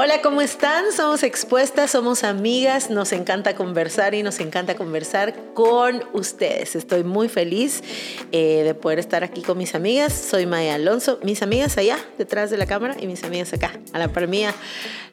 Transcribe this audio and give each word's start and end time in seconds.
Hola, 0.00 0.22
¿cómo 0.22 0.42
están? 0.42 0.92
Somos 0.96 1.24
expuestas, 1.24 1.90
somos 1.90 2.22
amigas, 2.22 2.88
nos 2.88 3.10
encanta 3.10 3.56
conversar 3.56 4.14
y 4.14 4.22
nos 4.22 4.38
encanta 4.38 4.76
conversar 4.76 5.34
con 5.54 6.04
ustedes. 6.12 6.76
Estoy 6.76 7.02
muy 7.02 7.28
feliz 7.28 7.82
eh, 8.30 8.62
de 8.62 8.74
poder 8.74 9.00
estar 9.00 9.24
aquí 9.24 9.42
con 9.42 9.58
mis 9.58 9.74
amigas. 9.74 10.12
Soy 10.12 10.46
Maya 10.46 10.76
Alonso, 10.76 11.18
mis 11.24 11.42
amigas 11.42 11.76
allá 11.78 11.98
detrás 12.16 12.48
de 12.50 12.58
la 12.58 12.66
cámara 12.66 12.94
y 13.00 13.08
mis 13.08 13.24
amigas 13.24 13.52
acá, 13.52 13.72
a 13.92 13.98
la 13.98 14.06
par 14.06 14.28
mía, 14.28 14.54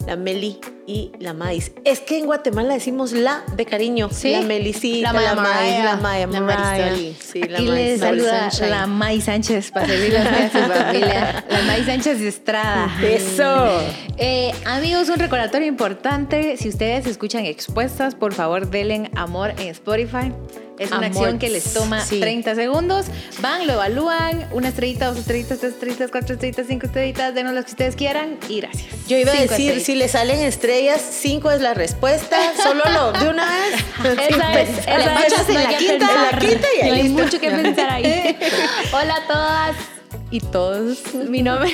la 0.05 0.17
Meli 0.17 0.59
y 0.85 1.11
la 1.19 1.33
Maíz. 1.33 1.71
Es 1.83 1.99
que 1.99 2.19
en 2.19 2.27
Guatemala 2.27 2.75
decimos 2.75 3.11
la 3.11 3.43
de 3.55 3.65
cariño. 3.65 4.09
Sí. 4.11 4.31
La 4.31 4.41
Melicita, 4.41 5.13
La 5.13 5.21
la 5.21 5.35
Maíz, 5.35 5.83
la 5.83 5.95
Maya 5.95 6.27
La. 6.27 6.41
Marisol. 6.41 7.15
Sí, 7.19 7.41
la 7.41 7.57
Aquí 7.57 7.67
Maíz, 7.67 7.75
les 7.75 7.99
saluda 7.99 8.49
la 8.61 8.85
May 8.85 9.19
Sánchez 9.19 9.71
para 9.71 9.87
servirle 9.87 10.19
a 10.19 10.51
su 10.51 10.57
familia. 10.59 11.45
La 11.49 11.61
May 11.61 11.83
Sánchez 11.83 12.19
de 12.19 12.27
Estrada. 12.27 12.91
Eso. 13.01 13.81
Eh, 14.17 14.53
amigos, 14.75 15.07
un 15.09 15.19
recordatorio 15.19 15.67
importante. 15.67 16.57
Si 16.57 16.67
ustedes 16.69 17.07
escuchan 17.07 17.45
expuestas, 17.45 18.13
por 18.13 18.33
favor 18.33 18.69
denle 18.69 19.09
amor 19.15 19.51
en 19.57 19.69
Spotify. 19.69 20.33
Es 20.77 20.89
una 20.91 21.07
Amor, 21.07 21.07
acción 21.07 21.39
que 21.39 21.49
les 21.49 21.73
toma 21.73 22.01
sí. 22.01 22.19
30 22.19 22.53
segundos. 22.55 23.05
Van, 23.39 23.65
lo 23.65 23.73
evalúan. 23.73 24.49
Una 24.51 24.67
estrellita, 24.67 25.07
dos 25.07 25.19
estrellitas, 25.19 25.59
tres 25.59 25.73
estrellitas, 25.73 26.11
cuatro 26.11 26.33
estrellitas, 26.33 26.67
cinco 26.67 26.87
estrellitas. 26.87 27.33
Denos 27.33 27.53
las 27.53 27.63
que 27.63 27.71
ustedes 27.71 27.95
quieran 27.95 28.37
y 28.49 28.59
gracias. 28.59 29.07
Yo 29.07 29.17
iba 29.17 29.31
a 29.31 29.35
Cinco 29.35 29.51
decir, 29.51 29.79
si 29.79 29.95
le 29.95 30.09
salen 30.09 30.41
estrellas, 30.41 31.01
cinco 31.01 31.49
es 31.51 31.61
la 31.61 31.73
respuesta. 31.73 32.37
Solo 32.61 32.83
lo 32.93 33.13
de 33.13 33.29
una 33.29 33.45
vez. 33.45 34.19
Esa 34.29 34.61
es, 34.61 34.69
esa 34.79 34.89
en 34.91 35.63
la 35.63 35.77
quinta, 35.77 36.09
en 36.09 36.31
la 36.31 36.39
quinta 36.39 36.67
y 36.77 36.81
ahí 36.81 36.89
No 36.89 36.95
hay 36.95 37.03
listo. 37.03 37.23
mucho 37.23 37.39
que 37.39 37.49
pensar 37.49 37.89
ahí. 37.89 38.37
Hola 38.91 39.15
a 39.15 39.27
todas 39.27 39.94
y 40.31 40.39
todos. 40.39 41.13
Mi 41.29 41.41
nombre 41.41 41.71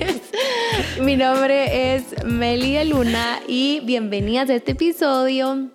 es, 0.00 1.00
mi 1.00 1.16
nombre 1.16 1.94
es 1.94 2.24
Melia 2.24 2.84
Luna 2.84 3.40
y 3.46 3.80
bienvenidas 3.80 4.50
a 4.50 4.54
este 4.54 4.72
episodio. 4.72 5.70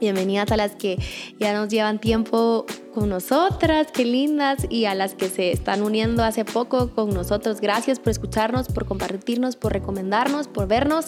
Bienvenidas 0.00 0.52
a 0.52 0.56
las 0.56 0.76
que 0.76 0.96
ya 1.40 1.52
nos 1.52 1.68
llevan 1.70 1.98
tiempo 1.98 2.66
con 2.94 3.08
nosotras, 3.08 3.88
qué 3.92 4.04
lindas, 4.04 4.66
y 4.70 4.84
a 4.84 4.94
las 4.94 5.14
que 5.14 5.28
se 5.28 5.50
están 5.50 5.82
uniendo 5.82 6.22
hace 6.22 6.44
poco 6.44 6.90
con 6.90 7.10
nosotros. 7.10 7.60
Gracias 7.60 7.98
por 7.98 8.12
escucharnos, 8.12 8.68
por 8.68 8.86
compartirnos, 8.86 9.56
por 9.56 9.72
recomendarnos, 9.72 10.46
por 10.46 10.68
vernos. 10.68 11.06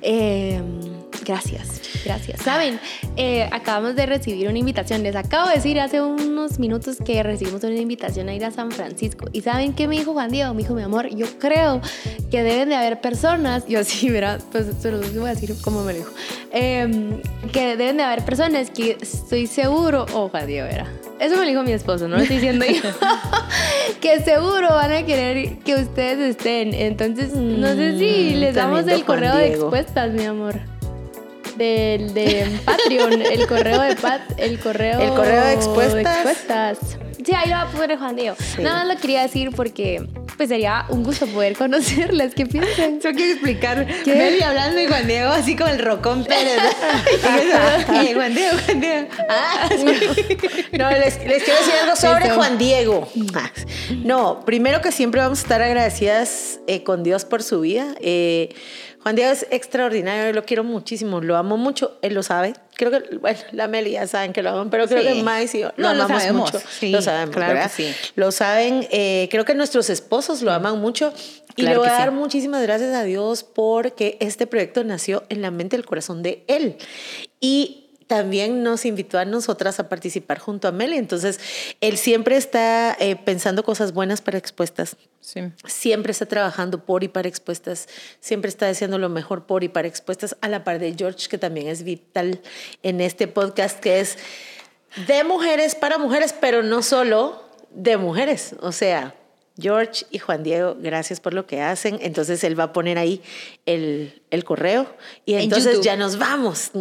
Eh, 0.00 0.62
gracias, 1.24 1.80
gracias. 2.04 2.42
Saben, 2.42 2.78
Eh, 3.16 3.46
acabamos 3.52 3.94
de 3.94 4.06
recibir 4.06 4.48
una 4.48 4.58
invitación. 4.58 5.02
Les 5.02 5.14
acabo 5.16 5.48
de 5.50 5.56
decir 5.56 5.78
hace 5.78 6.00
unos 6.00 6.58
minutos 6.58 6.96
que 7.04 7.22
recibimos 7.22 7.62
una 7.62 7.74
invitación 7.76 8.28
a 8.30 8.34
ir 8.34 8.42
a 8.42 8.50
San 8.50 8.70
Francisco. 8.70 9.26
¿Y 9.32 9.42
saben 9.42 9.74
qué 9.74 9.86
me 9.86 9.98
dijo 9.98 10.14
Juan 10.14 10.30
Diego? 10.30 10.54
Me 10.54 10.62
dijo, 10.62 10.74
mi 10.74 10.82
amor, 10.82 11.14
yo 11.14 11.26
creo 11.38 11.82
que 12.30 12.42
deben 12.42 12.70
de 12.70 12.74
haber 12.74 13.02
personas, 13.02 13.66
yo 13.68 13.84
sí, 13.84 14.08
mira, 14.08 14.38
pues 14.50 14.66
se 14.80 14.90
los 14.90 15.14
voy 15.14 15.26
a 15.26 15.34
decir 15.34 15.54
como 15.62 15.82
me 15.84 15.92
lo 15.92 15.98
dijo, 15.98 16.10
eh, 16.52 17.20
que 17.52 17.76
deben 17.76 17.98
de 17.98 18.02
haber 18.04 18.24
personas 18.24 18.70
que 18.70 18.96
estoy 19.00 19.46
seguro, 19.46 20.06
oh, 20.14 20.30
Juan 20.30 20.46
Diego, 20.46 20.66
era. 20.68 20.86
Eso 21.20 21.36
me 21.36 21.42
lo 21.42 21.48
dijo 21.50 21.62
mi 21.62 21.72
esposo, 21.72 22.08
no 22.08 22.16
lo 22.16 22.22
estoy 22.22 22.36
diciendo 22.36 22.64
yo. 22.64 22.80
que 24.00 24.20
seguro 24.22 24.70
van 24.70 24.90
a 24.92 25.04
querer 25.04 25.58
que 25.58 25.74
ustedes 25.74 26.36
estén. 26.36 26.72
Entonces, 26.72 27.34
no 27.34 27.68
sé 27.74 27.98
si 27.98 28.34
Mm, 28.36 28.40
les 28.40 28.54
damos 28.54 28.86
el 28.88 29.04
correo 29.04 29.36
de 29.36 29.48
expuestas, 29.48 30.12
mi 30.12 30.24
amor. 30.24 30.54
Del 31.56 32.14
de 32.14 32.46
Patreon, 32.64 33.20
el 33.22 33.46
correo 33.46 33.80
de 33.82 33.96
Pat, 33.96 34.22
el 34.38 34.58
correo, 34.58 35.00
El 35.00 35.10
correo 35.10 35.44
de 35.44 35.52
expuestas. 35.54 36.16
expuestas. 36.16 36.78
Sí, 37.24 37.32
ahí 37.34 37.48
lo 37.50 37.54
va 37.54 37.62
a 37.62 37.70
poner 37.70 37.98
Juan 37.98 38.16
Diego. 38.16 38.36
Sí. 38.38 38.62
Nada 38.62 38.78
más 38.84 38.94
lo 38.94 39.00
quería 39.00 39.22
decir 39.22 39.50
porque 39.54 40.04
pues 40.36 40.48
sería 40.48 40.86
un 40.88 41.04
gusto 41.04 41.26
poder 41.28 41.54
conocerlas. 41.56 42.34
¿Qué 42.34 42.46
piensan? 42.46 43.00
Yo 43.00 43.12
quiero 43.12 43.32
explicar. 43.34 43.86
¿Qué? 44.04 44.14
Meli 44.16 44.42
hablando 44.42 44.76
de 44.80 44.88
Juan 44.88 45.06
Diego, 45.06 45.30
así 45.30 45.54
como 45.54 45.70
el 45.70 45.78
Rocón 45.78 46.24
Pérez. 46.24 46.58
Eh, 46.58 48.12
Juan 48.14 48.34
Diego, 48.34 48.56
Juan 48.66 48.80
Diego. 48.80 49.08
Ah, 49.28 49.68
No, 50.72 50.90
les, 50.90 51.24
les 51.24 51.42
quiero 51.44 51.58
decir 51.60 51.74
algo 51.82 51.94
sobre 51.96 52.26
Eso. 52.26 52.34
Juan 52.34 52.58
Diego. 52.58 53.08
No, 54.02 54.40
primero 54.44 54.80
que 54.80 54.90
siempre 54.90 55.20
vamos 55.20 55.38
a 55.40 55.42
estar 55.42 55.62
agradecidas 55.62 56.58
eh, 56.66 56.82
con 56.82 57.04
Dios 57.04 57.24
por 57.24 57.44
su 57.44 57.60
vida. 57.60 57.94
Eh, 58.00 58.48
Juan 59.02 59.16
Diego 59.16 59.32
es 59.32 59.46
extraordinario, 59.50 60.26
yo 60.26 60.32
lo 60.32 60.44
quiero 60.44 60.62
muchísimo, 60.64 61.20
lo 61.20 61.36
amo 61.36 61.56
mucho, 61.56 61.98
él 62.02 62.14
lo 62.14 62.22
sabe. 62.22 62.54
Creo 62.76 62.90
que, 62.90 63.16
bueno, 63.16 63.38
la 63.50 63.66
Meli 63.66 63.92
ya 63.92 64.06
saben 64.06 64.32
que 64.32 64.42
lo 64.42 64.50
aman, 64.50 64.70
pero 64.70 64.86
creo 64.86 65.00
Sí. 65.00 65.06
que 65.08 65.58
y 65.58 65.60
yo 65.60 65.72
lo 65.76 65.88
No, 65.88 65.94
lo 65.94 66.06
sabemos, 66.08 66.52
mucho. 66.52 66.64
sí, 66.78 66.90
lo 66.90 67.02
sabemos, 67.02 67.34
claro 67.34 67.54
¿verdad? 67.54 67.70
que 67.74 67.82
sí. 67.82 67.94
Lo 68.14 68.30
saben, 68.30 68.86
eh, 68.92 69.28
creo 69.30 69.44
que 69.44 69.54
nuestros 69.54 69.90
esposos 69.90 70.42
lo 70.42 70.52
aman 70.52 70.80
mucho. 70.80 71.12
Y 71.56 71.62
Claro 71.62 71.74
le 71.74 71.78
voy 71.80 71.88
a 71.88 71.98
dar 71.98 72.08
sí. 72.10 72.14
muchísimas 72.14 72.62
gracias 72.62 72.94
a 72.94 73.02
Dios 73.02 73.42
porque 73.44 74.16
este 74.20 74.46
proyecto 74.46 74.84
nació 74.84 75.24
en 75.28 75.42
la 75.42 75.50
mente 75.50 75.76
y 75.76 75.80
el 75.80 75.84
corazón 75.84 76.22
de 76.22 76.44
él. 76.46 76.76
Y 77.40 77.81
también 78.12 78.62
nos 78.62 78.84
invitó 78.84 79.18
a 79.18 79.24
nosotras 79.24 79.80
a 79.80 79.88
participar 79.88 80.38
junto 80.38 80.68
a 80.68 80.70
Meli. 80.70 80.98
Entonces, 80.98 81.40
él 81.80 81.96
siempre 81.96 82.36
está 82.36 82.94
eh, 83.00 83.16
pensando 83.16 83.64
cosas 83.64 83.94
buenas 83.94 84.20
para 84.20 84.36
expuestas. 84.36 84.98
Sí. 85.20 85.40
Siempre 85.64 86.12
está 86.12 86.26
trabajando 86.26 86.84
por 86.84 87.04
y 87.04 87.08
para 87.08 87.26
expuestas. 87.26 87.88
Siempre 88.20 88.50
está 88.50 88.68
haciendo 88.68 88.98
lo 88.98 89.08
mejor 89.08 89.46
por 89.46 89.64
y 89.64 89.70
para 89.70 89.88
expuestas. 89.88 90.36
A 90.42 90.48
la 90.48 90.62
par 90.62 90.78
de 90.78 90.94
George, 90.94 91.26
que 91.30 91.38
también 91.38 91.68
es 91.68 91.84
vital 91.84 92.42
en 92.82 93.00
este 93.00 93.28
podcast, 93.28 93.80
que 93.80 94.00
es 94.00 94.18
de 95.06 95.24
mujeres 95.24 95.74
para 95.74 95.96
mujeres, 95.96 96.34
pero 96.38 96.62
no 96.62 96.82
solo 96.82 97.42
de 97.70 97.96
mujeres. 97.96 98.56
O 98.60 98.72
sea, 98.72 99.14
George 99.60 100.06
y 100.10 100.18
Juan 100.18 100.42
Diego, 100.42 100.76
gracias 100.80 101.20
por 101.20 101.34
lo 101.34 101.46
que 101.46 101.60
hacen. 101.60 101.98
Entonces 102.02 102.42
él 102.44 102.58
va 102.58 102.64
a 102.64 102.72
poner 102.72 102.96
ahí 102.98 103.20
el, 103.66 104.22
el 104.30 104.44
correo 104.44 104.86
y 105.26 105.34
En 105.34 105.40
entonces 105.40 105.80
ya 105.82 105.96
nos 105.96 106.18
vamos. 106.18 106.70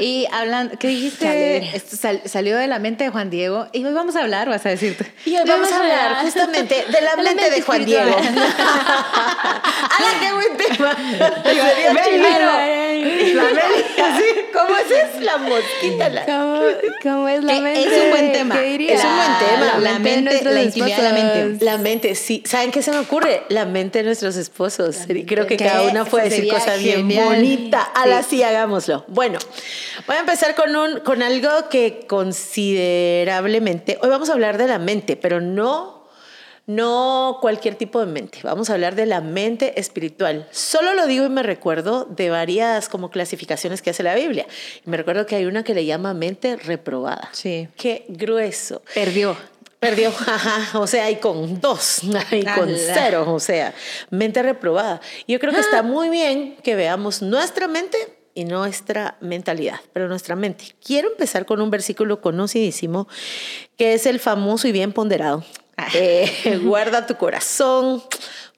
Y 0.00 0.26
hablando, 0.32 0.76
¿qué 0.80 0.88
dijiste? 0.88 1.58
Esto 1.76 1.96
sal- 1.96 2.22
salió 2.24 2.56
de 2.56 2.66
la 2.66 2.80
mente 2.80 3.04
de 3.04 3.10
Juan 3.10 3.30
Diego. 3.30 3.68
Y 3.72 3.84
hoy 3.84 3.92
vamos 3.92 4.16
a 4.16 4.22
hablar, 4.22 4.48
vas 4.48 4.66
a 4.66 4.70
decirte. 4.70 5.12
Y 5.24 5.36
hoy 5.36 5.44
vamos 5.46 5.70
a 5.70 5.76
hablar 5.78 6.22
justamente 6.22 6.84
de 6.90 7.00
la 7.02 7.14
mente 7.22 7.50
de 7.50 7.60
Juan 7.62 7.84
Diego. 7.84 8.16
¡Hala, 8.16 9.62
qué 10.20 10.32
buen 10.32 10.56
tema! 10.56 10.96
La 13.34 13.44
¿cómo 14.52 14.76
es? 14.76 15.20
La 15.22 15.36
mosquita. 15.38 16.08
La... 16.08 16.24
¿Cómo, 16.26 16.60
cómo 17.02 17.28
es 17.28 17.44
la 17.44 17.54
Que 17.54 17.60
mente? 17.60 17.96
es 17.96 18.04
un 18.04 18.10
buen 18.10 18.32
tema. 18.32 18.54
Es 18.64 19.04
un 19.04 19.16
buen 19.16 19.38
tema. 19.38 19.66
La, 19.66 19.78
La 19.78 19.98
mente, 19.98 20.30
de 20.34 20.42
mente, 20.42 20.50
la 20.52 20.62
intimidad 20.62 20.96
de 20.96 21.02
la 21.02 21.12
mente. 21.12 21.40
esposos. 21.40 21.62
La 21.76 21.82
mente, 21.82 22.14
sí. 22.14 22.42
¿Saben 22.46 22.70
qué 22.70 22.80
se 22.82 22.90
me 22.90 22.98
ocurre? 22.98 23.42
La 23.48 23.64
mente 23.66 23.98
de 24.00 24.04
nuestros 24.04 24.36
esposos. 24.36 24.98
Creo 25.26 25.46
que 25.46 25.56
cada 25.56 25.82
una 25.82 26.04
puede 26.04 26.24
decir 26.24 26.38
sería 26.44 26.54
cosa 26.54 26.76
bien 26.76 26.96
genial. 27.08 27.24
bonita. 27.26 27.82
A 27.82 28.04
Sí. 28.04 28.08
la 28.10 28.22
sí, 28.22 28.42
hagámoslo. 28.42 29.04
Bueno, 29.08 29.38
voy 30.06 30.16
a 30.16 30.20
empezar 30.20 30.54
con, 30.54 30.74
un, 30.74 31.00
con 31.00 31.22
algo 31.22 31.50
que 31.70 32.06
considerablemente... 32.06 33.98
Hoy 34.02 34.08
vamos 34.08 34.30
a 34.30 34.32
hablar 34.32 34.58
de 34.58 34.66
la 34.68 34.78
mente, 34.78 35.16
pero 35.16 35.40
no, 35.40 36.04
no 36.66 37.38
cualquier 37.40 37.74
tipo 37.74 38.00
de 38.00 38.06
mente. 38.06 38.38
Vamos 38.42 38.70
a 38.70 38.74
hablar 38.74 38.94
de 38.94 39.06
la 39.06 39.20
mente 39.20 39.78
espiritual. 39.78 40.48
Solo 40.50 40.94
lo 40.94 41.06
digo 41.06 41.26
y 41.26 41.28
me 41.28 41.42
recuerdo 41.42 42.04
de 42.04 42.30
varias 42.30 42.88
como 42.88 43.10
clasificaciones 43.10 43.82
que 43.82 43.90
hace 43.90 44.02
la 44.02 44.14
Biblia. 44.14 44.46
Me 44.84 44.96
recuerdo 44.96 45.26
que 45.26 45.36
hay 45.36 45.46
una 45.46 45.62
que 45.64 45.74
le 45.74 45.84
llama 45.84 46.14
mente 46.14 46.56
reprobada. 46.56 47.28
Sí. 47.32 47.68
Qué 47.76 48.04
grueso. 48.08 48.82
Perdió. 48.94 49.36
Perdió, 49.88 50.08
ajá, 50.26 50.78
o 50.80 50.86
sea, 50.86 51.10
y 51.10 51.16
con 51.16 51.60
dos, 51.60 52.00
y 52.32 52.44
con 52.44 52.68
cero, 52.76 53.24
o 53.32 53.38
sea, 53.40 53.72
mente 54.10 54.42
reprobada. 54.42 55.00
Yo 55.28 55.38
creo 55.38 55.52
que 55.52 55.58
Ah. 55.58 55.62
está 55.62 55.82
muy 55.82 56.08
bien 56.08 56.56
que 56.62 56.74
veamos 56.74 57.22
nuestra 57.22 57.68
mente 57.68 57.96
y 58.34 58.44
nuestra 58.44 59.16
mentalidad, 59.20 59.80
pero 59.92 60.08
nuestra 60.08 60.34
mente. 60.36 60.74
Quiero 60.84 61.10
empezar 61.12 61.46
con 61.46 61.60
un 61.60 61.70
versículo 61.70 62.20
conocidísimo, 62.20 63.06
que 63.78 63.94
es 63.94 64.06
el 64.06 64.18
famoso 64.20 64.66
y 64.68 64.72
bien 64.72 64.92
ponderado. 64.92 65.44
Ah. 65.76 65.88
Eh, 65.94 66.60
guarda 66.64 67.06
tu 67.06 67.16
corazón, 67.16 68.02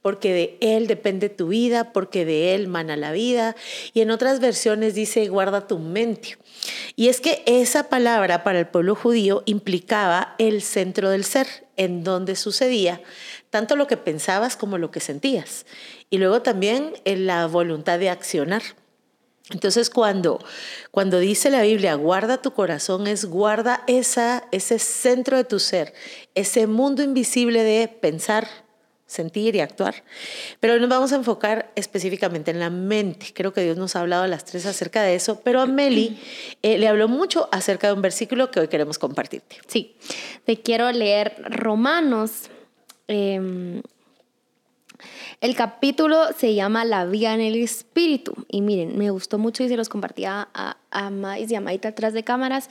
porque 0.03 0.33
de 0.33 0.59
él 0.61 0.87
depende 0.87 1.29
tu 1.29 1.49
vida, 1.49 1.93
porque 1.93 2.25
de 2.25 2.55
él 2.55 2.69
mana 2.69 2.97
la 2.97 3.13
vida. 3.13 3.57
Y 3.93 4.01
en 4.01 4.11
otras 4.11 4.41
versiones 4.41 4.95
dice, 4.95 5.29
guarda 5.29 5.67
tu 5.67 5.79
mente. 5.79 6.39
Y 6.97 7.09
es 7.09 7.21
que 7.21 7.43
esa 7.47 7.89
palabra 7.89 8.45
para 8.45 8.61
el 8.61 8.67
pueblo 8.67 8.95
judío 8.95 9.43
implicaba 9.47 10.35
el 10.39 10.63
centro 10.63 11.11
del 11.11 11.25
ser, 11.25 11.47
en 11.77 12.05
donde 12.05 12.37
sucedía 12.37 13.01
tanto 13.51 13.77
lo 13.77 13.87
que 13.87 13.97
pensabas 13.97 14.57
como 14.57 14.79
lo 14.79 14.91
que 14.91 15.01
sentías. 15.01 15.67
Y 16.11 16.19
luego 16.19 16.43
también 16.43 16.95
en 17.05 17.27
la 17.27 17.47
voluntad 17.47 17.99
de 17.99 18.11
accionar. 18.11 18.63
Entonces, 19.51 19.89
cuando, 19.89 20.45
cuando 20.91 21.19
dice 21.19 21.49
la 21.49 21.63
Biblia, 21.63 21.95
guarda 21.95 22.43
tu 22.43 22.53
corazón, 22.53 23.07
es 23.07 23.25
guarda 23.25 23.83
esa, 23.87 24.45
ese 24.53 24.79
centro 24.79 25.39
de 25.39 25.45
tu 25.45 25.59
ser, 25.59 25.95
ese 26.35 26.67
mundo 26.67 27.03
invisible 27.03 27.63
de 27.63 27.89
pensar, 27.89 28.47
sentir 29.09 29.57
y 29.57 29.61
actuar. 29.61 30.05
Pero 30.61 30.79
nos 30.79 30.89
vamos 30.89 31.13
a 31.13 31.17
enfocar 31.17 31.73
específicamente 31.75 32.53
en 32.53 32.61
la 32.61 32.71
mente. 32.71 33.33
Creo 33.35 33.53
que 33.53 33.63
Dios 33.63 33.77
nos 33.77 33.97
ha 33.97 34.01
hablado 34.01 34.23
a 34.23 34.29
las 34.29 34.45
tres 34.45 34.65
acerca 34.67 35.03
de 35.03 35.17
eso, 35.17 35.41
pero 35.41 35.61
a 35.61 35.67
Meli 35.67 36.21
eh, 36.63 36.79
le 36.79 36.87
habló 36.87 37.09
mucho 37.09 37.49
acerca 37.51 37.89
de 37.89 37.95
un 37.95 38.03
versículo 38.03 38.53
que 38.53 38.61
hoy 38.61 38.69
queremos 38.69 38.99
compartirte. 39.01 39.57
Sí, 39.67 39.97
te 40.45 40.61
quiero 40.61 40.93
leer 40.93 41.35
Romanos, 41.49 42.51
eh, 43.09 43.81
El 45.41 45.55
capítulo 45.55 46.21
se 46.37 46.55
llama 46.55 46.85
La 46.85 47.05
vida 47.07 47.33
en 47.33 47.41
el 47.41 47.55
espíritu. 47.63 48.35
Y 48.49 48.61
miren, 48.61 48.99
me 48.99 49.11
gustó 49.11 49.39
mucho 49.39 49.63
y 49.63 49.69
se 49.69 49.77
los 49.77 49.89
compartía 49.89 50.49
a, 50.53 50.77
a 50.91 51.11
Mais 51.11 51.51
y 51.51 51.55
a 51.55 51.61
Maita 51.61 51.89
atrás 51.91 52.13
de 52.13 52.25
cámaras. 52.25 52.69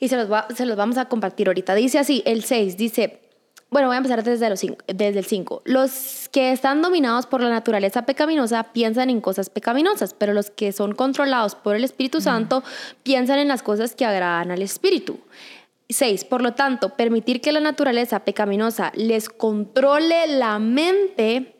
Y 0.00 0.08
se 0.08 0.16
los, 0.16 0.32
va- 0.32 0.48
se 0.56 0.64
los 0.66 0.76
vamos 0.76 0.96
a 0.96 1.04
compartir 1.08 1.46
ahorita. 1.48 1.74
Dice 1.74 1.98
así, 1.98 2.22
el 2.26 2.42
6, 2.44 2.76
dice... 2.76 3.20
Bueno, 3.70 3.88
voy 3.88 3.96
a 3.96 3.98
empezar 3.98 4.24
desde, 4.24 4.48
los 4.48 4.60
cinco- 4.60 4.82
desde 4.86 5.18
el 5.18 5.24
5. 5.26 5.60
Los 5.66 6.28
que 6.32 6.52
están 6.52 6.80
dominados 6.80 7.26
por 7.26 7.42
la 7.42 7.50
naturaleza 7.50 8.02
pecaminosa 8.06 8.72
piensan 8.72 9.10
en 9.10 9.20
cosas 9.20 9.50
pecaminosas, 9.50 10.14
pero 10.14 10.32
los 10.32 10.50
que 10.50 10.72
son 10.72 10.94
controlados 10.94 11.54
por 11.54 11.76
el 11.76 11.84
Espíritu 11.84 12.20
Santo 12.22 12.62
piensan 13.02 13.38
en 13.38 13.48
las 13.48 13.62
cosas 13.62 13.94
que 13.94 14.06
agradan 14.06 14.50
al 14.50 14.62
Espíritu. 14.62 15.18
6. 15.90 16.24
Por 16.24 16.40
lo 16.42 16.54
tanto, 16.54 16.90
permitir 16.96 17.40
que 17.42 17.52
la 17.52 17.60
naturaleza 17.60 18.20
pecaminosa 18.20 18.90
les 18.94 19.28
controle 19.28 20.26
la 20.28 20.58
mente 20.58 21.54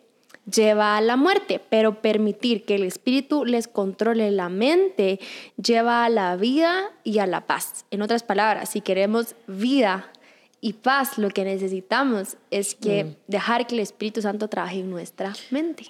lleva 0.51 0.97
a 0.97 1.03
la 1.03 1.17
muerte, 1.17 1.61
pero 1.69 2.01
permitir 2.01 2.65
que 2.65 2.77
el 2.77 2.85
espíritu 2.85 3.45
les 3.45 3.69
controle 3.69 4.31
la 4.31 4.49
mente 4.49 5.21
lleva 5.63 6.07
a 6.07 6.09
la 6.09 6.37
vida 6.37 6.91
y 7.05 7.19
a 7.19 7.27
la 7.27 7.47
paz. 7.47 7.85
En 7.91 8.01
otras 8.01 8.23
palabras, 8.23 8.71
si 8.71 8.81
queremos 8.81 9.35
vida 9.47 10.11
y 10.61 10.73
paz, 10.75 11.19
lo 11.19 11.31
que 11.31 11.45
necesitamos 11.45 12.37
es 12.51 12.75
que 12.75 13.17
dejar 13.27 13.67
que 13.67 13.75
el 13.75 13.81
Espíritu 13.81 14.23
Santo 14.23 14.49
trabaje 14.49 14.81
en 14.81 14.91
nuestra 14.91 15.35
mente. 15.51 15.85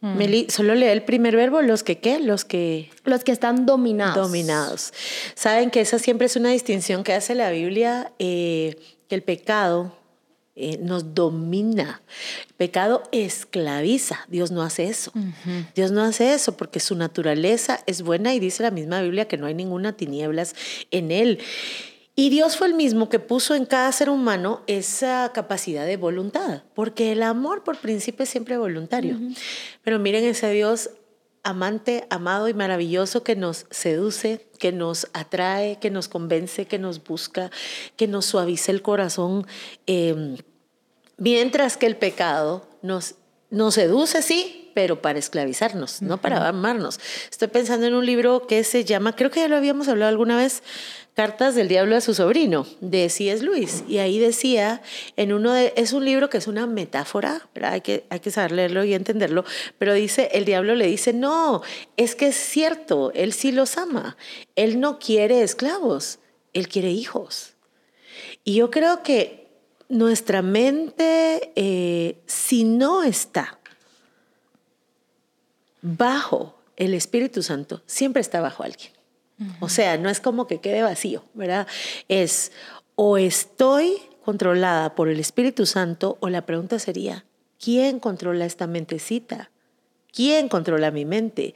Meli, 0.00 0.46
solo 0.50 0.74
lee 0.74 0.86
el 0.86 1.02
primer 1.02 1.34
verbo, 1.34 1.62
los 1.62 1.82
que 1.82 1.98
qué, 1.98 2.20
los 2.20 2.44
que 2.44 2.90
Los 3.04 3.24
que 3.24 3.32
están 3.32 3.64
dominados. 3.64 4.14
dominados. 4.14 4.92
Saben 5.34 5.70
que 5.70 5.80
esa 5.80 5.98
siempre 5.98 6.26
es 6.26 6.36
una 6.36 6.50
distinción 6.50 7.04
que 7.04 7.14
hace 7.14 7.34
la 7.34 7.50
Biblia, 7.50 8.12
eh, 8.18 8.76
que 9.08 9.14
el 9.14 9.22
pecado 9.22 9.96
eh, 10.56 10.78
nos 10.78 11.14
domina. 11.14 12.02
El 12.48 12.54
pecado 12.54 13.02
esclaviza. 13.12 14.20
Dios 14.28 14.50
no 14.50 14.62
hace 14.62 14.84
eso. 14.84 15.10
Dios 15.74 15.90
no 15.90 16.02
hace 16.02 16.34
eso 16.34 16.54
porque 16.56 16.80
su 16.80 16.94
naturaleza 16.96 17.82
es 17.86 18.02
buena 18.02 18.34
y 18.34 18.40
dice 18.40 18.62
la 18.62 18.70
misma 18.70 19.00
Biblia 19.00 19.26
que 19.26 19.38
no 19.38 19.46
hay 19.46 19.54
ninguna 19.54 19.94
tinieblas 19.96 20.54
en 20.90 21.10
él. 21.12 21.40
Y 22.16 22.30
Dios 22.30 22.56
fue 22.56 22.68
el 22.68 22.74
mismo 22.74 23.08
que 23.08 23.18
puso 23.18 23.54
en 23.56 23.66
cada 23.66 23.90
ser 23.90 24.08
humano 24.08 24.62
esa 24.68 25.32
capacidad 25.34 25.84
de 25.84 25.96
voluntad, 25.96 26.62
porque 26.74 27.10
el 27.10 27.22
amor 27.22 27.64
por 27.64 27.76
principio 27.78 28.22
es 28.22 28.28
siempre 28.28 28.56
voluntario. 28.56 29.18
Pero 29.82 29.98
miren 29.98 30.24
ese 30.24 30.50
Dios 30.50 30.90
amante, 31.42 32.06
amado 32.10 32.48
y 32.48 32.54
maravilloso 32.54 33.22
que 33.22 33.36
nos 33.36 33.66
seduce, 33.70 34.46
que 34.58 34.72
nos 34.72 35.08
atrae, 35.12 35.78
que 35.78 35.90
nos 35.90 36.08
convence, 36.08 36.66
que 36.66 36.78
nos 36.78 37.02
busca, 37.04 37.50
que 37.96 38.06
nos 38.06 38.26
suaviza 38.26 38.72
el 38.72 38.80
corazón, 38.80 39.46
eh, 39.86 40.36
mientras 41.18 41.76
que 41.76 41.86
el 41.86 41.96
pecado 41.96 42.66
nos, 42.80 43.16
nos 43.50 43.74
seduce, 43.74 44.22
sí, 44.22 44.70
pero 44.74 45.02
para 45.02 45.18
esclavizarnos, 45.18 46.00
no 46.02 46.20
para 46.20 46.48
amarnos. 46.48 46.98
Estoy 47.30 47.48
pensando 47.48 47.86
en 47.86 47.94
un 47.94 48.06
libro 48.06 48.46
que 48.46 48.64
se 48.64 48.84
llama, 48.84 49.14
creo 49.14 49.30
que 49.30 49.40
ya 49.40 49.48
lo 49.48 49.56
habíamos 49.56 49.88
hablado 49.88 50.08
alguna 50.08 50.36
vez, 50.36 50.62
Cartas 51.14 51.54
del 51.54 51.68
Diablo 51.68 51.94
a 51.94 52.00
su 52.00 52.12
sobrino, 52.12 52.66
de 52.80 53.08
C.S. 53.08 53.44
Lewis. 53.44 53.84
Y 53.88 53.98
ahí 53.98 54.18
decía, 54.18 54.82
en 55.16 55.32
uno 55.32 55.52
de, 55.52 55.72
es 55.76 55.92
un 55.92 56.04
libro 56.04 56.28
que 56.28 56.38
es 56.38 56.48
una 56.48 56.66
metáfora. 56.66 57.48
Hay, 57.62 57.82
que, 57.82 58.04
hay 58.10 58.18
que 58.18 58.32
saber 58.32 58.50
leerlo 58.50 58.82
y 58.82 58.94
entenderlo, 58.94 59.44
pero 59.78 59.94
dice, 59.94 60.28
el 60.32 60.44
diablo 60.44 60.74
le 60.74 60.88
dice, 60.88 61.12
no, 61.12 61.62
es 61.96 62.16
que 62.16 62.28
es 62.28 62.36
cierto, 62.36 63.12
él 63.14 63.32
sí 63.32 63.52
los 63.52 63.78
ama, 63.78 64.16
él 64.56 64.80
no 64.80 64.98
quiere 64.98 65.42
esclavos, 65.42 66.18
él 66.52 66.66
quiere 66.66 66.90
hijos. 66.90 67.54
Y 68.42 68.56
yo 68.56 68.72
creo 68.72 69.04
que 69.04 69.46
nuestra 69.88 70.42
mente, 70.42 71.52
eh, 71.54 72.16
si 72.26 72.64
no 72.64 73.04
está 73.04 73.60
bajo 75.80 76.58
el 76.76 76.92
Espíritu 76.94 77.40
Santo, 77.44 77.82
siempre 77.86 78.20
está 78.20 78.40
bajo 78.40 78.64
alguien. 78.64 78.93
O 79.60 79.68
sea, 79.68 79.98
no 79.98 80.08
es 80.08 80.20
como 80.20 80.46
que 80.46 80.60
quede 80.60 80.82
vacío, 80.82 81.24
¿verdad? 81.34 81.66
Es 82.08 82.52
o 82.94 83.18
estoy 83.18 83.98
controlada 84.24 84.94
por 84.94 85.08
el 85.08 85.20
Espíritu 85.20 85.66
Santo 85.66 86.16
o 86.20 86.28
la 86.28 86.46
pregunta 86.46 86.78
sería, 86.78 87.24
¿quién 87.58 87.98
controla 87.98 88.46
esta 88.46 88.66
mentecita? 88.66 89.50
¿Quién 90.12 90.48
controla 90.48 90.92
mi 90.92 91.04
mente? 91.04 91.54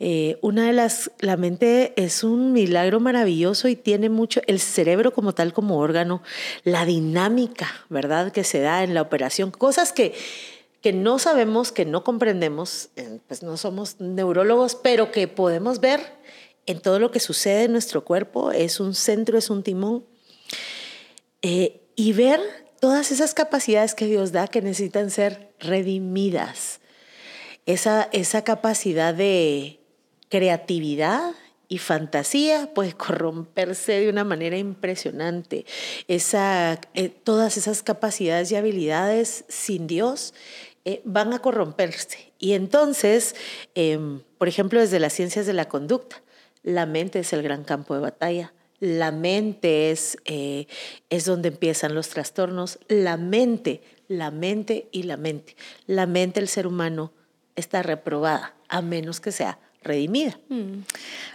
Eh, 0.00 0.38
una 0.40 0.66
de 0.66 0.72
las, 0.72 1.10
la 1.20 1.36
mente 1.36 1.92
es 1.96 2.24
un 2.24 2.52
milagro 2.52 3.00
maravilloso 3.00 3.68
y 3.68 3.76
tiene 3.76 4.08
mucho, 4.08 4.40
el 4.46 4.60
cerebro 4.60 5.12
como 5.12 5.34
tal, 5.34 5.52
como 5.52 5.78
órgano, 5.78 6.22
la 6.64 6.86
dinámica, 6.86 7.68
¿verdad? 7.90 8.32
Que 8.32 8.44
se 8.44 8.60
da 8.60 8.82
en 8.82 8.94
la 8.94 9.02
operación, 9.02 9.50
cosas 9.50 9.92
que, 9.92 10.14
que 10.80 10.94
no 10.94 11.18
sabemos, 11.18 11.70
que 11.70 11.84
no 11.84 12.02
comprendemos, 12.02 12.88
eh, 12.96 13.18
pues 13.28 13.42
no 13.42 13.58
somos 13.58 14.00
neurólogos, 14.00 14.74
pero 14.74 15.12
que 15.12 15.28
podemos 15.28 15.78
ver 15.80 16.00
en 16.66 16.80
todo 16.80 16.98
lo 16.98 17.10
que 17.10 17.20
sucede 17.20 17.64
en 17.64 17.72
nuestro 17.72 18.04
cuerpo, 18.04 18.52
es 18.52 18.80
un 18.80 18.94
centro, 18.94 19.38
es 19.38 19.50
un 19.50 19.62
timón, 19.62 20.04
eh, 21.42 21.80
y 21.96 22.12
ver 22.12 22.40
todas 22.80 23.10
esas 23.10 23.34
capacidades 23.34 23.94
que 23.94 24.06
Dios 24.06 24.32
da 24.32 24.48
que 24.48 24.62
necesitan 24.62 25.10
ser 25.10 25.52
redimidas 25.58 26.80
esa, 27.66 28.08
esa 28.12 28.42
capacidad 28.44 29.14
de 29.14 29.78
creatividad 30.28 31.32
y 31.68 31.78
fantasía 31.78 32.70
puede 32.74 32.92
corromperse 32.96 33.92
de 33.92 34.08
una 34.08 34.24
manera 34.24 34.56
impresionante. 34.56 35.64
Esa, 36.08 36.80
eh, 36.94 37.08
todas 37.08 37.56
esas 37.56 37.82
capacidades 37.82 38.50
y 38.52 38.56
habilidades 38.56 39.44
sin 39.48 39.86
Dios 39.86 40.34
eh, 40.84 41.00
van 41.04 41.32
a 41.32 41.38
corromperse. 41.38 42.32
Y 42.38 42.52
entonces, 42.54 43.36
eh, 43.74 43.98
por 44.38 44.48
ejemplo, 44.48 44.80
desde 44.80 44.98
las 44.98 45.12
ciencias 45.12 45.46
de 45.46 45.52
la 45.52 45.68
conducta, 45.68 46.22
la 46.62 46.86
mente 46.86 47.20
es 47.20 47.32
el 47.32 47.42
gran 47.42 47.64
campo 47.64 47.94
de 47.94 48.00
batalla. 48.00 48.52
La 48.78 49.12
mente 49.12 49.90
es, 49.90 50.16
eh, 50.24 50.66
es 51.08 51.24
donde 51.24 51.48
empiezan 51.48 51.94
los 51.94 52.08
trastornos. 52.08 52.78
La 52.88 53.16
mente, 53.16 53.82
la 54.08 54.30
mente 54.30 54.88
y 54.92 55.04
la 55.04 55.16
mente. 55.16 55.56
La 55.86 56.06
mente 56.06 56.40
del 56.40 56.48
ser 56.48 56.66
humano 56.66 57.12
está 57.54 57.82
reprobada, 57.82 58.54
a 58.68 58.82
menos 58.82 59.20
que 59.20 59.32
sea 59.32 59.58
redimida. 59.82 60.38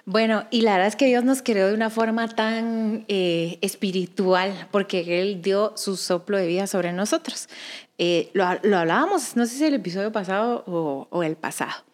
Bueno, 0.06 0.46
y 0.52 0.62
la 0.62 0.74
verdad 0.74 0.88
es 0.88 0.96
que 0.96 1.08
Dios 1.08 1.24
nos 1.24 1.42
creó 1.42 1.68
de 1.68 1.74
una 1.74 1.90
forma 1.90 2.30
tan 2.30 3.06
eh, 3.08 3.60
espiritual, 3.62 4.68
porque 4.72 5.22
Él 5.22 5.42
dio 5.42 5.74
su 5.76 5.98
soplo 5.98 6.38
de 6.38 6.48
vida 6.48 6.66
sobre 6.68 6.94
nosotros. 6.94 7.50
Eh, 7.98 8.30
lo, 8.34 8.46
lo, 8.64 8.78
hablábamos, 8.78 9.36
no 9.36 9.46
sé 9.46 9.58
si 9.58 9.66
el 9.66 9.74
episodio 9.74 10.12
pasado 10.12 10.64
o 10.66 11.24
el 11.24 11.36
pasado. 11.36 11.87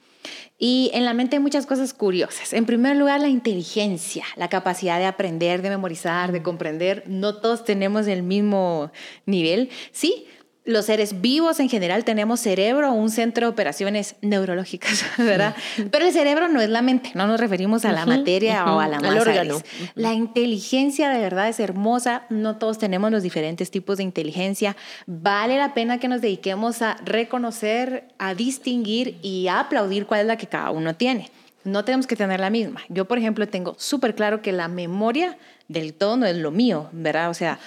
Y 0.66 0.92
en 0.94 1.04
la 1.04 1.14
mente 1.14 1.36
hay 1.36 1.42
muchas 1.42 1.66
cosas 1.66 1.94
curiosas. 1.94 2.54
En 2.54 2.66
primer 2.66 2.96
lugar, 2.96 3.20
la 3.20 3.28
inteligencia, 3.28 4.24
la 4.38 4.48
capacidad 4.48 4.98
de 4.98 5.04
aprender, 5.04 5.62
de 5.62 5.70
memorizar, 5.70 6.32
de 6.32 6.42
comprender. 6.42 7.04
No 7.06 7.36
todos 7.36 7.66
tenemos 7.66 8.08
el 8.08 8.24
mismo 8.24 8.90
nivel. 9.26 9.70
Sí, 9.92 10.26
los 10.66 10.86
seres 10.86 11.20
vivos 11.20 11.60
en 11.60 11.68
general 11.68 12.06
tenemos 12.06 12.40
cerebro, 12.40 12.94
un 12.94 13.10
centro 13.10 13.48
de 13.48 13.52
operaciones 13.52 14.16
neurológicas, 14.22 15.04
¿verdad? 15.18 15.56
Pero 15.92 16.06
el 16.06 16.14
cerebro 16.14 16.48
no 16.48 16.62
es 16.62 16.70
la 16.70 16.82
mente, 16.82 17.12
no 17.16 17.28
nos 17.28 17.40
referimos 17.40 17.84
a 17.84 17.92
la 17.92 18.06
materia 18.06 18.66
o 18.74 18.80
a 18.80 18.88
la 18.88 19.00
masa. 19.00 19.22
órgano. 19.22 19.62
La 19.96 20.14
inteligencia 20.14 21.10
de 21.10 21.20
verdad 21.20 21.50
es 21.50 21.60
hermosa, 21.60 22.26
no 22.30 22.58
todos 22.58 22.78
tenemos 22.78 23.12
los 23.12 23.24
diferentes 23.24 23.72
tipos 23.72 23.98
de 23.98 24.04
inteligencia. 24.04 24.78
Vale 25.06 25.58
la 25.58 25.74
pena 25.74 26.00
que 26.00 26.08
nos 26.08 26.22
dediquemos 26.22 26.82
a 26.82 26.96
reconocer, 27.04 28.06
a 28.18 28.34
distinguir 28.34 29.18
y 29.22 29.48
a 29.50 29.60
aplaudir 29.60 30.06
cuál 30.06 30.22
es 30.22 30.28
la 30.28 30.38
que 30.38 30.48
cada 30.48 30.72
uno 30.72 30.96
tiene. 30.96 31.30
No 31.66 31.84
tenemos 31.84 32.08
que 32.08 32.16
tener 32.16 32.40
la 32.40 32.50
misma. 32.50 32.82
Yo, 32.90 33.06
por 33.06 33.18
ejemplo, 33.18 33.48
tengo 33.48 33.76
súper 33.78 34.16
claro 34.16 34.42
que 34.42 34.52
la 34.52 34.68
memoria 34.70 35.38
del 35.68 35.94
todo 35.94 36.18
no 36.18 36.26
es 36.26 36.36
lo 36.38 36.52
mío, 36.52 36.90
¿verdad? 36.94 37.30
O 37.30 37.34
sea, 37.34 37.60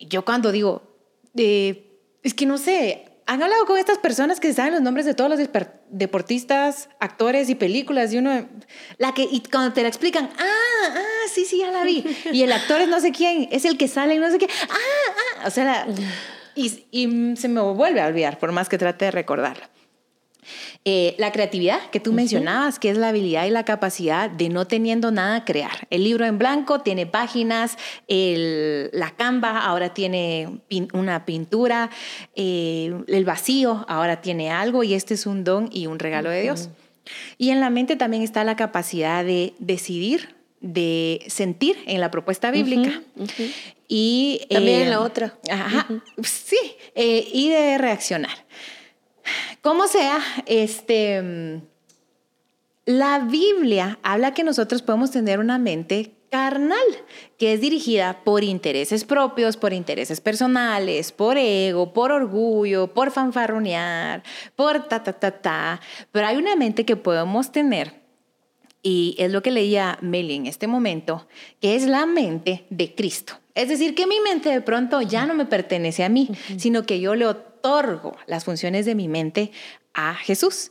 yo 0.00 0.24
cuando 0.26 0.52
digo... 0.52 0.82
Eh, 1.38 1.85
es 2.26 2.34
que 2.34 2.44
no 2.44 2.58
sé, 2.58 3.04
han 3.26 3.40
hablado 3.40 3.66
con 3.66 3.78
estas 3.78 3.98
personas 3.98 4.40
que 4.40 4.52
saben 4.52 4.72
los 4.72 4.82
nombres 4.82 5.06
de 5.06 5.14
todos 5.14 5.30
los 5.30 5.40
deportistas, 5.90 6.88
actores 6.98 7.48
y 7.48 7.54
películas 7.54 8.12
y 8.12 8.18
uno, 8.18 8.48
la 8.98 9.14
que, 9.14 9.22
y 9.22 9.44
cuando 9.48 9.72
te 9.72 9.82
la 9.82 9.88
explican, 9.88 10.28
ah, 10.36 10.88
ah, 10.90 11.28
sí, 11.32 11.44
sí, 11.44 11.58
ya 11.58 11.70
la 11.70 11.84
vi. 11.84 12.04
Y 12.32 12.42
el 12.42 12.50
actor 12.50 12.80
es 12.80 12.88
no 12.88 12.98
sé 13.00 13.12
quién, 13.12 13.48
es 13.52 13.64
el 13.64 13.78
que 13.78 13.86
sale 13.86 14.16
y 14.16 14.18
no 14.18 14.28
sé 14.28 14.38
qué, 14.38 14.48
ah, 14.68 14.74
ah, 14.74 15.46
o 15.46 15.50
sea, 15.50 15.86
y, 16.56 16.84
y, 16.90 17.36
se 17.36 17.48
me 17.48 17.60
vuelve 17.60 18.00
a 18.00 18.06
olvidar 18.06 18.40
por 18.40 18.50
más 18.50 18.68
que 18.68 18.76
trate 18.76 19.04
de 19.04 19.10
recordarlo. 19.12 19.64
Eh, 20.88 21.16
la 21.18 21.32
creatividad 21.32 21.90
que 21.90 21.98
tú 21.98 22.10
uh 22.10 22.12
-huh. 22.12 22.16
mencionabas, 22.18 22.78
que 22.78 22.90
es 22.90 22.96
la 22.96 23.08
habilidad 23.08 23.44
y 23.44 23.50
la 23.50 23.64
capacidad 23.64 24.30
de 24.30 24.48
no 24.48 24.68
teniendo 24.68 25.10
nada 25.10 25.44
crear. 25.44 25.88
El 25.90 26.04
libro 26.04 26.24
en 26.24 26.38
blanco 26.38 26.78
tiene 26.82 27.06
páginas, 27.06 27.76
el, 28.06 28.90
la 28.92 29.10
Canva 29.10 29.66
ahora 29.66 29.92
tiene 29.94 30.60
pin, 30.68 30.86
una 30.92 31.24
pintura, 31.24 31.90
eh, 32.36 32.94
el 33.08 33.24
vacío 33.24 33.84
ahora 33.88 34.20
tiene 34.20 34.52
algo 34.52 34.84
y 34.84 34.94
este 34.94 35.14
es 35.14 35.26
un 35.26 35.42
don 35.42 35.68
y 35.72 35.88
un 35.88 35.98
regalo 35.98 36.28
uh 36.28 36.32
-huh. 36.32 36.36
de 36.36 36.42
Dios. 36.42 36.68
Y 37.36 37.50
en 37.50 37.58
la 37.58 37.68
mente 37.68 37.96
también 37.96 38.22
está 38.22 38.44
la 38.44 38.54
capacidad 38.54 39.24
de 39.24 39.54
decidir, 39.58 40.36
de 40.60 41.20
sentir 41.26 41.76
en 41.86 42.00
la 42.00 42.12
propuesta 42.12 42.52
bíblica. 42.52 43.02
Uh 43.16 43.24
-huh. 43.24 43.52
Y 43.88 44.40
también 44.48 44.78
eh, 44.78 44.84
en 44.84 44.90
la 44.90 45.00
otra. 45.00 45.34
Ajá, 45.50 45.88
sí, 46.22 46.58
eh, 46.94 47.26
y 47.32 47.48
de 47.50 47.76
reaccionar. 47.76 48.46
Como 49.62 49.86
sea, 49.88 50.20
este, 50.46 51.22
mm, 51.22 51.62
la 52.86 53.18
Biblia 53.20 53.98
habla 54.02 54.34
que 54.34 54.44
nosotros 54.44 54.82
podemos 54.82 55.10
tener 55.10 55.40
una 55.40 55.58
mente 55.58 56.12
carnal, 56.30 56.78
que 57.38 57.52
es 57.52 57.60
dirigida 57.60 58.22
por 58.24 58.44
intereses 58.44 59.04
propios, 59.04 59.56
por 59.56 59.72
intereses 59.72 60.20
personales, 60.20 61.12
por 61.12 61.38
ego, 61.38 61.92
por 61.92 62.12
orgullo, 62.12 62.92
por 62.92 63.10
fanfarronear, 63.10 64.22
por 64.54 64.86
ta, 64.88 65.02
ta, 65.02 65.12
ta, 65.14 65.30
ta. 65.30 65.80
Pero 66.12 66.26
hay 66.26 66.36
una 66.36 66.56
mente 66.56 66.84
que 66.84 66.96
podemos 66.96 67.52
tener, 67.52 67.94
y 68.82 69.16
es 69.18 69.32
lo 69.32 69.42
que 69.42 69.50
leía 69.50 69.98
Meli 70.00 70.34
en 70.34 70.46
este 70.46 70.66
momento, 70.66 71.26
que 71.60 71.74
es 71.74 71.86
la 71.86 72.06
mente 72.06 72.66
de 72.70 72.94
Cristo. 72.94 73.34
Es 73.54 73.68
decir, 73.68 73.94
que 73.94 74.06
mi 74.06 74.20
mente 74.20 74.50
de 74.50 74.60
pronto 74.60 75.00
ya 75.00 75.26
no 75.26 75.34
me 75.34 75.46
pertenece 75.46 76.04
a 76.04 76.08
mí, 76.08 76.28
sino 76.58 76.84
que 76.84 77.00
yo 77.00 77.14
le 77.14 77.26
otorgo 77.66 78.16
las 78.26 78.44
funciones 78.44 78.86
de 78.86 78.94
mi 78.94 79.08
mente 79.08 79.50
a 79.94 80.14
Jesús. 80.14 80.70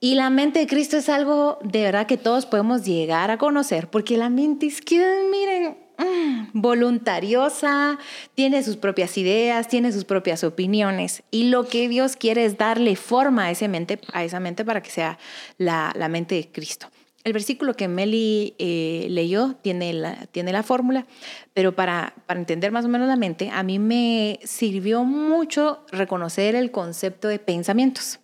Y 0.00 0.14
la 0.14 0.30
mente 0.30 0.60
de 0.60 0.66
Cristo 0.66 0.96
es 0.96 1.10
algo 1.10 1.58
de 1.62 1.82
verdad 1.82 2.06
que 2.06 2.16
todos 2.16 2.46
podemos 2.46 2.84
llegar 2.84 3.30
a 3.30 3.36
conocer, 3.36 3.88
porque 3.88 4.16
la 4.16 4.30
mente 4.30 4.66
es 4.66 4.80
que, 4.80 5.28
miren, 5.30 5.76
mm, 5.98 6.58
voluntariosa, 6.58 7.98
tiene 8.34 8.62
sus 8.62 8.76
propias 8.76 9.18
ideas, 9.18 9.68
tiene 9.68 9.92
sus 9.92 10.06
propias 10.06 10.42
opiniones. 10.42 11.22
Y 11.30 11.50
lo 11.50 11.68
que 11.68 11.86
Dios 11.88 12.16
quiere 12.16 12.46
es 12.46 12.56
darle 12.56 12.96
forma 12.96 13.44
a, 13.44 13.50
esa 13.50 13.68
mente, 13.68 14.00
a 14.14 14.24
esa 14.24 14.40
mente 14.40 14.64
para 14.64 14.82
que 14.82 14.90
sea 14.90 15.18
la, 15.58 15.92
la 15.94 16.08
mente 16.08 16.36
de 16.36 16.50
Cristo. 16.50 16.86
El 17.22 17.32
versículo 17.34 17.74
que 17.74 17.86
Meli 17.86 18.54
eh, 18.58 19.06
leyó 19.10 19.54
tiene 19.60 19.92
la, 19.92 20.26
tiene 20.26 20.52
la 20.52 20.62
fórmula, 20.62 21.06
pero 21.52 21.74
para, 21.74 22.14
para 22.26 22.40
entender 22.40 22.72
más 22.72 22.86
o 22.86 22.88
menos 22.88 23.08
la 23.08 23.16
mente, 23.16 23.50
a 23.52 23.62
mí 23.62 23.78
me 23.78 24.40
sirvió 24.42 25.04
mucho 25.04 25.84
reconocer 25.90 26.54
el 26.54 26.70
concepto 26.70 27.28
de 27.28 27.38
pensamientos. 27.38 28.20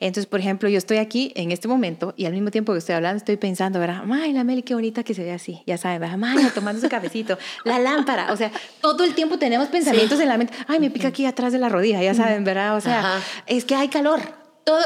Entonces, 0.00 0.26
por 0.26 0.40
ejemplo, 0.40 0.68
yo 0.68 0.78
estoy 0.78 0.98
aquí 0.98 1.32
en 1.36 1.52
este 1.52 1.68
momento 1.68 2.14
y 2.16 2.26
al 2.26 2.32
mismo 2.32 2.50
tiempo 2.50 2.72
que 2.72 2.78
estoy 2.78 2.94
hablando 2.94 3.18
estoy 3.18 3.36
pensando, 3.36 3.78
¿verdad? 3.78 4.02
Ay, 4.10 4.32
la 4.32 4.44
Meli, 4.44 4.62
qué 4.62 4.74
bonita 4.74 5.02
que 5.02 5.14
se 5.14 5.22
ve 5.22 5.32
así. 5.32 5.62
Ya 5.66 5.78
saben, 5.78 6.00
¿verdad? 6.00 6.18
Ay, 6.22 6.50
tomando 6.54 6.80
su 6.80 6.88
cafecito. 6.88 7.38
La 7.64 7.78
lámpara. 7.78 8.32
O 8.32 8.36
sea, 8.36 8.50
todo 8.80 9.04
el 9.04 9.14
tiempo 9.14 9.38
tenemos 9.38 9.68
pensamientos 9.68 10.20
en 10.20 10.28
la 10.28 10.36
mente. 10.36 10.54
Ay, 10.66 10.80
me 10.80 10.90
pica 10.90 11.08
aquí 11.08 11.26
atrás 11.26 11.52
de 11.52 11.58
la 11.58 11.68
rodilla, 11.68 12.02
ya 12.02 12.14
saben, 12.14 12.44
¿verdad? 12.44 12.76
O 12.76 12.80
sea, 12.80 13.20
es 13.46 13.64
que 13.64 13.74
hay 13.74 13.88
calor. 13.88 14.20
Todo. 14.64 14.84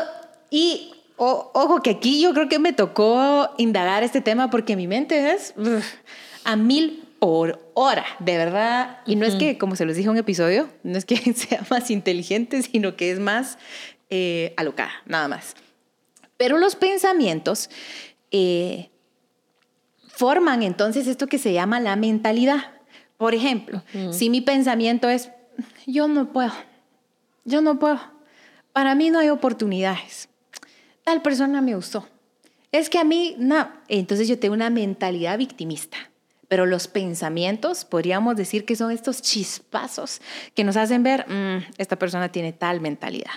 Y 0.51 0.93
ojo, 1.17 1.83
que 1.83 1.91
aquí 1.91 2.21
yo 2.21 2.33
creo 2.33 2.49
que 2.49 2.59
me 2.59 2.73
tocó 2.73 3.51
indagar 3.57 4.03
este 4.03 4.21
tema 4.21 4.51
porque 4.51 4.77
mi 4.77 4.87
mente 4.87 5.33
es 5.33 5.55
a 6.45 6.57
mil 6.57 7.07
por 7.19 7.71
hora, 7.75 8.05
de 8.19 8.37
verdad. 8.37 8.99
Y 9.07 9.17
no 9.17 9.27
es 9.27 9.35
que, 9.35 9.59
como 9.59 9.77
se 9.77 9.85
los 9.85 9.97
dije 9.97 10.07
en 10.07 10.13
un 10.13 10.19
episodio, 10.19 10.69
no 10.83 10.99
es 10.99 11.05
que 11.05 11.17
sea 11.35 11.65
más 11.71 11.91
inteligente, 11.91 12.63
sino 12.63 12.97
que 12.97 13.11
es 13.11 13.19
más 13.19 13.59
eh, 14.11 14.55
alocada, 14.57 14.93
nada 15.07 15.29
más. 15.29 15.55
Pero 16.37 16.59
los 16.59 16.77
pensamientos 16.77 17.71
eh, 18.31 18.91
forman 20.09 20.63
entonces 20.63 21.07
esto 21.07 21.27
que 21.27 21.39
se 21.39 21.53
llama 21.53 21.81
la 21.81 21.97
mentalidad. 21.97 22.73
Por 23.17 23.35
ejemplo, 23.35 23.83
si 24.11 24.29
mi 24.29 24.43
pensamiento 24.43 25.09
es, 25.09 25.31
yo 25.87 26.07
no 26.07 26.33
puedo, 26.33 26.53
yo 27.45 27.63
no 27.63 27.79
puedo, 27.79 27.99
para 28.75 28.95
mí 28.95 29.09
no 29.09 29.19
hay 29.21 29.31
oportunidades, 29.31 30.29
tal 31.07 31.23
persona 31.23 31.63
me 31.63 31.77
usó, 31.77 32.05
es 32.73 32.91
que 32.91 32.99
a 32.99 33.05
mí 33.05 33.37
no, 33.39 33.71
entonces 33.87 34.27
yo 34.27 34.41
tengo 34.41 34.55
una 34.55 34.71
mentalidad 34.71 35.39
victimista. 35.39 35.97
Pero 36.49 36.67
los 36.67 36.89
pensamientos, 36.89 37.85
podríamos 37.85 38.37
decir 38.37 38.65
que 38.65 38.75
son 38.75 38.91
estos 38.91 39.23
chispazos 39.23 40.21
que 40.55 40.65
nos 40.65 40.77
hacen 40.77 41.05
ver, 41.05 41.25
mm, 41.29 41.75
esta 41.79 41.97
persona 41.97 42.31
tiene 42.31 42.53
tal 42.53 42.81
mentalidad. 42.81 43.31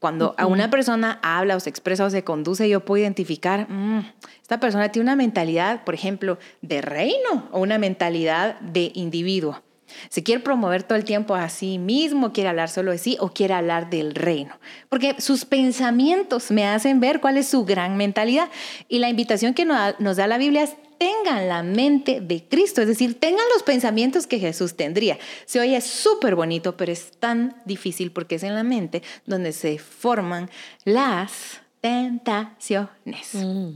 Cuando 0.00 0.34
a 0.36 0.46
una 0.46 0.68
persona 0.68 1.20
habla 1.22 1.56
o 1.56 1.60
se 1.60 1.70
expresa 1.70 2.04
o 2.04 2.10
se 2.10 2.24
conduce, 2.24 2.68
yo 2.68 2.84
puedo 2.84 3.02
identificar, 3.02 3.70
mm, 3.70 4.12
esta 4.42 4.58
persona 4.58 4.90
tiene 4.90 5.04
una 5.04 5.16
mentalidad, 5.16 5.84
por 5.84 5.94
ejemplo, 5.94 6.38
de 6.60 6.82
reino 6.82 7.48
o 7.52 7.60
una 7.60 7.78
mentalidad 7.78 8.58
de 8.60 8.90
individuo. 8.94 9.62
Se 10.08 10.22
quiere 10.22 10.40
promover 10.40 10.82
todo 10.82 10.98
el 10.98 11.04
tiempo 11.04 11.34
a 11.34 11.48
sí 11.48 11.78
mismo, 11.78 12.32
quiere 12.32 12.48
hablar 12.50 12.68
solo 12.68 12.92
de 12.92 12.98
sí 12.98 13.16
o 13.20 13.30
quiere 13.30 13.54
hablar 13.54 13.90
del 13.90 14.14
reino. 14.14 14.58
Porque 14.88 15.20
sus 15.20 15.44
pensamientos 15.44 16.50
me 16.50 16.66
hacen 16.66 17.00
ver 17.00 17.20
cuál 17.20 17.36
es 17.36 17.48
su 17.48 17.64
gran 17.64 17.96
mentalidad. 17.96 18.48
Y 18.88 18.98
la 18.98 19.08
invitación 19.08 19.54
que 19.54 19.64
nos 19.64 20.16
da 20.16 20.26
la 20.26 20.38
Biblia 20.38 20.62
es 20.62 20.76
tengan 20.98 21.48
la 21.48 21.62
mente 21.62 22.20
de 22.20 22.44
Cristo, 22.48 22.80
es 22.80 22.88
decir, 22.88 23.18
tengan 23.20 23.44
los 23.52 23.62
pensamientos 23.62 24.26
que 24.26 24.38
Jesús 24.38 24.74
tendría. 24.76 25.18
Se 25.44 25.60
oye 25.60 25.80
súper 25.80 26.34
bonito, 26.34 26.76
pero 26.76 26.92
es 26.92 27.12
tan 27.18 27.60
difícil 27.64 28.12
porque 28.12 28.36
es 28.36 28.42
en 28.42 28.54
la 28.54 28.62
mente 28.62 29.02
donde 29.26 29.52
se 29.52 29.78
forman 29.78 30.50
las 30.84 31.60
tentaciones. 31.80 33.34
Mm. 33.34 33.70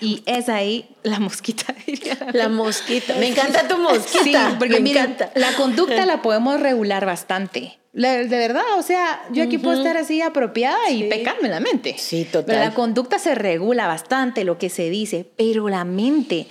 Y 0.00 0.22
es 0.26 0.48
ahí 0.48 0.88
la 1.02 1.20
mosquita. 1.20 1.74
La 2.32 2.48
mosquita. 2.48 3.14
Me 3.16 3.28
encanta 3.28 3.68
tu 3.68 3.78
mosquita. 3.78 4.50
Sí, 4.50 4.56
porque 4.58 4.80
me 4.80 4.90
encanta. 4.90 5.30
la 5.34 5.52
conducta 5.52 6.06
la 6.06 6.22
podemos 6.22 6.60
regular 6.60 7.04
bastante. 7.04 7.78
de 7.92 8.26
verdad, 8.26 8.62
o 8.78 8.82
sea, 8.82 9.22
yo 9.32 9.42
aquí 9.42 9.58
puedo 9.58 9.76
estar 9.78 9.96
así 9.96 10.22
apropiada 10.22 10.90
y 10.90 11.08
pecarme 11.08 11.48
la 11.48 11.60
mente. 11.60 11.96
Sí, 11.98 12.24
total. 12.24 12.44
Pero 12.46 12.58
la 12.60 12.74
conducta 12.74 13.18
se 13.18 13.34
regula 13.34 13.86
bastante, 13.86 14.44
lo 14.44 14.58
que 14.58 14.70
se 14.70 14.90
dice, 14.90 15.26
pero 15.36 15.68
la 15.68 15.84
mente 15.84 16.46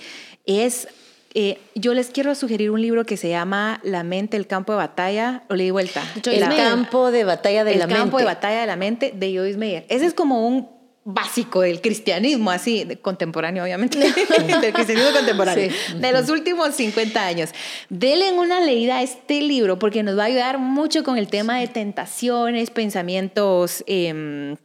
es... 0.46 0.88
Eh, 1.32 1.58
yo 1.76 1.94
les 1.94 2.08
quiero 2.08 2.34
sugerir 2.34 2.72
un 2.72 2.82
libro 2.82 3.04
que 3.04 3.16
se 3.16 3.28
llama 3.28 3.78
La 3.84 4.02
mente, 4.02 4.36
el 4.36 4.48
campo 4.48 4.72
de 4.72 4.78
batalla, 4.78 5.44
o 5.48 5.54
le 5.54 5.62
di 5.62 5.70
vuelta. 5.70 6.02
el 6.24 6.40
campo 6.56 7.12
de 7.12 7.22
batalla 7.22 7.62
de 7.62 7.76
la 7.76 7.86
mente. 7.86 7.94
El 7.94 8.00
campo 8.00 8.18
de 8.18 8.24
batalla 8.24 8.60
de 8.62 8.66
la 8.66 8.74
mente 8.74 9.12
de 9.14 9.36
Joyce 9.36 9.56
Meyer. 9.56 9.86
Ese 9.88 10.06
es 10.06 10.14
como 10.14 10.48
un 10.48 10.79
básico 11.04 11.62
del 11.62 11.80
cristianismo, 11.80 12.50
así, 12.50 12.86
contemporáneo, 13.00 13.64
obviamente, 13.64 13.98
del 14.60 14.72
cristianismo 14.72 15.12
contemporáneo, 15.12 15.70
de 15.96 16.12
los 16.12 16.28
últimos 16.28 16.74
50 16.74 17.26
años. 17.26 17.50
Denle 17.88 18.32
una 18.32 18.60
leída 18.60 18.98
a 18.98 19.02
este 19.02 19.40
libro 19.40 19.78
porque 19.78 20.02
nos 20.02 20.18
va 20.18 20.24
a 20.24 20.26
ayudar 20.26 20.58
mucho 20.58 21.02
con 21.02 21.16
el 21.16 21.28
tema 21.28 21.58
de 21.58 21.68
tentaciones, 21.68 22.70
pensamientos, 22.70 23.82
eh, 23.86 24.56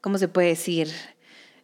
¿cómo 0.00 0.18
se 0.18 0.28
puede 0.28 0.48
decir? 0.48 0.90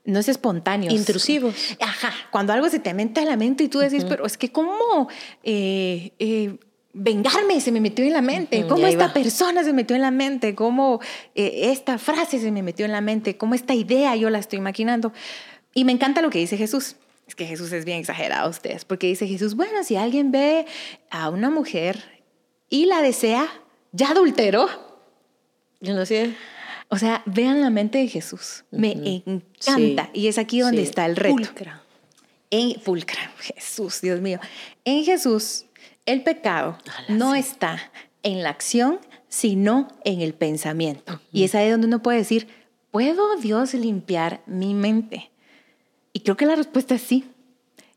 No 0.04 0.18
es 0.18 0.28
espontáneo. 0.28 0.90
Intrusivos. 0.92 1.54
Ajá, 1.80 2.12
cuando 2.30 2.52
algo 2.52 2.68
se 2.68 2.78
te 2.78 2.92
mete 2.92 3.21
a 3.21 3.25
la 3.25 3.37
mente 3.37 3.64
y 3.64 3.68
tú 3.68 3.78
decís, 3.78 4.04
pero 4.04 4.26
es 4.26 4.37
que 4.37 4.52
cómo... 4.52 5.09
Eh, 5.42 6.12
eh, 6.18 6.59
vengarme 6.94 7.60
se 7.60 7.72
me 7.72 7.80
metió 7.80 8.04
en 8.04 8.12
la 8.12 8.22
mente, 8.22 8.66
cómo 8.66 8.86
esta 8.86 9.12
persona 9.12 9.64
se 9.64 9.72
metió 9.72 9.96
en 9.96 10.02
la 10.02 10.12
mente, 10.12 10.54
cómo 10.54 11.00
eh, 11.34 11.72
esta 11.72 11.98
frase 11.98 12.38
se 12.38 12.50
me 12.52 12.62
metió 12.62 12.86
en 12.86 12.92
la 12.92 13.00
mente, 13.00 13.36
cómo 13.36 13.54
esta 13.54 13.74
idea 13.74 14.16
yo 14.16 14.30
la 14.30 14.38
estoy 14.38 14.60
imaginando. 14.60 15.12
Y 15.74 15.84
me 15.84 15.92
encanta 15.92 16.22
lo 16.22 16.30
que 16.30 16.38
dice 16.38 16.56
Jesús. 16.56 16.96
Es 17.26 17.34
que 17.34 17.46
Jesús 17.46 17.72
es 17.72 17.84
bien 17.84 17.98
exagerado 17.98 18.48
ustedes, 18.48 18.84
porque 18.84 19.08
dice 19.08 19.26
Jesús, 19.26 19.56
bueno, 19.56 19.82
si 19.82 19.96
alguien 19.96 20.30
ve 20.30 20.66
a 21.10 21.30
una 21.30 21.50
mujer 21.50 22.04
y 22.70 22.86
la 22.86 23.02
desea, 23.02 23.48
ya 23.92 24.10
adulteró. 24.10 24.68
Yo 25.80 25.94
no 25.94 26.06
sé. 26.06 26.34
O 26.88 26.98
sea, 26.98 27.22
vean 27.26 27.60
la 27.60 27.70
mente 27.70 27.98
de 27.98 28.08
Jesús. 28.08 28.64
Me 28.70 28.92
encanta. 29.26 30.10
Y 30.12 30.28
es 30.28 30.38
aquí 30.38 30.60
donde 30.60 30.82
está 30.82 31.06
el 31.06 31.16
reto. 31.16 31.34
Pulcra. 31.34 31.82
En 32.50 32.74
pulcra. 32.80 33.32
Jesús, 33.40 34.00
Dios 34.00 34.20
mío. 34.20 34.38
En 34.84 35.04
Jesús 35.04 35.64
el 36.06 36.23
pecado 36.23 36.78
no 37.08 37.34
está 37.34 37.90
en 38.23 38.42
la 38.42 38.50
acción, 38.50 39.00
sino 39.28 39.88
en 40.04 40.20
el 40.20 40.34
pensamiento. 40.34 41.20
Y 41.32 41.44
es 41.44 41.54
ahí 41.54 41.70
donde 41.70 41.87
uno 41.87 42.02
puede 42.02 42.18
decir, 42.18 42.49
¿puedo 42.90 43.37
Dios 43.37 43.75
limpiar 43.75 44.42
mi 44.46 44.75
mente? 44.75 45.30
Y 46.12 46.20
creo 46.20 46.37
que 46.37 46.46
la 46.46 46.56
respuesta 46.56 46.94
es 46.94 47.02
sí. 47.02 47.25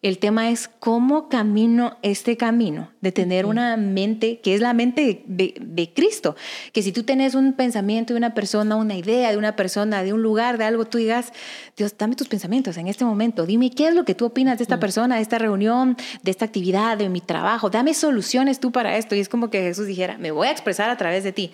El 0.04 0.20
tema 0.20 0.52
es 0.52 0.70
cómo 0.80 1.28
camino 1.28 1.98
este 2.04 2.38
camino 2.38 2.92
de 3.02 3.12
tener 3.12 3.48
una 3.48 3.78
mente 3.78 4.40
que 4.42 4.54
es 4.54 4.62
la 4.62 4.74
mente 4.74 5.24
de, 5.26 5.94
Cristo. 5.96 6.36
Que 6.72 6.84
si 6.84 6.92
tú 6.92 7.02
tienes 7.02 7.34
un 7.34 7.54
pensamiento 7.54 8.14
de 8.14 8.20
una 8.20 8.36
persona, 8.36 8.76
una 8.76 8.96
idea 8.96 9.32
de 9.32 9.38
una 9.38 9.56
persona, 9.56 10.04
de 10.04 10.14
un 10.14 10.22
lugar, 10.22 10.60
de 10.60 10.66
algo, 10.66 10.86
tú 10.86 11.00
digas, 11.00 11.34
Dios, 11.76 11.98
dame 11.98 12.16
tus 12.16 12.28
pensamientos 12.28 12.78
en 12.78 12.88
este 12.88 13.06
momento. 13.06 13.48
Dime 13.48 13.72
qué 13.72 13.88
es 13.88 13.96
lo 13.96 14.06
que 14.06 14.14
tú 14.14 14.26
opinas 14.26 14.60
de 14.60 14.66
esta 14.66 14.80
persona, 14.80 15.16
de 15.16 15.24
esta 15.24 15.40
reunión, 15.40 15.98
de 16.22 16.30
esta 16.30 16.46
actividad, 16.46 16.96
de 16.96 17.10
mi 17.10 17.20
trabajo. 17.20 17.72
Dame 17.72 17.96
soluciones 17.96 18.60
tú 18.60 18.72
para 18.72 18.98
esto. 18.98 19.16
Y 19.16 19.20
es 19.20 19.30
como 19.30 19.50
que 19.50 19.64
Jesús 19.64 19.88
dijera, 19.88 20.20
me 20.20 20.30
voy 20.30 20.48
a 20.48 20.52
expresar 20.52 20.92
a 20.92 20.98
través 20.98 21.24
de 21.24 21.32
ti. 21.32 21.52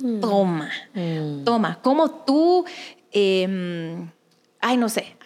Mm. 0.00 0.20
Toma, 0.20 0.70
mm. 0.92 1.44
toma. 1.44 1.80
Como 1.82 2.10
tú... 2.10 2.64
Em, 3.12 4.10
ay, 4.60 4.76
no 4.76 4.88
sé, 4.88 5.16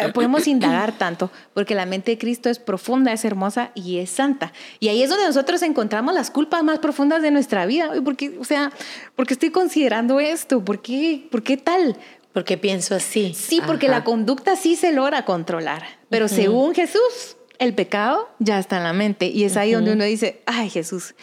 eh, 0.00 0.12
podemos 0.12 0.46
indagar 0.46 0.96
tanto, 0.96 1.30
porque 1.54 1.74
la 1.74 1.86
mente 1.86 2.12
de 2.12 2.18
Cristo 2.18 2.48
es 2.48 2.58
profunda, 2.58 3.12
es 3.12 3.24
hermosa 3.24 3.70
y 3.74 3.98
es 3.98 4.10
santa. 4.10 4.52
Y 4.80 4.88
ahí 4.88 5.02
es 5.02 5.10
donde 5.10 5.26
nosotros 5.26 5.62
encontramos 5.62 6.14
las 6.14 6.30
culpas 6.30 6.64
más 6.64 6.78
profundas 6.78 7.22
de 7.22 7.30
nuestra 7.30 7.66
vida. 7.66 7.92
Porque, 8.04 8.36
o 8.38 8.44
sea, 8.44 8.72
¿por 9.14 9.26
qué 9.26 9.34
estoy 9.34 9.50
considerando 9.50 10.20
esto? 10.20 10.64
¿Por 10.64 10.80
qué, 10.80 11.26
por 11.30 11.42
qué 11.42 11.56
tal? 11.56 11.96
Porque 12.32 12.58
pienso 12.58 12.94
así. 12.94 13.34
Sí, 13.34 13.62
porque 13.66 13.88
la 13.88 14.04
conducta 14.04 14.56
sí 14.56 14.76
se 14.76 14.92
logra 14.92 15.24
controlar, 15.24 15.82
pero 16.10 16.28
según 16.28 16.74
Jesús, 16.74 17.36
el 17.58 17.74
pecado 17.74 18.28
ya 18.38 18.58
está 18.58 18.76
en 18.76 18.84
la 18.84 18.92
mente. 18.92 19.26
Y 19.26 19.44
es 19.44 19.56
ahí 19.56 19.72
donde 19.72 19.92
uno 19.92 20.04
dice, 20.04 20.42
ay 20.44 20.68
Jesús, 20.68 21.14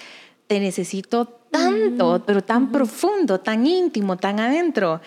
te 0.47 0.59
necesito 0.59 1.27
tanto, 1.51 2.23
pero 2.25 2.43
tan 2.43 2.71
profundo, 2.71 3.39
tan 3.39 3.67
íntimo, 3.67 4.17
tan 4.17 4.39
adentro. 4.39 5.01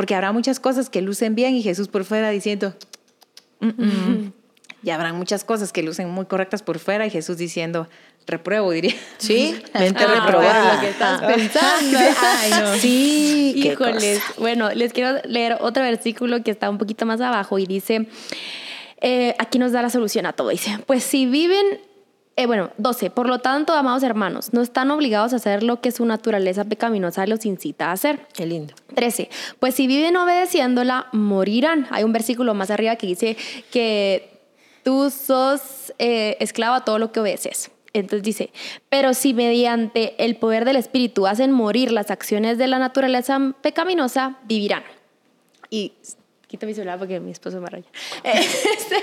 Porque 0.00 0.14
habrá 0.14 0.32
muchas 0.32 0.58
cosas 0.60 0.88
que 0.88 1.02
lucen 1.02 1.34
bien 1.34 1.54
y 1.54 1.62
Jesús 1.62 1.88
por 1.88 2.04
fuera 2.06 2.30
diciendo, 2.30 2.74
"Mm, 3.60 3.66
mm". 3.68 4.32
y 4.82 4.88
habrán 4.90 5.14
muchas 5.16 5.44
cosas 5.44 5.72
que 5.74 5.82
lucen 5.82 6.08
muy 6.08 6.24
correctas 6.24 6.62
por 6.62 6.78
fuera 6.78 7.04
y 7.04 7.10
Jesús 7.10 7.36
diciendo, 7.36 7.86
repruebo, 8.26 8.70
diría. 8.70 8.94
Sí, 9.18 9.60
mente 9.74 10.02
Ah, 10.04 10.24
reprobada. 10.24 10.74
lo 10.76 10.80
que 10.80 10.88
estás 10.88 11.20
pensando. 11.34 11.98
Ay, 12.22 12.50
no. 12.50 12.74
Sí, 12.76 13.52
Híjoles. 13.56 14.22
Bueno, 14.38 14.70
les 14.70 14.94
quiero 14.94 15.18
leer 15.24 15.58
otro 15.60 15.82
versículo 15.82 16.42
que 16.42 16.50
está 16.50 16.70
un 16.70 16.78
poquito 16.78 17.04
más 17.04 17.20
abajo 17.20 17.58
y 17.58 17.66
dice, 17.66 18.06
eh, 19.02 19.34
aquí 19.38 19.58
nos 19.58 19.72
da 19.72 19.82
la 19.82 19.90
solución 19.90 20.24
a 20.24 20.32
todo. 20.32 20.48
Dice, 20.48 20.78
pues 20.86 21.04
si 21.04 21.26
viven, 21.26 21.78
eh, 22.40 22.46
bueno, 22.46 22.70
12, 22.78 23.10
por 23.10 23.28
lo 23.28 23.40
tanto, 23.40 23.74
amados 23.74 24.02
hermanos, 24.02 24.54
no 24.54 24.62
están 24.62 24.90
obligados 24.90 25.34
a 25.34 25.36
hacer 25.36 25.62
lo 25.62 25.82
que 25.82 25.92
su 25.92 26.06
naturaleza 26.06 26.64
pecaminosa 26.64 27.26
los 27.26 27.44
incita 27.44 27.90
a 27.90 27.92
hacer. 27.92 28.26
Qué 28.32 28.46
lindo. 28.46 28.72
13. 28.94 29.28
Pues 29.58 29.74
si 29.74 29.86
viven 29.86 30.16
obedeciéndola, 30.16 31.08
morirán. 31.12 31.86
Hay 31.90 32.02
un 32.02 32.14
versículo 32.14 32.54
más 32.54 32.70
arriba 32.70 32.96
que 32.96 33.06
dice 33.06 33.36
que 33.70 34.40
tú 34.82 35.10
sos 35.10 35.92
eh, 35.98 36.38
esclavo 36.40 36.76
a 36.76 36.84
todo 36.84 36.98
lo 36.98 37.12
que 37.12 37.20
obedeces. 37.20 37.70
Entonces 37.92 38.22
dice, 38.22 38.50
pero 38.88 39.12
si 39.12 39.34
mediante 39.34 40.24
el 40.24 40.36
poder 40.36 40.64
del 40.64 40.76
Espíritu 40.76 41.26
hacen 41.26 41.52
morir 41.52 41.92
las 41.92 42.10
acciones 42.10 42.56
de 42.56 42.68
la 42.68 42.78
naturaleza 42.78 43.52
pecaminosa, 43.60 44.38
vivirán. 44.44 44.84
Y 45.68 45.92
quito 46.50 46.66
mi 46.66 46.74
celular 46.74 46.98
porque 46.98 47.20
mi 47.20 47.30
esposo 47.30 47.60
me 47.60 47.70
raya. 47.70 47.86
Este, 48.24 48.96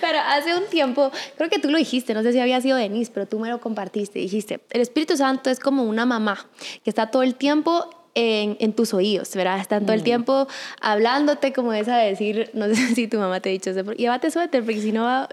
pero 0.00 0.18
hace 0.18 0.54
un 0.54 0.66
tiempo, 0.66 1.10
creo 1.36 1.48
que 1.48 1.58
tú 1.58 1.70
lo 1.70 1.78
dijiste, 1.78 2.12
no 2.12 2.22
sé 2.22 2.32
si 2.32 2.38
había 2.38 2.60
sido 2.60 2.76
Denise, 2.76 3.10
pero 3.12 3.26
tú 3.26 3.38
me 3.38 3.48
lo 3.48 3.60
compartiste. 3.60 4.18
Dijiste, 4.18 4.60
el 4.70 4.82
Espíritu 4.82 5.16
Santo 5.16 5.48
es 5.48 5.58
como 5.58 5.84
una 5.84 6.04
mamá 6.04 6.46
que 6.84 6.90
está 6.90 7.10
todo 7.10 7.22
el 7.22 7.34
tiempo 7.34 7.88
en, 8.14 8.56
en 8.60 8.72
tus 8.72 8.92
oídos, 8.92 9.34
¿verdad? 9.34 9.58
Está 9.60 9.80
todo 9.80 9.92
el 9.92 10.02
tiempo 10.02 10.48
hablándote 10.80 11.52
como 11.52 11.72
esa 11.72 11.96
de 11.98 12.08
decir, 12.10 12.50
no 12.54 12.66
sé 12.66 12.74
si 12.94 13.06
tu 13.08 13.18
mamá 13.18 13.40
te 13.40 13.48
ha 13.50 13.52
dicho, 13.52 13.70
llévate 13.92 14.30
suéter, 14.30 14.64
porque 14.64 14.80
si 14.80 14.92
no 14.92 15.04
va, 15.04 15.28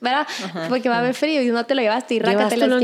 ¿verdad? 0.00 0.26
Porque 0.68 0.88
va 0.88 0.96
a 0.96 0.98
haber 0.98 1.14
frío 1.14 1.42
y 1.42 1.46
no 1.48 1.64
te 1.64 1.74
lo 1.74 1.82
llevaste 1.82 2.14
y 2.14 2.18
rácate 2.18 2.56
la- 2.56 2.76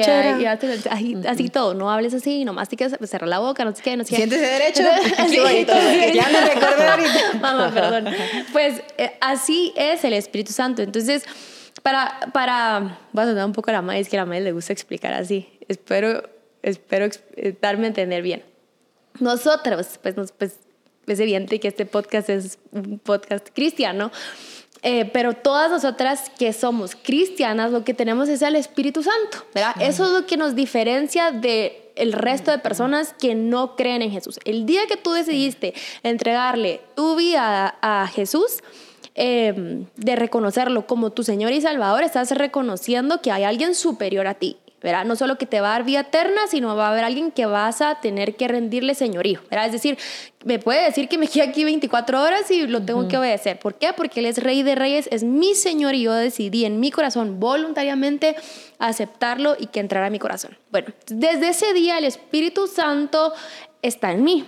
así, 0.90 1.16
así 1.28 1.48
todo, 1.50 1.74
no 1.74 1.90
hables 1.90 2.14
así, 2.14 2.44
nomás 2.44 2.68
te 2.68 2.76
quedas, 2.76 2.96
cerrar 3.06 3.28
la 3.28 3.38
boca, 3.38 3.64
no 3.64 3.74
sé 3.74 3.82
qué, 3.82 3.96
no 3.96 4.04
sé 4.04 4.10
qué. 4.10 4.16
Siéntese 4.16 4.46
derecho. 4.46 4.82
Sí, 5.28 5.38
bonito, 5.38 5.72
ya 6.14 6.28
me 6.28 6.40
recordé 6.40 6.86
ahorita. 6.86 7.10
Mamá, 7.40 7.70
perdón. 7.72 8.14
Pues 8.52 8.82
eh, 8.98 9.12
así 9.20 9.72
es 9.76 10.04
el 10.04 10.12
Espíritu 10.12 10.52
Santo. 10.52 10.82
Entonces, 10.82 11.24
para, 11.82 12.18
para, 12.32 12.98
voy 13.12 13.24
a 13.24 13.26
sonar 13.26 13.46
un 13.46 13.52
poco 13.52 13.70
a 13.70 13.74
la 13.74 13.82
madre, 13.82 14.00
es 14.00 14.08
que 14.08 14.16
a 14.16 14.20
la 14.20 14.26
madre 14.26 14.42
le 14.42 14.52
gusta 14.52 14.72
explicar 14.72 15.12
así. 15.12 15.48
Espero, 15.68 16.22
espero 16.62 17.06
eh, 17.36 17.54
darme 17.60 17.84
a 17.84 17.88
entender 17.88 18.22
bien. 18.22 18.42
Nosotros, 19.21 19.99
pues, 20.02 20.16
nos, 20.16 20.33
pues 20.33 20.56
es 21.06 21.21
evidente 21.21 21.61
que 21.61 21.68
este 21.68 21.87
podcast 21.87 22.28
es 22.28 22.59
un 22.73 22.99
podcast 22.99 23.49
cristiano, 23.54 24.11
eh, 24.83 25.06
pero 25.06 25.33
todas 25.33 25.71
nosotras 25.71 26.30
que 26.38 26.52
somos 26.52 26.94
cristianas, 26.94 27.73
lo 27.73 27.85
que 27.85 27.94
tenemos 27.94 28.28
es 28.28 28.42
el 28.42 28.56
Espíritu 28.56 29.02
Santo, 29.02 29.47
¿verdad? 29.54 29.75
Eso 29.80 30.04
es 30.04 30.11
lo 30.11 30.26
que 30.26 30.37
nos 30.37 30.54
diferencia 30.54 31.30
de 31.30 31.92
el 31.97 32.12
resto 32.12 32.50
de 32.50 32.59
personas 32.59 33.14
que 33.18 33.35
no 33.35 33.76
creen 33.76 34.02
en 34.02 34.11
Jesús. 34.11 34.40
El 34.44 34.66
día 34.66 34.87
que 34.88 34.97
tú 34.97 35.12
decidiste 35.12 35.75
entregarle 36.02 36.80
tu 36.97 37.16
vida 37.16 37.78
a, 37.80 38.02
a 38.02 38.06
Jesús, 38.09 38.59
eh, 39.16 39.87
de 39.94 40.16
reconocerlo 40.16 40.88
como 40.88 41.11
tu 41.11 41.23
Señor 41.23 41.52
y 41.52 41.61
Salvador, 41.61 42.02
estás 42.02 42.33
reconociendo 42.33 43.23
que 43.23 43.30
hay 43.30 43.44
alguien 43.44 43.76
superior 43.76 44.26
a 44.26 44.35
ti. 44.35 44.56
¿Verdad? 44.84 45.06
No 45.06 45.16
solo 45.16 45.38
que 45.38 45.46
te 45.46 45.62
va 45.62 45.68
a 45.68 45.70
dar 45.78 45.84
vida 45.84 46.00
eterna, 46.00 46.46
sino 46.46 46.76
va 46.76 46.88
a 46.88 46.90
haber 46.90 47.04
alguien 47.04 47.32
que 47.32 47.46
vas 47.46 47.80
a 47.80 48.00
tener 48.02 48.36
que 48.36 48.46
rendirle 48.48 48.94
señorío. 48.94 49.40
¿verdad? 49.50 49.66
Es 49.66 49.72
decir, 49.72 49.96
me 50.44 50.58
puede 50.58 50.84
decir 50.84 51.08
que 51.08 51.16
me 51.16 51.26
quede 51.26 51.44
aquí 51.44 51.64
24 51.64 52.20
horas 52.20 52.50
y 52.50 52.66
lo 52.66 52.82
tengo 52.82 53.08
que 53.08 53.16
obedecer. 53.16 53.58
¿Por 53.58 53.76
qué? 53.76 53.94
Porque 53.94 54.20
Él 54.20 54.26
es 54.26 54.42
Rey 54.42 54.62
de 54.62 54.74
Reyes, 54.74 55.08
es 55.10 55.24
mi 55.24 55.54
Señor 55.54 55.94
y 55.94 56.02
yo 56.02 56.12
decidí 56.12 56.66
en 56.66 56.80
mi 56.80 56.90
corazón 56.90 57.40
voluntariamente 57.40 58.36
aceptarlo 58.78 59.56
y 59.58 59.68
que 59.68 59.80
entrara 59.80 60.08
a 60.08 60.10
mi 60.10 60.18
corazón. 60.18 60.56
Bueno, 60.70 60.88
desde 61.06 61.49
ese 61.49 61.73
día 61.73 61.97
el 61.97 62.04
Espíritu 62.04 62.66
Santo 62.66 63.32
está 63.80 64.12
en 64.12 64.23
mí. 64.23 64.44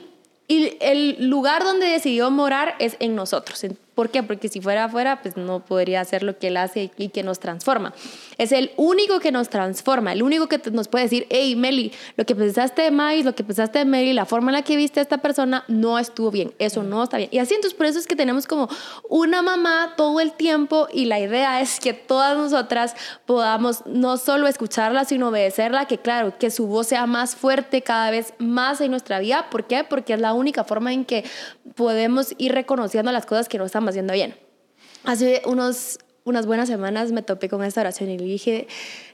Y 0.49 0.77
el 0.81 1.29
lugar 1.31 1.65
donde 1.65 1.87
decidió 1.87 2.31
morar 2.31 2.77
es 2.79 2.97
en 3.01 3.17
nosotros. 3.17 3.65
¿Por 3.97 4.11
qué? 4.11 4.23
Porque 4.23 4.51
si 4.51 4.61
fuera 4.61 4.85
afuera, 4.85 5.23
pues 5.23 5.39
no 5.39 5.65
podría 5.65 6.03
hacer 6.03 6.23
lo 6.23 6.39
que 6.39 6.49
Él 6.49 6.59
hace 6.59 6.91
y 6.99 7.09
que 7.09 7.23
nos 7.23 7.41
transforma. 7.41 7.95
Es 8.37 8.53
el 8.53 8.73
único 8.77 9.21
que 9.21 9.33
nos 9.33 9.49
transforma, 9.49 10.13
el 10.13 10.23
único 10.23 10.49
que 10.49 10.61
nos 10.71 10.87
puede 10.87 11.05
decir, 11.05 11.27
hey, 11.31 11.57
Meli, 11.57 11.93
lo 12.19 12.27
que 12.27 12.35
pensaste 12.35 12.83
de 12.83 12.91
Mais, 12.91 13.25
lo 13.25 13.35
que 13.35 13.43
pensaste 13.43 13.79
de 13.79 13.87
Meli, 13.87 14.13
la 14.13 14.27
forma 14.27 14.51
en 14.51 14.57
la 14.57 14.63
que 14.63 14.77
viste 14.77 15.01
a 15.01 15.03
esta 15.03 15.17
persona 15.17 15.65
no 15.67 15.99
estuvo 15.99 16.31
bien, 16.31 16.53
eso 16.59 16.83
no 16.83 17.05
está 17.05 17.17
bien. 17.17 17.31
Y 17.33 17.39
así, 17.39 17.55
entonces, 17.55 17.75
por 17.75 17.87
eso 17.87 17.99
es 17.99 18.07
que 18.07 18.15
tenemos 18.15 18.47
como 18.47 18.69
una 19.09 19.41
mamá 19.41 19.95
todo 19.97 20.21
el 20.21 20.33
tiempo 20.33 20.89
y 20.93 21.07
la 21.07 21.19
idea 21.19 21.63
es 21.63 21.81
que 21.81 21.95
todas 21.95 22.37
nosotras 22.37 22.95
podamos 23.25 23.87
no 23.87 24.19
solo 24.19 24.47
escucharla, 24.47 25.07
sino 25.07 25.29
obedecerla, 25.29 25.87
que 25.87 25.97
claro, 25.97 26.37
que 26.39 26.51
su 26.51 26.67
voz 26.67 26.89
sea 26.89 27.07
más 27.07 27.35
fuerte 27.35 27.81
cada 27.81 28.11
vez 28.11 28.35
más 28.37 28.83
en 28.83 28.91
nuestra 28.91 29.21
vida. 29.21 29.49
¿Por 29.49 29.67
qué? 29.67 29.85
Porque 29.85 30.13
es 30.13 30.21
la 30.21 30.35
única 30.35 30.65
forma 30.65 30.93
en 30.93 31.07
que 31.07 31.25
podemos 31.77 32.35
ir 32.37 32.53
reconociendo 32.53 33.11
las 33.11 33.25
cosas 33.25 33.49
que 33.49 33.57
no 33.57 33.65
estamos 33.65 33.86
haciendo 33.91 34.13
bien. 34.13 34.35
Hace 35.05 35.43
unos, 35.47 35.99
unas 36.27 36.45
buenas 36.47 36.69
semanas 36.69 37.13
me 37.13 37.23
topé 37.23 37.49
con 37.49 37.65
esta 37.65 37.81
oración 37.81 38.11
y 38.11 38.19
le 38.19 38.25
dije, 38.25 38.67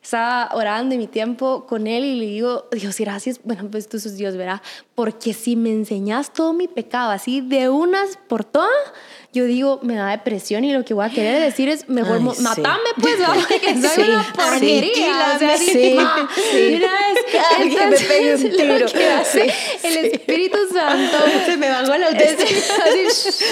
estaba 0.02 0.50
orando 0.54 0.94
en 0.94 1.00
mi 1.00 1.06
tiempo 1.06 1.66
con 1.66 1.86
él 1.86 2.04
y 2.04 2.14
le 2.16 2.26
digo, 2.26 2.66
Dios, 2.72 2.98
gracias, 2.98 3.38
bueno, 3.44 3.68
pues 3.70 3.88
tú 3.88 4.00
sos 4.00 4.16
Dios, 4.16 4.36
¿verdad? 4.36 4.60
Porque 4.96 5.32
si 5.34 5.54
me 5.54 5.70
enseñas 5.70 6.32
todo 6.32 6.52
mi 6.54 6.68
pecado 6.68 7.10
así 7.10 7.40
de 7.40 7.68
unas 7.68 8.16
por 8.28 8.44
todas, 8.44 8.68
yo 9.32 9.44
digo, 9.44 9.78
me 9.82 9.94
da 9.94 10.08
depresión 10.10 10.64
y 10.64 10.72
lo 10.72 10.84
que 10.84 10.92
voy 10.94 11.04
a 11.06 11.10
querer 11.10 11.40
decir 11.40 11.68
es, 11.68 11.88
mejor 11.88 12.18
Ay, 12.22 12.28
sí. 12.34 12.42
matame 12.42 12.80
pues, 13.00 13.18
¿verdad? 13.18 13.34
Porque 13.48 13.58
soy 13.80 14.04
Sí, 14.04 14.10
una 14.10 14.24
sí. 14.24 14.30
porquería. 14.34 15.32
o 15.34 15.38
sea, 15.38 15.56
Sí, 15.58 15.72
de 15.72 15.96
una 16.76 16.92
vez. 16.92 17.70
Que 17.70 17.86
me 17.86 17.96
pegue 17.96 18.34
un 18.34 18.42
tiro. 18.56 18.86
Que 18.92 19.08
hace 19.10 19.50
Sí, 19.80 19.86
el. 19.86 19.96
Espíritu 20.06 20.58
Santo 20.72 21.16
Se 21.46 21.56
me 21.56 21.68
bajó 21.70 21.96
la 21.96 22.08
es- 22.08 22.30
autoestima. 22.30 22.84
así, 22.84 23.44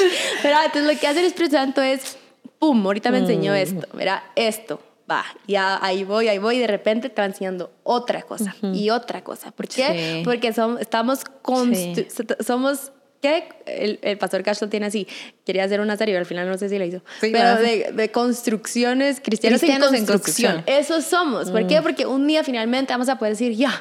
¿verdad? 0.42 0.64
Entonces 0.66 0.94
lo 0.94 1.00
que 1.00 1.06
hace 1.06 1.20
el 1.20 1.26
Espíritu 1.26 1.56
Santo 1.56 1.80
es, 1.82 2.16
pum, 2.60 2.86
ahorita 2.86 3.10
me 3.10 3.18
enseñó 3.18 3.52
Mm. 3.52 3.56
esto, 3.56 3.88
¿verdad? 3.94 4.22
Esto, 4.36 4.80
va, 5.10 5.24
ya 5.48 5.84
ahí 5.84 6.04
voy, 6.04 6.28
ahí 6.28 6.38
voy, 6.38 6.56
y 6.56 6.60
de 6.60 6.68
repente 6.68 7.08
te 7.08 7.20
va 7.20 7.26
enseñando 7.26 7.72
otra 7.82 8.22
cosa 8.22 8.54
y 8.62 8.90
otra 8.90 9.24
cosa. 9.24 9.50
¿Por 9.50 9.66
qué? 9.66 10.18
Sí. 10.18 10.22
Porque 10.24 10.46
estamos, 10.48 11.24
constru- 11.42 12.44
somos, 12.44 12.92
¿qué? 13.20 13.48
El, 13.66 13.98
el 14.02 14.18
pastor 14.18 14.42
Cash 14.42 14.58
lo 14.60 14.68
tiene 14.68 14.86
así, 14.86 15.06
quería 15.44 15.64
hacer 15.64 15.80
una 15.80 15.96
serie, 15.96 16.14
pero 16.14 16.20
al 16.20 16.26
final 16.26 16.48
no 16.48 16.56
sé 16.58 16.68
si 16.68 16.78
la 16.78 16.86
hizo, 16.86 16.98
Sí, 17.20 17.28
pero 17.32 17.56
de, 17.56 17.92
de 17.92 18.10
construcciones 18.10 19.20
cristianas 19.20 19.60
Cristianos 19.60 19.88
en 19.90 19.96
en 19.96 20.06
construcción. 20.06 20.52
construcción. 20.54 20.80
Eso 20.80 21.00
somos. 21.02 21.50
¿Por 21.50 21.64
Mm. 21.64 21.66
qué? 21.68 21.82
Porque 21.82 22.06
un 22.06 22.26
día 22.26 22.42
finalmente 22.44 22.92
vamos 22.92 23.08
a 23.08 23.18
poder 23.18 23.34
decir, 23.34 23.52
ya, 23.54 23.72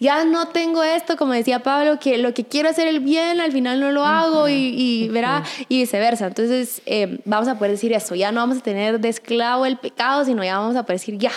ya 0.00 0.24
no 0.24 0.48
tengo 0.48 0.82
esto, 0.82 1.16
como 1.16 1.32
decía 1.32 1.58
Pablo, 1.60 1.98
que 1.98 2.18
lo 2.18 2.32
que 2.34 2.44
quiero 2.44 2.68
hacer 2.68 2.86
el 2.88 3.00
bien, 3.00 3.40
al 3.40 3.52
final 3.52 3.80
no 3.80 3.90
lo 3.90 4.04
hago 4.04 4.48
y, 4.48 4.52
y, 4.54 5.08
verá, 5.08 5.42
y 5.68 5.78
viceversa. 5.80 6.26
Entonces, 6.28 6.80
eh, 6.86 7.18
vamos 7.24 7.48
a 7.48 7.58
poder 7.58 7.72
decir 7.72 7.92
eso, 7.92 8.14
ya 8.14 8.32
no 8.32 8.40
vamos 8.40 8.58
a 8.58 8.60
tener 8.60 9.00
de 9.00 9.08
esclavo 9.08 9.66
el 9.66 9.76
pecado, 9.78 10.24
sino 10.24 10.44
ya 10.44 10.58
vamos 10.58 10.76
a 10.76 10.84
poder 10.84 11.00
decir, 11.00 11.18
ya, 11.18 11.32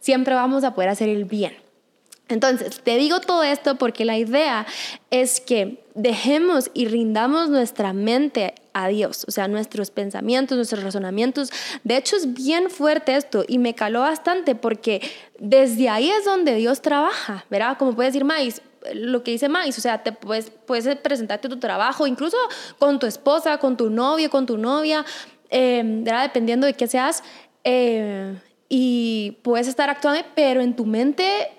siempre 0.00 0.34
vamos 0.34 0.64
a 0.64 0.74
poder 0.74 0.88
hacer 0.90 1.08
el 1.08 1.24
bien. 1.24 1.54
Entonces, 2.32 2.80
te 2.82 2.96
digo 2.96 3.20
todo 3.20 3.42
esto 3.42 3.76
porque 3.76 4.04
la 4.04 4.18
idea 4.18 4.66
es 5.10 5.40
que 5.40 5.84
dejemos 5.94 6.70
y 6.74 6.86
rindamos 6.86 7.50
nuestra 7.50 7.92
mente 7.92 8.54
a 8.72 8.88
Dios, 8.88 9.24
o 9.28 9.30
sea, 9.30 9.48
nuestros 9.48 9.90
pensamientos, 9.90 10.56
nuestros 10.56 10.82
razonamientos. 10.82 11.50
De 11.84 11.96
hecho, 11.96 12.16
es 12.16 12.32
bien 12.32 12.70
fuerte 12.70 13.14
esto 13.14 13.44
y 13.46 13.58
me 13.58 13.74
caló 13.74 14.00
bastante 14.00 14.54
porque 14.54 15.00
desde 15.38 15.88
ahí 15.88 16.10
es 16.10 16.24
donde 16.24 16.54
Dios 16.54 16.80
trabaja, 16.80 17.44
¿verdad? 17.50 17.76
Como 17.78 17.94
puede 17.94 18.08
decir 18.08 18.24
Mais, 18.24 18.62
lo 18.94 19.22
que 19.22 19.32
dice 19.32 19.48
Mais, 19.48 19.76
o 19.78 19.80
sea, 19.80 20.02
te 20.02 20.12
puedes, 20.12 20.50
puedes 20.50 20.96
presentarte 20.96 21.48
tu 21.48 21.58
trabajo, 21.58 22.06
incluso 22.06 22.36
con 22.78 22.98
tu 22.98 23.06
esposa, 23.06 23.58
con 23.58 23.76
tu 23.76 23.90
novio, 23.90 24.30
con 24.30 24.46
tu 24.46 24.56
novia, 24.56 25.04
eh, 25.50 25.82
¿verdad? 25.84 26.22
Dependiendo 26.22 26.66
de 26.66 26.74
qué 26.74 26.86
seas. 26.86 27.22
eh, 27.64 28.34
y 28.74 29.36
puedes 29.42 29.68
estar 29.68 29.90
actuando, 29.90 30.24
pero 30.34 30.62
en 30.62 30.74
tu 30.74 30.86
mente 30.86 31.50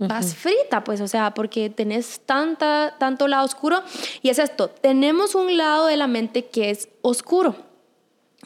vas 0.00 0.34
frita, 0.34 0.82
pues, 0.82 1.00
o 1.00 1.06
sea, 1.08 1.34
porque 1.34 1.70
tenés 1.70 2.20
tanta, 2.26 2.96
tanto 2.98 3.28
lado 3.28 3.44
oscuro. 3.44 3.82
Y 4.22 4.30
es 4.30 4.38
esto, 4.38 4.68
tenemos 4.68 5.34
un 5.34 5.56
lado 5.56 5.86
de 5.86 5.96
la 5.96 6.06
mente 6.06 6.46
que 6.46 6.70
es 6.70 6.88
oscuro. 7.02 7.54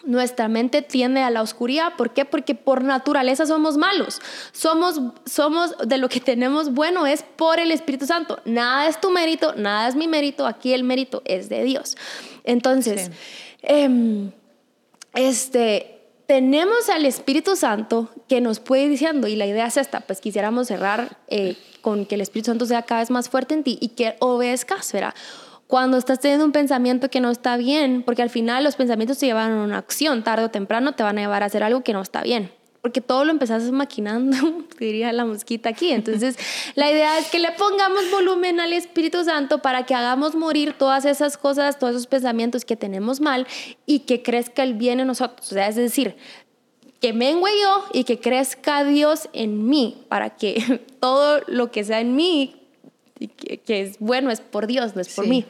Nuestra 0.03 0.49
mente 0.49 0.83
tiende 0.83 1.23
a 1.23 1.31
la 1.31 1.41
oscuridad. 1.41 1.95
¿Por 1.97 2.13
qué? 2.13 2.25
Porque 2.25 2.55
por 2.55 2.85
naturaleza 2.85 3.47
somos 3.47 3.79
malos. 3.79 4.21
Somos, 4.53 5.01
somos 5.25 5.75
de 5.79 5.97
lo 5.97 6.09
que 6.11 6.21
tenemos 6.21 6.75
bueno 6.75 7.07
es 7.07 7.23
por 7.23 7.59
el 7.59 7.71
Espíritu 7.71 8.05
Santo. 8.05 8.41
Nada 8.45 8.87
es 8.89 9.01
tu 9.01 9.11
mérito, 9.11 9.55
nada 9.55 9.89
es 9.89 9.95
mi 9.95 10.07
mérito. 10.09 10.47
Aquí 10.47 10.75
el 10.75 10.85
mérito 10.85 11.23
es 11.25 11.49
de 11.49 11.63
Dios. 11.65 11.97
Entonces, 12.43 13.07
Sí. 13.07 13.13
em, 13.63 14.31
este, 15.15 15.94
tenemos 16.27 16.89
al 16.89 17.05
Espíritu 17.07 17.57
Santo 17.57 18.09
que 18.29 18.41
nos 18.41 18.61
puede 18.61 18.85
ir 18.85 18.91
diciendo, 18.91 19.29
y 19.29 19.37
la 19.37 19.47
idea 19.47 19.67
es 19.67 19.77
esta, 19.77 20.01
pues 20.01 20.21
quisiéramos 20.21 20.69
cerrar 20.69 21.19
eh, 21.29 21.57
con 21.83 22.07
que 22.07 22.15
el 22.15 22.21
Espíritu 22.21 22.51
Santo 22.51 22.67
sea 22.67 22.83
cada 22.83 23.01
vez 23.01 23.11
más 23.11 23.29
fuerte 23.29 23.55
en 23.55 23.63
ti 23.63 23.79
y 23.81 23.89
que 23.89 24.17
obedezcas, 24.21 24.93
¿verdad? 24.93 25.15
Cuando 25.67 25.97
estás 25.97 26.21
teniendo 26.21 26.45
un 26.45 26.53
pensamiento 26.53 27.11
que 27.11 27.21
no 27.21 27.31
está 27.31 27.57
bien, 27.57 28.03
porque 28.03 28.23
al 28.23 28.31
final 28.31 28.65
los 28.65 28.77
pensamientos 28.77 29.19
te 29.19 29.27
llevan 29.27 29.53
a 29.53 29.65
una 29.65 29.79
acción, 29.79 30.23
tarde 30.23 30.45
o 30.45 30.51
temprano 30.51 30.93
te 30.93 31.03
van 31.03 31.19
a 31.19 31.23
llevar 31.23 31.43
a 31.43 31.47
hacer 31.47 31.63
algo 31.63 31.83
que 31.83 31.93
no 31.93 32.03
está 32.03 32.23
bien 32.23 32.51
porque 32.85 33.01
todo 33.01 33.25
lo 33.25 33.31
empezás 33.31 33.63
maquinando, 33.73 34.37
diría 34.79 35.11
la 35.11 35.25
mosquita 35.25 35.71
aquí. 35.71 35.91
Entonces, 35.91 36.37
la 36.75 36.91
idea 36.91 37.19
es 37.19 37.29
que 37.29 37.39
le 37.39 37.51
pongamos 37.53 38.11
volumen 38.11 38.61
al 38.61 38.75
Espíritu 38.75 39.25
Santo 39.25 39.63
para 39.63 39.87
que 39.87 39.95
hagamos 39.95 40.35
morir 40.35 40.75
todas 40.77 41.07
esas 41.07 41.39
cosas, 41.39 41.79
todos 41.79 41.95
esos 41.95 42.07
pensamientos 42.07 42.67
que 42.67 42.77
tenemos 42.77 43.23
mal 43.23 43.47
y 43.87 44.01
que 44.01 44.23
crezca 44.23 44.63
el 44.63 44.75
bien 44.75 45.01
en 45.01 45.07
nosotros. 45.07 45.51
O 45.51 45.55
sea, 45.55 45.67
es 45.67 45.77
decir, 45.77 46.17
que 47.01 47.15
mengue 47.15 47.53
yo 47.63 47.87
y 47.95 48.05
que 48.05 48.21
crezca 48.21 48.85
Dios 48.85 49.31
en 49.33 49.67
mí, 49.67 50.05
para 50.09 50.37
que 50.37 50.83
todo 51.01 51.41
lo 51.47 51.71
que 51.71 51.85
sea 51.85 52.01
en 52.01 52.15
mí, 52.15 52.55
que, 53.65 53.81
es 53.81 53.99
bueno, 53.99 54.31
es 54.31 54.43
por 54.43 54.67
Dios, 54.67 54.95
no 54.95 55.01
es 55.01 55.09
por 55.15 55.27
mí. 55.27 55.47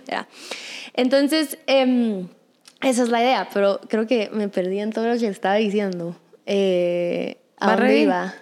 Entonces, 0.93 1.59
em, 1.67 2.29
esa 2.81 3.03
es 3.03 3.09
la 3.09 3.21
idea, 3.21 3.49
pero 3.53 3.81
creo 3.89 4.07
que 4.07 4.31
me 4.33 4.49
perdí 4.49 4.79
en 4.79 4.93
todo 4.93 5.09
lo 5.09 5.19
que 5.19 5.27
estaba 5.27 5.57
diciendo. 5.57 6.15
Eh, 6.47 7.37
¿A 7.59 7.77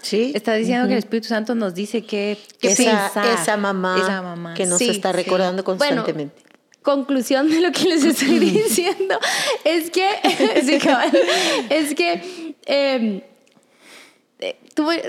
Sí. 0.01 0.33
Está 0.35 0.55
diciendo 0.55 0.87
que 0.89 0.95
el 0.95 0.99
Espíritu 0.99 1.29
Santo 1.29 1.55
nos 1.55 1.75
dice 1.75 2.03
que, 2.03 2.39
esa, 2.61 3.35
esa, 3.35 3.57
mamá 3.57 4.55
que 4.57 4.67
nos 4.67 4.81
está 4.81 5.13
recordando 5.13 5.63
constantemente. 5.63 6.43
conclusión 6.83 7.49
de 7.49 7.61
lo 7.61 7.71
que 7.71 7.85
les 7.85 8.05
estoy 8.05 8.39
diciendo 8.41 9.19
es 9.65 9.91
que, 9.91 10.09
es 11.71 11.95
que, 11.95 12.55
em, 12.67 13.21
eh, 14.41 14.57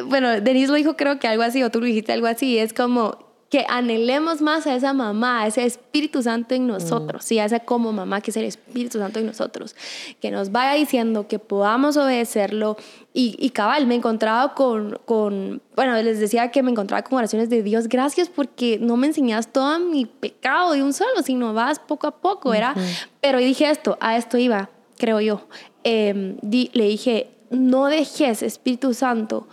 bueno, 0.06 0.41
Denise 0.41 0.67
lo 0.67 0.75
dijo 0.75 0.95
creo 0.95 1.17
que 1.19 1.27
algo 1.27 1.43
así, 1.43 1.63
o 1.63 1.71
tú 1.71 1.79
lo 1.79 1.86
dijiste 1.86 2.12
algo 2.12 2.27
así, 2.27 2.60
es 2.60 2.73
como 2.73 3.33
que 3.54 3.68
anhelemos 3.70 4.42
más 4.42 4.66
a 4.66 4.74
esa 4.74 4.94
mamá, 4.94 5.44
a 5.44 5.48
ese 5.48 5.63
Espíritu 5.63 6.24
Santo 6.24 6.56
en 6.56 6.66
nosotros, 6.66 7.24
mm. 7.30 7.39
a 7.39 7.46
esa 7.46 7.60
como 7.60 7.94
mamá 7.94 8.20
que 8.20 8.32
es 8.32 8.38
el 8.38 8.46
Espíritu 8.46 8.98
Santo 8.98 9.20
en 9.20 9.28
nosotros, 9.28 9.76
que 10.20 10.32
nos 10.32 10.52
vaya 10.52 10.74
diciendo 10.74 11.28
que 11.28 11.38
podamos 11.38 11.96
obedecerlo. 11.96 12.78
Y, 13.13 13.36
y 13.38 13.52
cabal, 13.52 13.86
me 13.86 13.94
he 13.94 13.98
encontrado 14.00 14.56
con, 14.56 14.98
con, 15.06 15.62
bueno, 15.76 15.94
les 16.02 16.20
decía 16.20 16.50
que 16.50 16.63
me 16.63 16.72
encontraba 16.72 17.04
con 17.04 17.20
oraciones 17.20 17.48
de 17.52 17.62
Dios, 17.62 17.89
gracias 17.89 18.28
porque 18.28 18.80
no 18.82 18.98
me 18.98 19.06
enseñas 19.06 19.54
todo 19.54 19.78
mi 19.78 20.08
pecado 20.08 20.72
de 20.72 20.82
un 20.82 20.92
solo, 20.92 21.22
sino 21.24 21.54
vas 21.54 21.78
poco 21.78 22.08
a 22.08 22.12
poco, 22.22 22.56
¿era? 22.56 22.74
Pero 23.22 23.38
dije 23.38 23.70
esto, 23.70 24.00
a 24.02 24.18
esto 24.18 24.39
iba, 24.39 24.72
creo 24.98 25.22
yo. 25.22 25.46
Em, 25.84 26.38
le 26.42 26.86
dije, 26.86 27.30
no 27.52 27.86
dejes, 27.86 28.42
Espíritu 28.42 28.96
Santo, 28.96 29.48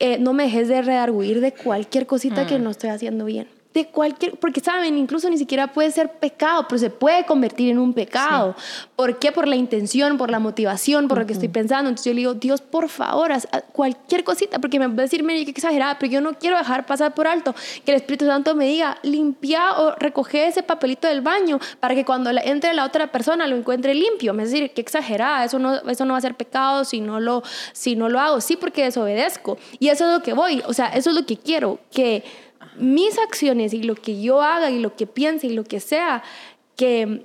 eh, 0.00 0.18
no 0.18 0.32
me 0.32 0.44
dejes 0.44 0.68
de 0.68 0.82
redarguir 0.82 1.40
de 1.40 1.52
cualquier 1.52 2.06
cosita 2.06 2.46
que 2.46 2.58
mm. 2.58 2.62
no 2.62 2.70
estoy 2.70 2.90
haciendo 2.90 3.24
bien 3.24 3.48
de 3.76 3.86
cualquier, 3.88 4.38
porque 4.38 4.60
saben, 4.60 4.96
incluso 4.96 5.28
ni 5.28 5.36
siquiera 5.36 5.70
puede 5.70 5.90
ser 5.90 6.10
pecado, 6.12 6.64
pero 6.66 6.78
se 6.78 6.88
puede 6.88 7.26
convertir 7.26 7.68
en 7.68 7.78
un 7.78 7.92
pecado. 7.92 8.56
¿Por 8.96 9.18
qué? 9.18 9.32
Por 9.32 9.46
la 9.46 9.54
intención, 9.54 10.16
por 10.16 10.30
la 10.30 10.38
motivación, 10.38 11.08
por 11.08 11.18
lo 11.18 11.26
que 11.26 11.34
estoy 11.34 11.48
pensando. 11.48 11.90
Entonces 11.90 12.06
yo 12.06 12.14
le 12.14 12.20
digo, 12.20 12.32
Dios, 12.32 12.62
por 12.62 12.88
favor, 12.88 13.32
haz 13.32 13.46
cualquier 13.72 14.24
cosita, 14.24 14.58
porque 14.60 14.78
me 14.78 14.86
va 14.86 14.94
a 14.94 15.02
decir, 15.02 15.22
mire, 15.22 15.44
qué 15.44 15.50
exagerada, 15.50 15.98
pero 15.98 16.10
yo 16.10 16.22
no 16.22 16.38
quiero 16.38 16.56
dejar 16.56 16.86
pasar 16.86 17.12
por 17.12 17.26
alto 17.26 17.54
que 17.84 17.92
el 17.92 17.98
Espíritu 17.98 18.24
Santo 18.24 18.54
me 18.54 18.66
diga, 18.66 18.96
limpia 19.02 19.78
o 19.78 19.94
recoge 19.96 20.46
ese 20.46 20.62
papelito 20.62 21.06
del 21.06 21.20
baño 21.20 21.58
para 21.78 21.94
que 21.94 22.06
cuando 22.06 22.30
entre 22.30 22.72
la 22.72 22.86
otra 22.86 23.12
persona 23.12 23.46
lo 23.46 23.56
encuentre 23.56 23.94
limpio. 23.94 24.32
Es 24.40 24.50
decir, 24.50 24.70
qué 24.70 24.80
exagerada, 24.80 25.44
eso 25.44 25.58
no, 25.58 25.74
eso 25.74 26.06
no 26.06 26.14
va 26.14 26.18
a 26.18 26.22
ser 26.22 26.34
pecado 26.34 26.86
si 26.86 27.02
no, 27.02 27.20
lo, 27.20 27.42
si 27.74 27.94
no 27.94 28.08
lo 28.08 28.20
hago. 28.20 28.40
Sí, 28.40 28.56
porque 28.56 28.84
desobedezco. 28.84 29.58
Y 29.78 29.88
eso 29.88 30.06
es 30.06 30.14
lo 30.14 30.22
que 30.22 30.32
voy, 30.32 30.62
o 30.66 30.72
sea, 30.72 30.86
eso 30.86 31.10
es 31.10 31.16
lo 31.16 31.26
que 31.26 31.36
quiero, 31.36 31.78
que 31.92 32.24
mis 32.78 33.18
acciones 33.18 33.74
y 33.74 33.82
lo 33.82 33.94
que 33.94 34.20
yo 34.20 34.42
haga 34.42 34.70
y 34.70 34.78
lo 34.78 34.96
que 34.96 35.06
piense 35.06 35.46
y 35.46 35.50
lo 35.50 35.64
que 35.64 35.80
sea, 35.80 36.22
que, 36.76 37.24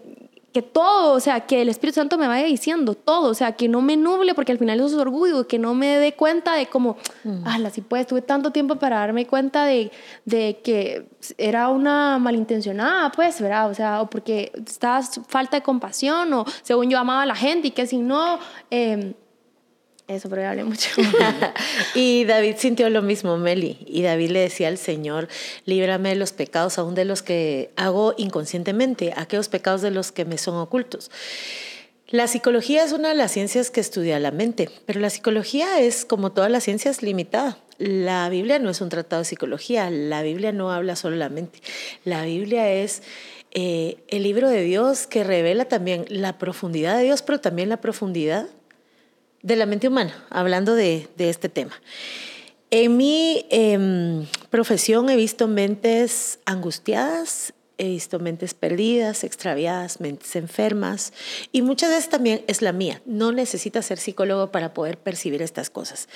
que 0.54 0.62
todo, 0.62 1.14
o 1.14 1.20
sea, 1.20 1.42
que 1.42 1.62
el 1.62 1.70
Espíritu 1.70 1.96
Santo 1.96 2.18
me 2.18 2.28
vaya 2.28 2.46
diciendo 2.46 2.94
todo, 2.94 3.30
o 3.30 3.34
sea, 3.34 3.54
que 3.54 3.70
no 3.70 3.82
me 3.82 3.96
nuble, 3.96 4.34
porque 4.34 4.52
al 4.52 4.58
final 4.58 4.80
eso 4.80 4.88
es 4.88 4.94
orgullo, 4.96 5.48
que 5.48 5.60
no 5.60 5.74
me 5.74 5.98
dé 5.98 6.14
cuenta 6.14 6.56
de 6.56 6.66
cómo, 6.66 6.98
ah, 7.46 7.58
si 7.72 7.82
pues, 7.82 8.06
tuve 8.08 8.22
tanto 8.22 8.52
tiempo 8.52 8.76
para 8.76 8.98
darme 8.98 9.26
cuenta 9.26 9.66
de, 9.66 9.92
de, 10.26 10.60
que 10.64 11.08
era 11.38 11.70
una 11.70 12.18
malintencionada, 12.20 13.12
pues, 13.12 13.40
¿verdad? 13.40 13.70
O 13.70 13.74
sea, 13.74 14.02
o 14.02 14.10
porque 14.10 14.52
estaba 14.66 15.02
falta 15.28 15.58
de 15.58 15.64
compasión, 15.64 16.34
o 16.34 16.46
según 16.64 16.90
yo 16.90 17.00
amaba 17.00 17.22
a 17.22 17.26
la 17.26 17.36
gente, 17.36 17.70
y 17.70 17.72
que 17.72 17.88
si 17.88 18.00
no, 18.00 18.40
eh, 18.72 19.14
eso, 20.14 20.30
pero 20.30 20.48
hablé 20.48 20.64
mucho. 20.64 20.90
y 21.96 22.26
David 22.26 22.56
sintió 22.58 22.90
lo 22.90 23.02
mismo, 23.02 23.38
Meli. 23.38 23.78
Y 23.86 24.02
David 24.02 24.32
le 24.32 24.40
decía 24.40 24.68
al 24.68 24.78
Señor, 24.78 25.28
líbrame 25.66 26.10
de 26.10 26.16
los 26.16 26.32
pecados, 26.32 26.78
aún 26.78 26.96
de 26.96 27.06
los 27.06 27.22
que 27.22 27.72
hago 27.76 28.14
inconscientemente, 28.18 29.14
aquellos 29.16 29.50
pecados 29.50 29.82
de 29.82 29.92
los 29.92 30.12
que 30.12 30.26
me 30.26 30.38
son 30.38 30.56
ocultos. 30.56 31.12
La 32.12 32.28
psicología 32.28 32.84
es 32.84 32.92
una 32.92 33.08
de 33.10 33.16
las 33.16 33.32
ciencias 33.32 33.72
que 33.72 33.80
estudia 33.80 34.20
la 34.20 34.32
mente, 34.32 34.70
pero 34.86 35.00
la 35.00 35.10
psicología 35.10 35.80
es, 35.80 36.04
como 36.04 36.34
todas 36.34 36.52
las 36.52 36.66
ciencias, 36.66 37.02
limitada. 37.02 37.58
La 37.78 38.28
Biblia 38.28 38.60
no 38.60 38.70
es 38.70 38.82
un 38.82 38.90
tratado 38.90 39.22
de 39.22 39.26
psicología, 39.26 39.90
la 39.90 40.22
Biblia 40.22 40.52
no 40.52 40.72
habla 40.72 40.98
solo 40.98 41.16
la 41.16 41.30
mente. 41.30 41.62
La 42.04 42.26
Biblia 42.26 42.70
es 42.70 43.02
eh, 43.52 44.04
el 44.10 44.24
libro 44.24 44.50
de 44.50 44.62
Dios 44.62 45.08
que 45.08 45.24
revela 45.24 45.66
también 45.66 46.06
la 46.10 46.38
profundidad 46.38 46.98
de 46.98 47.04
Dios, 47.04 47.22
pero 47.22 47.40
también 47.40 47.70
la 47.70 47.78
profundidad 47.78 48.48
de 49.44 49.56
la 49.56 49.66
mente 49.66 49.88
humana, 49.88 50.26
hablando 50.30 50.76
de, 50.76 51.08
este 51.18 51.50
tema. 51.50 51.74
En 52.70 52.96
mi 52.96 53.46
em, 53.50 54.26
profesión 54.50 55.10
he 55.10 55.16
visto 55.16 55.48
mentes 55.48 56.40
angustiadas, 56.46 57.54
he 57.78 57.88
visto 57.88 58.20
mentes 58.20 58.54
perdidas, 58.54 59.24
extraviadas, 59.24 60.00
mentes 60.00 60.36
enfermas 60.36 61.14
y 61.52 61.64
muchas 61.64 61.90
veces 61.90 62.10
también 62.10 62.44
es 62.48 62.62
la 62.62 62.72
mía. 62.72 63.02
No 63.06 63.32
necesitas 63.32 63.88
ser 63.88 63.98
psicólogo 63.98 64.52
para 64.52 64.74
poder 64.74 64.98
percibir 64.98 65.42
estas 65.42 65.70
cosas. 65.70 66.08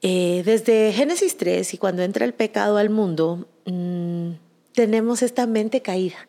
Eh, 0.00 0.42
desde 0.44 0.92
Génesis 0.92 1.36
3 1.36 1.74
y 1.74 1.78
cuando 1.78 2.02
entra 2.02 2.24
el 2.24 2.32
pecado 2.32 2.78
al 2.78 2.88
mundo, 2.90 3.46
mm, 3.66 4.30
tenemos 4.76 5.22
esta 5.22 5.46
mente 5.46 5.80
caída, 5.80 6.28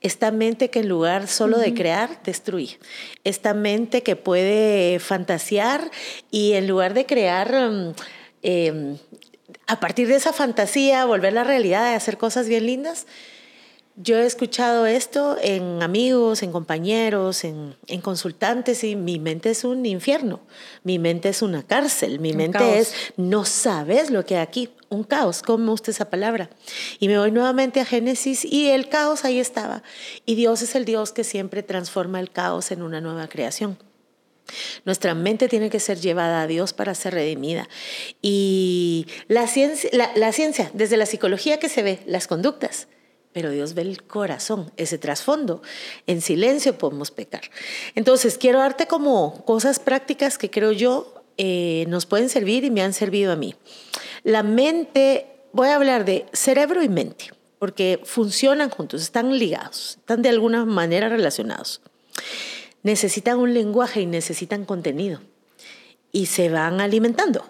esta 0.00 0.32
mente 0.32 0.68
que 0.68 0.80
en 0.80 0.88
lugar 0.88 1.28
solo 1.28 1.58
de 1.58 1.74
crear, 1.74 2.20
destruye, 2.24 2.80
esta 3.22 3.54
mente 3.54 4.02
que 4.02 4.16
puede 4.16 4.98
fantasear 4.98 5.92
y 6.32 6.54
en 6.54 6.66
lugar 6.66 6.92
de 6.92 7.06
crear, 7.06 7.70
mm, 7.70 7.94
em, 8.42 8.98
a 9.68 9.78
partir 9.78 10.08
de 10.08 10.16
esa 10.16 10.32
fantasía, 10.32 11.04
volver 11.04 11.34
la 11.34 11.44
realidad 11.44 11.88
de 11.88 11.94
hacer 11.94 12.18
cosas 12.18 12.48
bien 12.48 12.66
lindas, 12.66 13.06
yo 13.96 14.18
he 14.18 14.26
escuchado 14.26 14.86
esto 14.86 15.36
en 15.40 15.82
amigos, 15.82 16.42
en 16.42 16.50
compañeros, 16.50 17.44
en, 17.44 17.76
consultantes 18.02 18.82
y 18.82 18.96
mi 18.96 19.20
mente 19.20 19.50
es 19.50 19.62
un 19.62 19.86
infierno, 19.86 20.40
mi 20.82 20.98
mente 20.98 21.28
es 21.28 21.42
una 21.42 21.62
cárcel, 21.62 22.18
mi 22.18 22.32
mente 22.32 22.80
es, 22.80 22.92
no 23.16 23.44
sabes 23.44 24.10
lo 24.10 24.24
que 24.24 24.36
hay 24.36 24.42
aquí, 24.42 24.70
un 24.88 25.04
caos, 25.04 25.42
¿cómo 25.42 25.72
usted 25.72 25.90
esa 25.90 26.10
palabra? 26.10 26.50
Y 26.98 27.06
me 27.06 27.18
voy 27.18 27.30
nuevamente 27.30 27.80
a 27.80 27.84
Génesis 27.84 28.44
y 28.44 28.68
el 28.70 28.88
caos 28.88 29.24
ahí 29.24 29.38
estaba. 29.38 29.84
Y 30.26 30.34
Dios 30.34 30.62
es 30.62 30.74
el 30.74 30.84
Dios 30.84 31.12
que 31.12 31.22
siempre 31.22 31.62
transforma 31.62 32.18
el 32.18 32.30
caos 32.30 32.72
en 32.72 32.82
una 32.82 33.00
nueva 33.00 33.28
creación. 33.28 33.78
Nuestra 34.84 35.14
mente 35.14 35.48
tiene 35.48 35.70
que 35.70 35.80
ser 35.80 36.00
llevada 36.00 36.42
a 36.42 36.46
Dios 36.46 36.72
para 36.72 36.94
ser 36.94 37.14
redimida. 37.14 37.68
Y 38.20 39.06
la 39.28 39.46
ciencia, 39.46 39.88
la 39.92 40.32
ciencia, 40.32 40.70
desde 40.74 40.96
la 40.96 41.06
psicología 41.06 41.58
que 41.58 41.68
se 41.68 41.82
ve, 41.82 42.00
las 42.06 42.26
conductas, 42.26 42.88
pero 43.34 43.50
Dios 43.50 43.74
ve 43.74 43.82
el 43.82 44.04
corazón, 44.04 44.70
ese 44.76 44.96
trasfondo. 44.96 45.60
En 46.06 46.22
silencio 46.22 46.78
podemos 46.78 47.10
pecar. 47.10 47.42
Entonces, 47.96 48.38
quiero 48.38 48.60
darte 48.60 48.86
como 48.86 49.44
cosas 49.44 49.80
prácticas 49.80 50.38
que 50.38 50.50
creo 50.50 50.70
yo 50.70 51.12
eh, 51.36 51.84
nos 51.88 52.06
pueden 52.06 52.28
servir 52.28 52.62
y 52.62 52.70
me 52.70 52.80
han 52.80 52.92
servido 52.92 53.32
a 53.32 53.36
mí. 53.36 53.56
La 54.22 54.44
mente, 54.44 55.26
voy 55.52 55.68
a 55.68 55.74
hablar 55.74 56.04
de 56.04 56.26
cerebro 56.32 56.84
y 56.84 56.88
mente, 56.88 57.32
porque 57.58 58.00
funcionan 58.04 58.70
juntos, 58.70 59.02
están 59.02 59.36
ligados, 59.36 59.96
están 59.98 60.22
de 60.22 60.28
alguna 60.28 60.64
manera 60.64 61.08
relacionados. 61.08 61.82
Necesitan 62.84 63.40
un 63.40 63.52
lenguaje 63.52 64.00
y 64.00 64.06
necesitan 64.06 64.64
contenido 64.64 65.20
y 66.12 66.26
se 66.26 66.50
van 66.50 66.80
alimentando. 66.80 67.44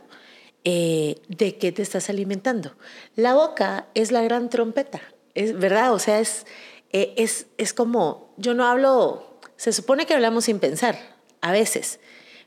Eh, 0.66 1.20
¿De 1.28 1.58
qué 1.58 1.72
te 1.72 1.82
estás 1.82 2.08
alimentando? 2.08 2.74
La 3.16 3.34
boca 3.34 3.88
es 3.92 4.12
la 4.12 4.22
gran 4.22 4.48
trompeta 4.48 5.02
es 5.34 5.58
verdad, 5.58 5.92
o 5.92 5.98
sea, 5.98 6.20
es, 6.20 6.46
eh, 6.92 7.14
es, 7.16 7.46
es 7.58 7.74
como, 7.74 8.34
yo 8.36 8.54
no 8.54 8.66
hablo, 8.66 9.38
se 9.56 9.72
supone 9.72 10.06
que 10.06 10.14
hablamos 10.14 10.44
sin 10.44 10.58
pensar, 10.58 10.98
a 11.40 11.52
veces, 11.52 12.00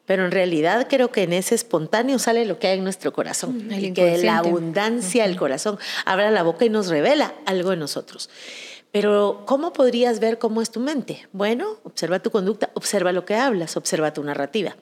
pero 0.06 0.26
en 0.26 0.32
realidad 0.32 0.88
creo 0.90 1.12
que 1.12 1.24
en 1.24 1.34
ese 1.34 1.54
espontáneo 1.54 2.18
sale 2.18 2.46
lo 2.46 2.60
que 2.60 2.68
hay 2.68 2.78
en 2.78 2.84
nuestro 2.84 3.12
corazón, 3.12 3.70
y 3.72 3.92
que 3.92 4.06
de 4.06 4.24
la 4.24 4.38
abundancia 4.38 5.28
del 5.28 5.36
corazón 5.36 5.78
abra 6.06 6.32
la 6.32 6.44
boca 6.44 6.64
y 6.64 6.70
nos 6.70 6.88
revela 6.88 7.36
algo 7.46 7.74
en 7.74 7.80
nosotros. 7.80 8.30
Pero 8.94 9.44
¿cómo 9.46 9.74
podrías 9.74 10.20
ver 10.20 10.40
cómo 10.40 10.62
es 10.62 10.72
tu 10.72 10.80
mente? 10.80 11.28
Bueno, 11.34 11.78
observa 11.84 12.20
tu 12.20 12.32
conducta, 12.32 12.72
observa 12.74 13.12
lo 13.12 13.26
que 13.26 13.36
hablas, 13.36 13.76
observa 13.76 14.14
tu 14.14 14.24
narrativa. 14.24 14.78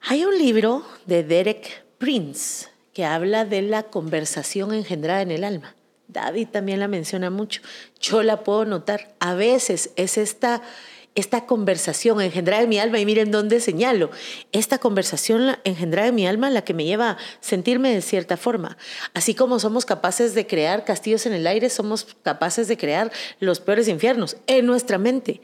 Hay 0.00 0.24
un 0.24 0.36
libro 0.36 0.84
de 1.04 1.22
Derek 1.22 1.84
Prince 1.98 2.68
que 2.94 3.04
habla 3.04 3.44
de 3.44 3.62
la 3.62 3.84
conversación 3.84 4.72
engendrada 4.72 5.20
en 5.20 5.30
el 5.30 5.44
alma. 5.44 5.75
David 6.08 6.48
también 6.48 6.80
la 6.80 6.88
menciona 6.88 7.30
mucho. 7.30 7.62
Yo 8.00 8.22
la 8.22 8.44
puedo 8.44 8.64
notar. 8.64 9.14
A 9.18 9.34
veces 9.34 9.90
es 9.96 10.18
esta, 10.18 10.62
esta 11.14 11.46
conversación 11.46 12.20
engendrada 12.20 12.62
en 12.62 12.68
mi 12.68 12.78
alma, 12.78 13.00
y 13.00 13.06
miren 13.06 13.30
dónde 13.30 13.60
señalo, 13.60 14.10
esta 14.52 14.78
conversación 14.78 15.56
engendrada 15.64 16.08
en 16.08 16.14
mi 16.14 16.26
alma 16.26 16.50
la 16.50 16.62
que 16.62 16.74
me 16.74 16.84
lleva 16.84 17.10
a 17.10 17.16
sentirme 17.40 17.92
de 17.92 18.02
cierta 18.02 18.36
forma. 18.36 18.76
Así 19.14 19.34
como 19.34 19.58
somos 19.58 19.84
capaces 19.84 20.34
de 20.34 20.46
crear 20.46 20.84
castillos 20.84 21.26
en 21.26 21.32
el 21.32 21.46
aire, 21.46 21.70
somos 21.70 22.16
capaces 22.22 22.68
de 22.68 22.76
crear 22.76 23.10
los 23.40 23.60
peores 23.60 23.88
infiernos 23.88 24.36
en 24.46 24.66
nuestra 24.66 24.98
mente. 24.98 25.40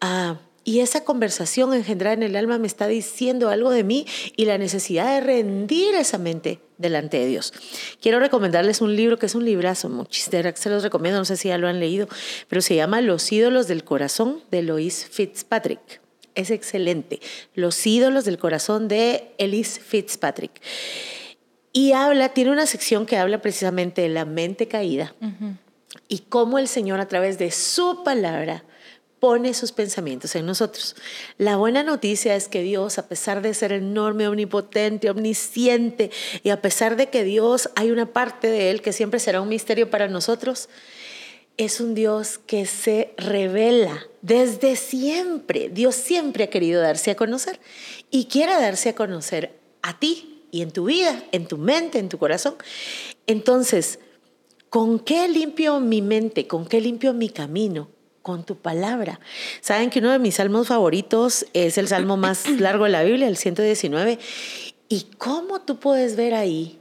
Ah, 0.00 0.38
y 0.62 0.80
esa 0.80 1.04
conversación 1.04 1.72
engendrada 1.74 2.14
en 2.14 2.24
el 2.24 2.34
alma 2.34 2.58
me 2.58 2.66
está 2.66 2.88
diciendo 2.88 3.50
algo 3.50 3.70
de 3.70 3.84
mí 3.84 4.04
y 4.36 4.46
la 4.46 4.58
necesidad 4.58 5.14
de 5.14 5.20
rendir 5.20 5.94
esa 5.94 6.18
mente 6.18 6.60
delante 6.78 7.18
de 7.18 7.26
Dios. 7.26 7.52
Quiero 8.00 8.20
recomendarles 8.20 8.80
un 8.80 8.94
libro 8.94 9.18
que 9.18 9.26
es 9.26 9.34
un 9.34 9.44
librazo, 9.44 9.88
muchísimo, 9.88 10.42
se 10.54 10.70
los 10.70 10.82
recomiendo, 10.82 11.18
no 11.18 11.24
sé 11.24 11.36
si 11.36 11.48
ya 11.48 11.58
lo 11.58 11.68
han 11.68 11.80
leído, 11.80 12.08
pero 12.48 12.62
se 12.62 12.74
llama 12.74 13.00
Los 13.00 13.30
ídolos 13.32 13.68
del 13.68 13.84
corazón 13.84 14.42
de 14.50 14.62
Lois 14.62 15.06
Fitzpatrick. 15.10 16.00
Es 16.34 16.50
excelente. 16.50 17.20
Los 17.54 17.86
ídolos 17.86 18.26
del 18.26 18.38
corazón 18.38 18.88
de 18.88 19.32
Elise 19.38 19.80
Fitzpatrick. 19.80 20.60
Y 21.72 21.92
habla, 21.92 22.30
tiene 22.30 22.50
una 22.50 22.66
sección 22.66 23.06
que 23.06 23.16
habla 23.16 23.40
precisamente 23.40 24.02
de 24.02 24.08
la 24.10 24.24
mente 24.24 24.68
caída 24.68 25.14
y 26.08 26.20
cómo 26.20 26.58
el 26.58 26.68
Señor 26.68 27.00
a 27.00 27.08
través 27.08 27.38
de 27.38 27.50
su 27.50 28.02
palabra 28.04 28.64
pone 29.26 29.54
sus 29.54 29.72
pensamientos 29.72 30.36
en 30.36 30.46
nosotros. 30.46 30.94
La 31.36 31.56
buena 31.56 31.82
noticia 31.82 32.36
es 32.36 32.46
que 32.46 32.62
Dios, 32.62 32.96
a 32.96 33.08
pesar 33.08 33.42
de 33.42 33.54
ser 33.54 33.72
enorme, 33.72 34.28
omnipotente, 34.28 35.10
omnisciente, 35.10 36.12
y 36.44 36.50
a 36.50 36.62
pesar 36.62 36.94
de 36.94 37.08
que 37.08 37.24
Dios 37.24 37.68
hay 37.74 37.90
una 37.90 38.06
parte 38.06 38.46
de 38.46 38.70
Él 38.70 38.82
que 38.82 38.92
siempre 38.92 39.18
será 39.18 39.40
un 39.40 39.48
misterio 39.48 39.90
para 39.90 40.06
nosotros, 40.06 40.68
es 41.56 41.80
un 41.80 41.96
Dios 41.96 42.38
que 42.38 42.66
se 42.66 43.14
revela 43.16 44.06
desde 44.22 44.76
siempre. 44.76 45.70
Dios 45.70 45.96
siempre 45.96 46.44
ha 46.44 46.50
querido 46.50 46.80
darse 46.80 47.10
a 47.10 47.16
conocer 47.16 47.58
y 48.12 48.26
quiere 48.26 48.52
darse 48.52 48.90
a 48.90 48.94
conocer 48.94 49.58
a 49.82 49.98
ti 49.98 50.44
y 50.52 50.62
en 50.62 50.70
tu 50.70 50.84
vida, 50.84 51.20
en 51.32 51.48
tu 51.48 51.58
mente, 51.58 51.98
en 51.98 52.08
tu 52.08 52.18
corazón. 52.18 52.54
Entonces, 53.26 53.98
¿con 54.70 55.00
qué 55.00 55.26
limpio 55.26 55.80
mi 55.80 56.00
mente? 56.00 56.46
¿Con 56.46 56.64
qué 56.64 56.80
limpio 56.80 57.12
mi 57.12 57.28
camino? 57.28 57.95
Con 58.26 58.42
tu 58.42 58.56
palabra. 58.56 59.20
Saben 59.60 59.88
que 59.88 60.00
uno 60.00 60.10
de 60.10 60.18
mis 60.18 60.34
salmos 60.34 60.66
favoritos 60.66 61.46
es 61.52 61.78
el 61.78 61.86
salmo 61.86 62.16
más 62.16 62.50
largo 62.58 62.82
de 62.82 62.90
la 62.90 63.04
Biblia, 63.04 63.28
el 63.28 63.36
119. 63.36 64.18
¿Y 64.88 65.06
cómo 65.16 65.60
tú 65.60 65.78
puedes 65.78 66.16
ver 66.16 66.34
ahí 66.34 66.80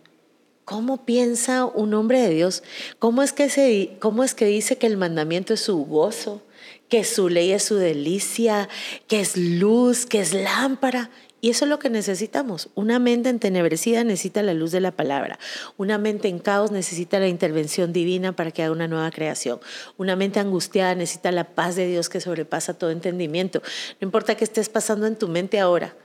cómo 0.63 1.05
piensa 1.05 1.65
un 1.65 1.93
hombre 1.93 2.19
de 2.19 2.29
Dios? 2.29 2.63
¿Cómo 2.97 3.21
es 3.21 3.31
que, 3.31 3.51
se, 3.51 3.95
cómo 3.99 4.23
es 4.23 4.34
que 4.34 4.45
dice 4.45 4.79
que 4.79 4.88
el 4.88 4.97
mandamiento 4.97 5.53
es 5.53 5.60
su 5.60 5.86
gozo? 5.86 6.41
que 6.89 7.03
su 7.03 7.29
ley 7.29 7.51
es 7.51 7.63
su 7.63 7.75
delicia, 7.75 8.69
que 9.08 9.19
es 9.19 9.38
luz, 9.38 10.05
que 10.05 10.19
es 10.19 10.34
lámpara. 10.34 11.10
Y 11.41 11.50
eso 11.52 11.65
es 11.65 11.69
lo 11.69 11.80
que 11.80 11.89
necesitamos. 11.89 12.69
Una 12.76 12.98
mente 12.98 13.30
entenebrecida 13.30 14.04
necesita 14.04 14.41
la 14.41 14.54
luz 14.54 14.71
de 14.71 14.80
la 14.80 14.91
palabra. 14.91 15.38
Una 15.78 15.98
mente 15.98 16.28
en 16.28 16.39
caos 16.39 16.71
necesita 16.71 17.19
la 17.19 17.28
intervención 17.28 17.93
divina 17.93 18.32
para 18.32 18.52
que 18.52 18.63
haga 18.63 18.71
una 18.71 18.88
nueva 18.88 19.12
creación. 19.12 19.60
Una 19.98 20.15
mente 20.15 20.39
angustiada 20.39 20.95
necesita 20.95 21.32
la 21.32 21.43
paz 21.43 21.76
de 21.76 21.88
Dios 21.88 22.10
que 22.10 22.21
sobrepasa 22.21 22.74
todo 22.74 22.89
entendimiento. 22.89 23.62
No 24.02 24.06
importa 24.06 24.36
qué 24.36 24.43
estés 24.43 24.69
pasando 24.69 25.06
en 25.06 25.17
tu 25.17 25.28
mente 25.28 25.60
ahora, 25.60 25.95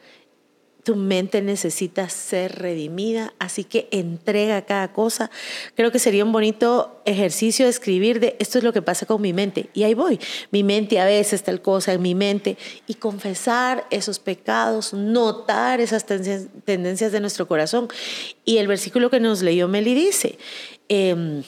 tu 0.83 0.97
mente 0.97 1.43
necesita 1.43 2.09
ser 2.09 2.59
redimida, 2.59 3.35
así 3.39 3.65
que 3.65 3.89
entrega 3.91 4.63
cada 4.63 4.93
cosa. 4.93 5.31
Creo 5.75 5.93
que 5.93 5.99
sería 5.99 6.25
un 6.25 6.33
bonito 6.33 7.03
ejercicio 7.05 7.67
de 7.67 7.71
escribir 7.71 8.21
de 8.21 8.37
esto 8.39 8.59
es 8.59 8.65
lo 8.65 8.73
que 8.73 8.83
pasa 8.83 9.07
con 9.07 9.21
mi 9.21 9.33
mente. 9.33 9.69
Y 9.75 9.83
ahí 9.83 9.95
voy. 9.95 10.19
Mi 10.51 10.63
mente 10.63 10.99
a 10.99 11.05
veces 11.05 11.43
tal 11.43 11.61
cosa 11.61 11.93
en 11.93 12.03
mi 12.03 12.15
mente 12.15 12.57
y 12.87 12.95
confesar 12.95 13.87
esos 13.91 14.19
pecados, 14.19 14.95
notar 14.95 15.81
esas 15.81 16.07
tendencias 16.07 17.13
de 17.13 17.21
nuestro 17.21 17.47
corazón. 17.47 17.89
Y 18.45 18.59
el 18.59 18.67
versículo 18.67 19.11
que 19.11 19.21
nos 19.21 19.43
leyó 19.43 19.69
Meli 19.69 19.95
dice, 19.95 20.39
em, 20.89 21.43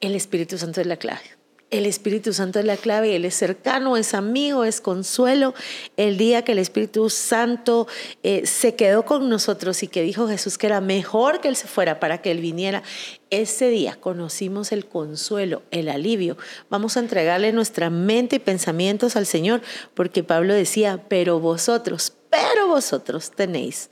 el 0.00 0.14
Espíritu 0.14 0.58
Santo 0.58 0.80
es 0.80 0.86
la 0.86 0.96
clave. 0.96 1.35
El 1.70 1.84
Espíritu 1.84 2.32
Santo 2.32 2.60
es 2.60 2.64
la 2.64 2.76
clave, 2.76 3.16
Él 3.16 3.24
es 3.24 3.34
cercano, 3.34 3.96
es 3.96 4.14
amigo, 4.14 4.62
es 4.62 4.80
consuelo. 4.80 5.52
El 5.96 6.16
día 6.16 6.42
que 6.42 6.52
el 6.52 6.58
Espíritu 6.58 7.10
Santo 7.10 7.88
eh, 8.22 8.46
se 8.46 8.76
quedó 8.76 9.04
con 9.04 9.28
nosotros 9.28 9.82
y 9.82 9.88
que 9.88 10.02
dijo 10.02 10.28
Jesús 10.28 10.58
que 10.58 10.68
era 10.68 10.80
mejor 10.80 11.40
que 11.40 11.48
Él 11.48 11.56
se 11.56 11.66
fuera 11.66 11.98
para 11.98 12.22
que 12.22 12.30
Él 12.30 12.38
viniera, 12.38 12.84
ese 13.30 13.68
día 13.68 13.96
conocimos 13.96 14.70
el 14.70 14.86
consuelo, 14.86 15.62
el 15.72 15.88
alivio. 15.88 16.36
Vamos 16.70 16.96
a 16.96 17.00
entregarle 17.00 17.50
nuestra 17.52 17.90
mente 17.90 18.36
y 18.36 18.38
pensamientos 18.38 19.16
al 19.16 19.26
Señor, 19.26 19.60
porque 19.94 20.22
Pablo 20.22 20.54
decía, 20.54 21.02
pero 21.08 21.40
vosotros, 21.40 22.12
pero 22.30 22.68
vosotros 22.68 23.32
tenéis 23.32 23.90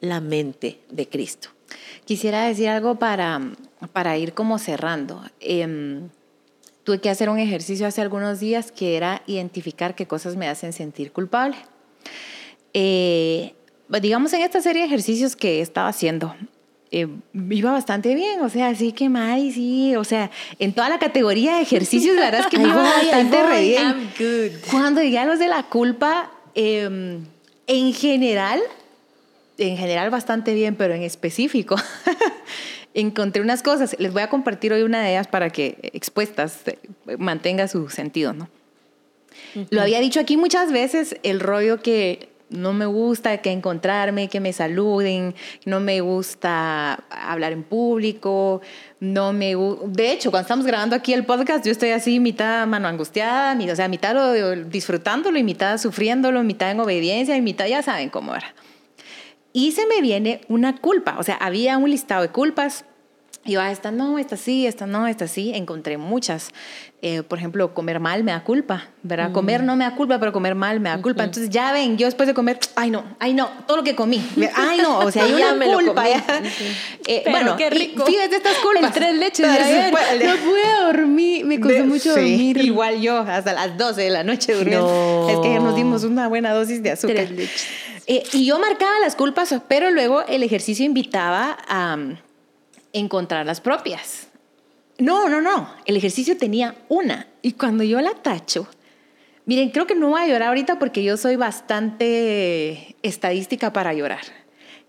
la 0.00 0.22
mente 0.22 0.80
de 0.90 1.06
Cristo. 1.06 1.50
Quisiera 2.06 2.46
decir 2.46 2.70
algo 2.70 2.94
para, 2.98 3.40
para 3.92 4.16
ir 4.16 4.32
como 4.32 4.58
cerrando. 4.58 5.22
Em, 5.38 6.08
tuve 6.90 7.00
que 7.00 7.08
hacer 7.08 7.30
un 7.30 7.38
ejercicio 7.38 7.86
hace 7.86 8.00
algunos 8.00 8.40
días 8.40 8.72
que 8.72 8.96
era 8.96 9.22
identificar 9.28 9.94
qué 9.94 10.06
cosas 10.06 10.34
me 10.34 10.48
hacen 10.48 10.72
sentir 10.72 11.12
culpable. 11.12 11.54
Eh, 12.74 13.54
digamos, 14.02 14.32
en 14.32 14.40
esta 14.40 14.60
serie 14.60 14.82
de 14.82 14.88
ejercicios 14.88 15.36
que 15.36 15.60
estaba 15.60 15.86
haciendo, 15.86 16.34
eh, 16.90 17.06
iba 17.32 17.70
bastante 17.70 18.12
bien, 18.16 18.40
o 18.40 18.48
sea, 18.48 18.66
así 18.66 18.90
que 18.90 19.08
Mari, 19.08 19.52
sí, 19.52 19.94
o 19.94 20.02
sea, 20.02 20.32
en 20.58 20.72
toda 20.72 20.88
la 20.88 20.98
categoría 20.98 21.58
de 21.58 21.62
ejercicios, 21.62 22.16
la 22.16 22.22
verdad 22.22 22.40
es 22.40 22.46
que 22.48 22.58
me 22.58 22.66
iba 22.66 22.82
bastante 22.82 23.40
re 23.40 23.62
bien. 23.62 24.52
Cuando 24.68 25.00
llegué 25.00 25.18
a 25.20 25.26
los 25.26 25.38
de 25.38 25.46
la 25.46 25.62
culpa, 25.62 26.28
em, 26.56 27.24
en 27.68 27.92
general, 27.94 28.58
en 29.58 29.76
general 29.76 30.10
bastante 30.10 30.54
bien, 30.54 30.74
pero 30.74 30.92
en 30.94 31.02
específico, 31.02 31.76
encontré 32.94 33.42
unas 33.42 33.62
cosas. 33.62 33.96
Les 33.98 34.12
voy 34.12 34.22
a 34.22 34.28
compartir 34.28 34.72
hoy 34.72 34.82
una 34.82 35.02
de 35.02 35.10
ellas 35.10 35.28
para 35.28 35.50
que 35.50 35.78
expuestas 35.94 36.62
eh, 36.66 36.78
mantenga 37.18 37.68
su 37.68 37.88
sentido, 37.88 38.32
¿no? 38.32 38.48
Lo 39.70 39.80
había 39.80 40.00
dicho 40.00 40.20
aquí 40.20 40.36
muchas 40.36 40.72
veces, 40.72 41.16
el 41.22 41.40
rollo 41.40 41.80
que 41.80 42.30
no 42.50 42.72
me 42.72 42.86
gusta 42.86 43.38
que 43.38 43.52
encontrarme, 43.52 44.28
que 44.28 44.40
me 44.40 44.52
saluden, 44.52 45.34
no 45.64 45.80
me 45.80 46.00
gusta 46.00 47.04
hablar 47.08 47.52
en 47.52 47.62
público, 47.62 48.60
no 48.98 49.32
me 49.32 49.54
De 49.86 50.12
hecho, 50.12 50.30
cuando 50.30 50.42
estamos 50.42 50.66
grabando 50.66 50.96
aquí 50.96 51.12
el 51.12 51.24
podcast, 51.24 51.64
yo 51.64 51.70
estoy 51.70 51.90
así, 51.90 52.18
mitad 52.18 52.66
mano 52.66 52.88
angustiada, 52.88 53.56
o 53.56 53.76
sea, 53.76 53.88
mitad 53.88 54.16
disfrutándolo 54.66 55.38
y 55.38 55.44
mitad 55.44 55.78
sufriéndolo, 55.78 56.42
mitad 56.42 56.70
en 56.72 56.80
obediencia 56.80 57.36
y 57.36 57.40
mitad 57.40 57.66
ya 57.66 57.82
saben 57.82 58.10
cómo 58.10 58.34
era. 58.34 58.52
Y 59.52 59.72
se 59.72 59.86
me 59.86 60.00
viene 60.00 60.42
una 60.48 60.76
culpa, 60.76 61.16
o 61.18 61.22
sea, 61.22 61.36
había 61.36 61.76
un 61.78 61.90
listado 61.90 62.22
de 62.22 62.30
culpas. 62.30 62.84
Y 63.42 63.52
yo, 63.52 63.60
ah, 63.62 63.70
esta 63.70 63.90
no, 63.90 64.18
esta 64.18 64.36
sí, 64.36 64.66
esta 64.66 64.84
no, 64.84 65.06
esta 65.06 65.26
sí. 65.26 65.52
Encontré 65.54 65.96
muchas. 65.96 66.50
Eh, 67.00 67.22
por 67.22 67.38
ejemplo, 67.38 67.72
comer 67.72 67.98
mal 67.98 68.22
me 68.22 68.32
da 68.32 68.44
culpa, 68.44 68.88
¿verdad? 69.02 69.30
Mm. 69.30 69.32
Comer 69.32 69.62
no 69.62 69.76
me 69.76 69.84
da 69.84 69.96
culpa, 69.96 70.20
pero 70.20 70.30
comer 70.30 70.54
mal 70.54 70.78
me 70.78 70.90
da 70.90 71.00
culpa. 71.00 71.24
Entonces 71.24 71.48
ya 71.48 71.72
ven, 71.72 71.96
yo 71.96 72.06
después 72.06 72.26
de 72.26 72.34
comer, 72.34 72.58
ay 72.76 72.90
no, 72.90 73.02
ay 73.18 73.32
no, 73.32 73.48
todo 73.66 73.78
lo 73.78 73.82
que 73.82 73.94
comí, 73.96 74.22
ay 74.54 74.80
no, 74.82 74.98
o 74.98 75.10
sea, 75.10 75.24
hay 75.24 75.32
una 75.34 75.54
me 75.54 75.72
culpa. 75.72 76.04
Eh, 77.06 77.24
bueno, 77.30 77.56
qué 77.56 77.70
rico. 77.70 78.04
fíjate 78.04 78.36
estas 78.36 78.58
culpas. 78.58 78.84
El 78.84 78.92
tres 78.92 79.14
leches 79.14 79.50
de 79.50 79.58
ayer, 79.58 79.92
no 79.92 80.36
pude 80.36 80.84
dormir, 80.84 81.46
me 81.46 81.58
costó 81.58 81.84
mucho 81.86 82.10
dormir. 82.10 82.58
Igual 82.58 83.00
yo, 83.00 83.16
hasta 83.20 83.54
las 83.54 83.78
12 83.78 84.02
de 84.02 84.10
la 84.10 84.22
noche 84.22 84.52
durmiendo. 84.52 85.28
Es 85.30 85.38
que 85.38 85.48
ayer 85.48 85.62
nos 85.62 85.74
dimos 85.74 86.04
una 86.04 86.28
buena 86.28 86.52
dosis 86.52 86.82
de 86.82 86.90
azúcar. 86.90 87.16
Tres 87.16 87.30
leches. 87.30 87.66
Eh, 88.06 88.22
y 88.32 88.44
yo 88.44 88.58
marcaba 88.58 88.98
las 89.00 89.16
culpas, 89.16 89.54
pero 89.68 89.90
luego 89.90 90.22
el 90.26 90.42
ejercicio 90.42 90.84
invitaba 90.84 91.56
a 91.68 91.94
um, 91.94 92.16
encontrar 92.92 93.46
las 93.46 93.60
propias. 93.60 94.28
No, 94.98 95.28
no, 95.28 95.40
no. 95.40 95.74
El 95.86 95.96
ejercicio 95.96 96.36
tenía 96.36 96.74
una. 96.88 97.26
Y 97.42 97.52
cuando 97.52 97.84
yo 97.84 98.00
la 98.00 98.14
tacho, 98.14 98.68
miren, 99.46 99.70
creo 99.70 99.86
que 99.86 99.94
no 99.94 100.08
voy 100.08 100.22
a 100.22 100.26
llorar 100.26 100.48
ahorita 100.48 100.78
porque 100.78 101.02
yo 101.02 101.16
soy 101.16 101.36
bastante 101.36 102.96
estadística 103.02 103.72
para 103.72 103.94
llorar. 103.94 104.20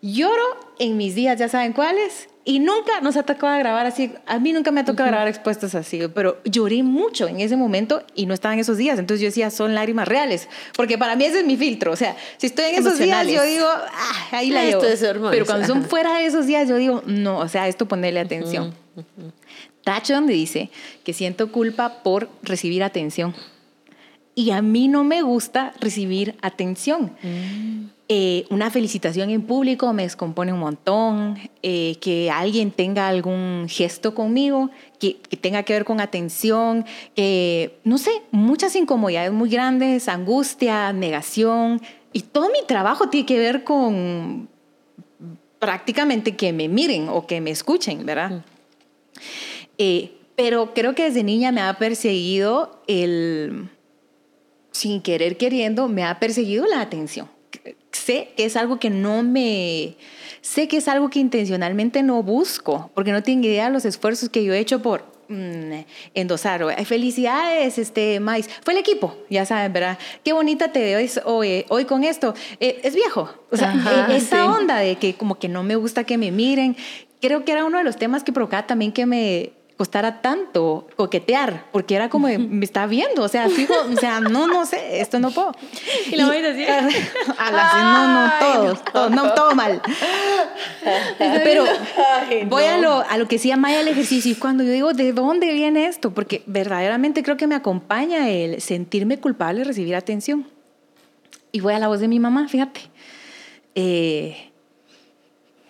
Lloro 0.01 0.73
en 0.79 0.97
mis 0.97 1.15
días, 1.15 1.39
ya 1.39 1.47
saben 1.47 1.73
cuáles, 1.73 2.27
y 2.43 2.59
nunca 2.59 3.01
nos 3.01 3.17
ha 3.17 3.23
tocado 3.23 3.57
grabar 3.59 3.85
así. 3.85 4.13
A 4.25 4.39
mí 4.39 4.51
nunca 4.51 4.71
me 4.71 4.81
ha 4.81 4.85
tocado 4.85 5.07
grabar 5.09 5.27
expuestas 5.27 5.75
así, 5.75 6.01
pero 6.13 6.39
lloré 6.43 6.81
mucho 6.81 7.27
en 7.27 7.39
ese 7.39 7.55
momento 7.55 8.03
y 8.15 8.25
no 8.25 8.33
estaba 8.33 8.53
en 8.53 8.59
esos 8.59 8.77
días. 8.77 8.97
Entonces 8.97 9.21
yo 9.21 9.27
decía, 9.27 9.51
son 9.51 9.75
lágrimas 9.75 10.07
reales, 10.07 10.47
porque 10.75 10.97
para 10.97 11.15
mí 11.15 11.25
ese 11.25 11.39
es 11.39 11.45
mi 11.45 11.55
filtro. 11.55 11.91
O 11.91 11.95
sea, 11.95 12.15
si 12.37 12.47
estoy 12.47 12.65
en 12.65 12.75
esos 12.79 12.97
días, 12.97 13.27
yo 13.27 13.43
digo, 13.43 13.67
ah, 13.67 14.27
ahí 14.31 14.49
la 14.49 14.65
llevo. 14.65 14.81
Pero 15.29 15.45
cuando 15.45 15.67
son 15.67 15.83
fuera 15.83 16.17
de 16.17 16.25
esos 16.25 16.47
días, 16.47 16.67
yo 16.67 16.77
digo, 16.77 17.03
no, 17.05 17.37
o 17.37 17.47
sea, 17.47 17.67
esto 17.67 17.87
ponerle 17.87 18.19
atención. 18.19 18.73
Tacho 19.83 20.13
donde 20.13 20.33
dice 20.33 20.69
que 21.03 21.13
siento 21.13 21.51
culpa 21.51 22.01
por 22.03 22.29
recibir 22.41 22.83
atención. 22.83 23.35
Y 24.33 24.51
a 24.51 24.61
mí 24.61 24.87
no 24.87 25.03
me 25.03 25.21
gusta 25.21 25.73
recibir 25.79 26.35
atención. 26.41 27.11
Mm. 27.21 28.00
Eh, 28.13 28.45
una 28.49 28.69
felicitación 28.69 29.29
en 29.29 29.41
público 29.41 29.93
me 29.93 30.03
descompone 30.03 30.51
un 30.51 30.59
montón, 30.59 31.39
eh, 31.63 31.95
que 32.01 32.29
alguien 32.29 32.71
tenga 32.71 33.07
algún 33.07 33.67
gesto 33.69 34.13
conmigo, 34.13 34.69
que, 34.99 35.15
que, 35.15 35.37
tenga 35.37 35.63
que 35.63 35.71
ver 35.71 35.85
con 35.85 36.01
atención, 36.01 36.83
que, 37.15 37.79
no 37.85 37.97
sé, 37.97 38.11
muchas 38.31 38.75
incomodidades 38.75 39.31
muy 39.31 39.49
grandes, 39.49 40.09
angustia, 40.09 40.91
negación, 40.91 41.81
y 42.11 42.23
todo 42.23 42.49
mi 42.49 42.67
trabajo 42.67 43.07
tiene 43.07 43.25
que 43.25 43.39
ver 43.39 43.63
con 43.63 44.49
prácticamente 45.59 46.35
que 46.35 46.51
me 46.51 46.67
miren 46.67 47.07
o 47.07 47.25
que 47.25 47.39
me 47.39 47.51
escuchen, 47.51 48.05
¿verdad? 48.05 48.43
Eh, 49.77 50.11
pero 50.35 50.73
creo 50.73 50.95
que 50.95 51.03
desde 51.03 51.23
niña 51.23 51.53
me 51.53 51.61
ha 51.61 51.77
perseguido 51.77 52.83
el, 52.87 53.69
sin 54.71 55.01
querer 55.01 55.37
queriendo, 55.37 55.87
me 55.87 56.03
ha 56.03 56.19
perseguido 56.19 56.65
la 56.65 56.81
atención. 56.81 57.29
Sé 58.11 58.33
que 58.35 58.43
es 58.43 58.57
algo 58.57 58.77
que 58.77 58.89
no 58.89 59.23
me, 59.23 59.95
sé 60.41 60.67
que 60.67 60.77
es 60.77 60.89
algo 60.89 61.09
que 61.09 61.19
intencionalmente 61.19 62.03
no 62.03 62.21
busco, 62.23 62.91
porque 62.93 63.13
no 63.13 63.23
tengo 63.23 63.47
idea 63.47 63.67
de 63.67 63.71
los 63.71 63.85
esfuerzos 63.85 64.27
que 64.27 64.43
yo 64.43 64.53
he 64.53 64.59
hecho 64.59 64.81
por 64.81 65.05
mm, 65.29 65.85
endosar. 66.13 66.65
Felicidades, 66.85 67.77
este, 67.77 68.19
Mais. 68.19 68.49
Fue 68.63 68.73
el 68.73 68.79
equipo, 68.81 69.15
ya 69.29 69.45
saben, 69.45 69.71
¿verdad? 69.71 69.97
Qué 70.25 70.33
bonita 70.33 70.73
te 70.73 70.81
veo 70.81 70.99
hoy, 71.23 71.63
hoy 71.69 71.85
con 71.85 72.03
esto. 72.03 72.33
Eh, 72.59 72.81
es 72.83 72.95
viejo. 72.95 73.33
O 73.49 73.55
sea, 73.55 73.73
e, 74.09 74.17
esa 74.17 74.45
onda 74.45 74.79
de 74.79 74.97
que 74.97 75.13
como 75.13 75.39
que 75.39 75.47
no 75.47 75.63
me 75.63 75.77
gusta 75.77 76.03
que 76.03 76.17
me 76.17 76.31
miren, 76.31 76.75
creo 77.21 77.45
que 77.45 77.53
era 77.53 77.63
uno 77.63 77.77
de 77.77 77.85
los 77.85 77.95
temas 77.95 78.25
que 78.25 78.33
provocaba 78.33 78.67
también 78.67 78.91
que 78.91 79.05
me 79.05 79.53
costara 79.81 80.21
tanto 80.21 80.87
coquetear, 80.95 81.65
porque 81.71 81.95
era 81.95 82.07
como, 82.07 82.27
me 82.27 82.63
está 82.63 82.85
viendo, 82.85 83.23
o 83.23 83.27
sea, 83.27 83.49
fijo, 83.49 83.73
o 83.91 83.95
sea, 83.99 84.19
no, 84.19 84.45
no 84.45 84.63
sé, 84.67 85.01
esto 85.01 85.17
no 85.17 85.31
puedo. 85.31 85.55
Y 86.05 86.17
lo 86.17 86.27
voy 86.27 86.37
a 86.37 86.41
decir. 86.43 86.69
A 86.69 87.51
la, 87.51 87.73
no, 87.81 88.13
no, 88.13 88.31
todos, 88.39 88.85
todo, 88.85 89.09
no, 89.09 89.33
todo 89.33 89.55
mal. 89.55 89.81
Pero 91.17 91.65
voy 92.45 92.65
a, 92.65 92.77
lo, 92.77 93.03
a 93.09 93.17
lo 93.17 93.27
que 93.27 93.37
decía 93.37 93.57
Maya 93.57 93.79
el 93.79 93.87
ejercicio, 93.87 94.31
y 94.31 94.35
cuando 94.35 94.63
yo 94.63 94.71
digo, 94.71 94.93
¿de 94.93 95.13
dónde 95.13 95.51
viene 95.51 95.87
esto? 95.87 96.11
Porque 96.11 96.43
verdaderamente 96.45 97.23
creo 97.23 97.37
que 97.37 97.47
me 97.47 97.55
acompaña 97.55 98.29
el 98.29 98.61
sentirme 98.61 99.19
culpable 99.19 99.61
de 99.61 99.65
recibir 99.65 99.95
atención. 99.95 100.47
Y 101.51 101.61
voy 101.61 101.73
a 101.73 101.79
la 101.79 101.87
voz 101.87 102.01
de 102.01 102.07
mi 102.07 102.19
mamá, 102.19 102.47
fíjate. 102.47 102.81
Eh, 103.73 104.51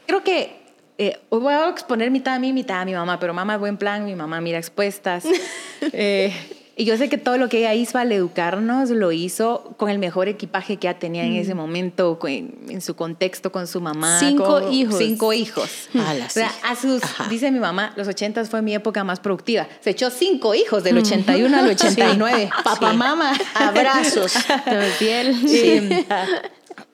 creo 0.06 0.21
que 0.21 0.61
eh, 1.01 1.19
voy 1.31 1.51
a 1.51 1.67
exponer 1.67 2.11
mitad 2.11 2.35
a 2.35 2.39
mí, 2.39 2.53
mitad 2.53 2.81
a 2.81 2.85
mi 2.85 2.93
mamá, 2.93 3.19
pero 3.19 3.33
mamá 3.33 3.57
buen 3.57 3.75
plan, 3.75 4.05
mi 4.05 4.13
mamá 4.13 4.39
mira 4.39 4.57
expuestas. 4.57 5.25
Eh, 5.93 6.31
y 6.75 6.85
yo 6.85 6.95
sé 6.95 7.09
que 7.09 7.17
todo 7.17 7.39
lo 7.39 7.49
que 7.49 7.57
ella 7.57 7.73
hizo 7.73 7.97
al 7.97 8.11
educarnos 8.11 8.91
lo 8.91 9.11
hizo 9.11 9.73
con 9.77 9.89
el 9.89 9.97
mejor 9.97 10.27
equipaje 10.27 10.77
que 10.77 10.87
ella 10.87 10.99
tenía 10.99 11.23
en 11.23 11.33
ese 11.33 11.55
momento, 11.55 12.19
en, 12.27 12.81
su 12.81 12.95
contexto 12.95 13.51
con 13.51 13.65
su 13.65 13.81
mamá. 13.81 14.19
Cinco 14.19 14.71
hijos. 14.71 14.99
Cinco 14.99 15.33
hijos. 15.33 15.89
o 15.95 16.29
sea, 16.29 16.51
a 16.63 16.75
sus, 16.75 17.01
dice 17.29 17.49
mi 17.49 17.59
mamá, 17.59 17.93
los 17.97 18.07
ochentas 18.07 18.51
fue 18.51 18.61
mi 18.61 18.75
época 18.75 19.03
más 19.03 19.19
productiva. 19.19 19.67
Se 19.79 19.89
echó 19.89 20.11
cinco 20.11 20.53
hijos 20.53 20.83
del 20.83 20.99
81 20.99 21.57
al 21.57 21.67
89. 21.71 22.51
Papá, 22.63 22.93
mamá. 22.93 23.33
Abrazos. 23.55 24.33
Piel. 24.99 25.35
Sí. 25.47 26.05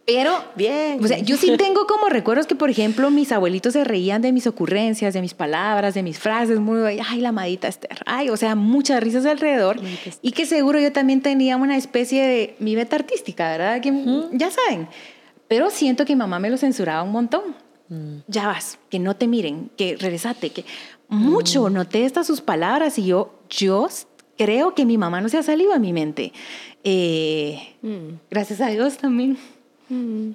Pero, 0.07 0.41
bien. 0.55 1.03
O 1.03 1.07
sea, 1.07 1.19
yo 1.19 1.35
sí 1.35 1.57
tengo 1.57 1.85
como 1.85 2.07
recuerdos 2.07 2.47
que, 2.47 2.55
por 2.55 2.69
ejemplo, 2.69 3.11
mis 3.11 3.33
abuelitos 3.33 3.73
se 3.73 3.83
reían 3.83 4.21
de 4.21 4.31
mis 4.31 4.47
ocurrencias, 4.47 5.13
de 5.13 5.19
mis 5.19 5.33
palabras, 5.33 5.95
de 5.95 6.01
mis 6.01 6.17
frases, 6.17 6.61
muy, 6.61 6.79
ay, 7.05 7.19
la 7.19 7.33
madita 7.33 7.67
Esther, 7.67 7.99
ay, 8.05 8.29
o 8.29 8.37
sea, 8.37 8.55
muchas 8.55 9.03
risas 9.03 9.25
alrededor. 9.25 9.81
Y 10.21 10.31
que 10.31 10.45
seguro 10.45 10.79
yo 10.79 10.93
también 10.93 11.21
tenía 11.21 11.57
una 11.57 11.75
especie 11.75 12.25
de 12.25 12.55
mi 12.59 12.73
beta 12.73 12.95
artística, 12.95 13.51
¿verdad? 13.51 13.81
Que 13.81 13.91
ya 14.31 14.49
saben. 14.49 14.87
Pero 15.49 15.69
siento 15.71 16.05
que 16.05 16.15
mi 16.15 16.19
mamá 16.19 16.39
me 16.39 16.49
lo 16.49 16.55
censuraba 16.55 17.03
un 17.03 17.11
montón. 17.11 17.41
Mm. 17.89 18.19
Ya 18.27 18.47
vas, 18.47 18.79
que 18.89 18.99
no 18.99 19.17
te 19.17 19.27
miren, 19.27 19.71
que 19.75 19.97
regresate, 19.97 20.51
que 20.51 20.63
mucho 21.09 21.69
mm. 21.69 21.73
noté 21.73 22.05
estas 22.05 22.27
sus 22.27 22.39
palabras 22.39 22.97
y 22.97 23.07
yo, 23.07 23.33
yo 23.49 23.89
creo 24.37 24.73
que 24.73 24.85
mi 24.85 24.97
mamá 24.97 25.19
no 25.19 25.27
se 25.27 25.37
ha 25.37 25.43
salido 25.43 25.73
a 25.73 25.79
mi 25.79 25.91
mente. 25.91 26.31
Eh, 26.85 27.75
mm. 27.81 28.19
Gracias 28.31 28.61
a 28.61 28.67
Dios 28.67 28.97
también. 28.97 29.37
Mm. 29.89 30.31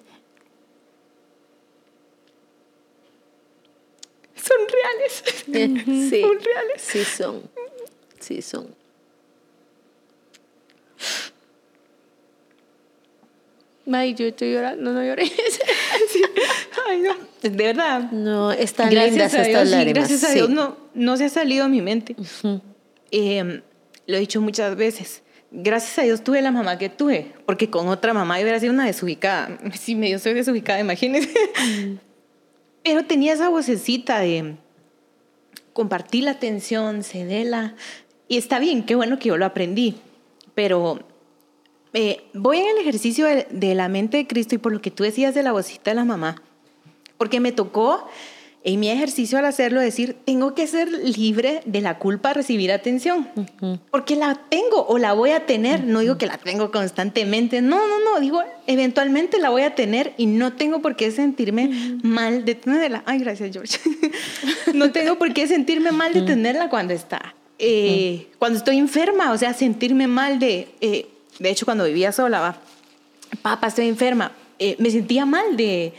Son 4.35 4.57
reales. 4.69 5.23
Sí, 6.11 6.21
son 6.23 6.41
reales. 6.41 6.83
Sí 6.83 7.05
son. 7.05 7.43
Sí 8.19 8.43
son. 8.43 8.75
Ay, 13.93 14.15
yo 14.15 14.27
estoy 14.27 14.53
llorando, 14.53 14.93
no 14.93 15.05
lloré. 15.05 15.25
Ay, 16.89 17.01
no, 17.01 17.15
de 17.43 17.49
verdad. 17.51 18.11
No, 18.13 18.53
están 18.53 18.91
gracias 18.91 19.11
lindas 19.13 19.35
estas 19.35 19.69
lágrimas. 19.71 20.09
Gracias 20.09 20.31
a 20.31 20.35
Dios 20.35 20.49
no, 20.51 20.77
no 20.95 21.17
se 21.17 21.25
ha 21.25 21.29
salido 21.29 21.65
a 21.65 21.69
mi 21.69 21.83
mente. 21.83 22.17
eh, 23.11 23.63
lo 24.07 24.17
he 24.17 24.21
dicho 24.21 24.41
muchas 24.41 24.77
veces 24.77 25.23
gracias 25.53 25.99
a 25.99 26.03
Dios 26.03 26.25
tuve 26.25 26.41
la 26.43 26.51
mamá 26.51 26.79
que 26.79 26.89
tuve, 26.89 27.33
porque 27.47 27.71
con 27.71 27.89
otra 27.89 28.15
mamá 28.15 28.39
yo 28.39 28.45
hubiera 28.45 28.59
sido 28.59 28.73
una 28.73 28.87
desubicada. 28.87 29.59
Sí, 29.75 29.95
medio 29.95 30.19
soy 30.19 30.35
desubicada, 30.35 30.81
imagínense. 30.81 31.31
Mm. 31.31 31.99
Pero 32.83 33.05
tenía 33.05 33.35
esa 33.35 33.49
vocecita 33.49 34.19
de 34.19 34.57
compartir 35.73 36.25
la 36.25 36.33
atención, 36.33 37.05
cedela. 37.05 37.75
Y 38.29 38.39
está 38.39 38.59
bien, 38.59 38.85
qué 38.85 38.95
bueno 38.95 39.19
que 39.19 39.29
yo 39.29 39.37
lo 39.37 39.45
aprendí. 39.45 39.97
Pero 40.55 41.01
eh, 41.93 42.25
voy 42.35 42.59
en 42.59 42.69
el 42.69 42.79
ejercicio 42.79 43.27
de, 43.27 43.47
de, 43.51 43.75
la 43.75 43.89
mente 43.89 44.17
de 44.17 44.27
Cristo 44.27 44.55
y 44.55 44.59
por 44.59 44.73
lo 44.73 44.81
que 44.81 44.91
tú 44.91 45.05
decías 45.05 45.35
de 45.35 45.43
la 45.43 45.53
vocecita 45.53 45.91
de 45.91 45.95
la 45.95 46.05
mamá, 46.05 46.43
porque 47.19 47.39
me 47.39 47.53
tocó 47.53 48.09
en 48.65 48.79
mi 48.79 48.91
ejercicio 48.91 49.39
al 49.39 49.45
hacerlo 49.45 49.81
decir, 49.81 50.17
tengo 50.25 50.55
que 50.55 50.67
ser 50.67 50.89
libre 50.89 51.63
de 51.65 51.81
la 51.81 51.99
culpa 51.99 52.29
de 52.29 52.35
recibir 52.35 52.71
atención, 52.71 53.29
porque 53.91 54.15
la 54.15 54.41
tengo 54.49 54.87
o 54.87 54.99
la 54.99 55.13
voy 55.15 55.31
a 55.31 55.47
tener, 55.47 55.85
no 55.85 56.01
digo 56.01 56.17
que 56.17 56.27
la 56.27 56.39
tengo 56.39 56.71
constantemente, 56.71 57.61
no, 57.61 57.89
no, 57.89 57.99
no, 58.05 58.21
digo, 58.21 58.41
eventualmente 58.69 59.39
la 59.39 59.51
voy 59.51 59.63
a 59.63 59.75
tener 59.75 60.15
y 60.17 60.27
no 60.27 60.53
tengo 60.53 60.81
por 60.81 60.95
qué 60.95 61.11
sentirme 61.11 61.99
mal 62.03 62.45
de 62.45 62.55
tenerla. 62.55 63.03
Ay, 63.05 63.19
gracias 63.19 63.51
George. 63.53 63.79
no 64.75 64.93
tengo 64.93 65.19
por 65.19 65.33
qué 65.35 65.49
sentirme 65.49 65.91
mal 65.91 66.13
de 66.13 66.23
tenerla 66.23 66.69
cuando 66.69 66.95
está. 66.95 67.35
Eh, 67.59 68.29
cuando 68.39 68.59
estoy 68.59 68.79
enferma, 68.79 69.33
o 69.33 69.39
sea, 69.39 69.55
sentirme 69.55 70.07
mal 70.07 70.39
de, 70.39 70.69
eh, 70.81 71.07
de 71.39 71.51
hecho 71.51 71.65
cuando 71.65 71.85
vivía 71.85 72.13
sola, 72.13 72.41
va, 72.41 72.57
papá, 73.43 73.69
estoy 73.69 73.89
enferma, 73.89 74.33
eh, 74.59 74.77
me 74.79 74.91
sentía 74.91 75.27
mal 75.27 75.57
de 75.57 75.93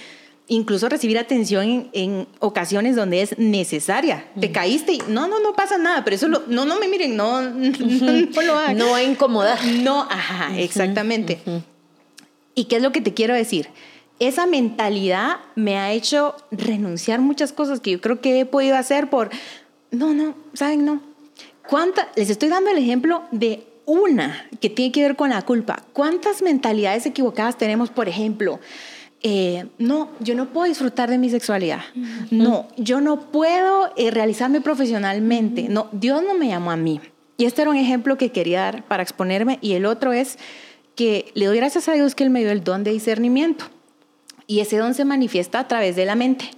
incluso 0.47 0.89
recibir 0.89 1.17
atención 1.17 1.89
en, 1.93 2.27
ocasiones 2.39 2.95
donde 2.95 3.21
es 3.21 3.37
necesaria. 3.37 4.25
Te 4.39 4.51
caíste 4.51 4.93
y 4.93 5.01
no, 5.07 5.27
no, 5.27 5.39
no 5.39 5.53
pasa 5.53 5.77
nada, 5.77 6.03
pero 6.03 6.15
eso 6.15 6.27
lo, 6.27 6.43
no, 6.47 6.65
no 6.65 6.79
me 6.79 6.87
miren, 6.87 7.15
no, 7.15 7.41
no, 7.49 8.41
lo 8.41 8.57
hagan. 8.57 8.77
No 8.77 8.99
incomodar. 8.99 9.63
No, 9.65 10.01
ajá, 10.09 10.57
exactamente. 10.59 11.39
¿Y 12.55 12.65
qué 12.65 12.77
es 12.77 12.81
lo 12.81 12.91
que 12.91 13.01
te 13.01 13.13
quiero 13.13 13.33
decir? 13.33 13.69
Esa 14.19 14.45
mentalidad 14.45 15.37
me 15.55 15.77
ha 15.77 15.91
hecho 15.91 16.35
renunciar 16.51 17.19
muchas 17.19 17.51
cosas 17.51 17.79
que 17.79 17.91
yo 17.91 18.01
creo 18.01 18.21
que 18.21 18.39
he 18.39 18.45
podido 18.45 18.75
hacer 18.75 19.09
por, 19.09 19.29
no, 19.91 20.13
no, 20.13 20.35
¿saben? 20.53 20.85
No. 20.85 21.01
¿Cuánta, 21.67 22.09
les 22.15 22.29
estoy 22.29 22.49
dando 22.49 22.69
el 22.69 22.77
ejemplo 22.77 23.23
de 23.31 23.65
una 23.85 24.47
que 24.61 24.69
tiene 24.69 24.91
que 24.91 25.01
ver 25.01 25.15
con 25.15 25.29
la 25.29 25.41
culpa. 25.41 25.83
¿Cuántas 25.93 26.41
mentalidades 26.41 27.05
equivocadas 27.05 27.57
tenemos, 27.57 27.89
por 27.89 28.07
ejemplo? 28.07 28.59
Eh, 29.25 29.67
no, 29.77 30.09
yo 30.19 30.35
no 30.35 30.49
puedo 30.49 30.67
disfrutar 30.67 31.09
de 31.09 31.17
mi 31.17 31.29
sexualidad. 31.29 31.79
No, 32.29 32.67
yo 32.77 32.99
no 32.99 33.31
puedo 33.31 33.91
eh, 33.95 34.11
realizarme 34.11 34.59
profesionalmente. 34.59 35.69
No, 35.69 35.87
Dios 35.93 36.21
no 36.27 36.33
me 36.33 36.49
llamó 36.49 36.71
a 36.71 36.75
mí. 36.75 36.99
Y 37.37 37.45
este 37.45 37.61
era 37.61 37.71
un 37.71 37.77
ejemplo 37.77 38.17
que 38.17 38.31
quería 38.31 38.61
dar 38.61 38.83
para 38.83 39.01
exponerme. 39.01 39.59
Y 39.61 39.73
el 39.73 39.85
otro 39.85 40.11
es 40.11 40.37
que 40.95 41.31
le 41.35 41.45
doy 41.45 41.57
gracias 41.57 41.87
a 41.87 41.93
Dios 41.93 42.15
que 42.15 42.25
Él 42.25 42.29
me 42.29 42.41
dio 42.41 42.51
el 42.51 42.63
don 42.65 42.83
de 42.83 42.91
discernimiento. 42.91 43.65
Y 44.45 44.59
ese 44.59 44.77
don 44.77 44.93
se 44.93 45.05
manifiesta 45.05 45.59
a 45.59 45.67
través 45.69 45.95
de 45.95 46.05
la 46.05 46.15
mente. 46.15 46.51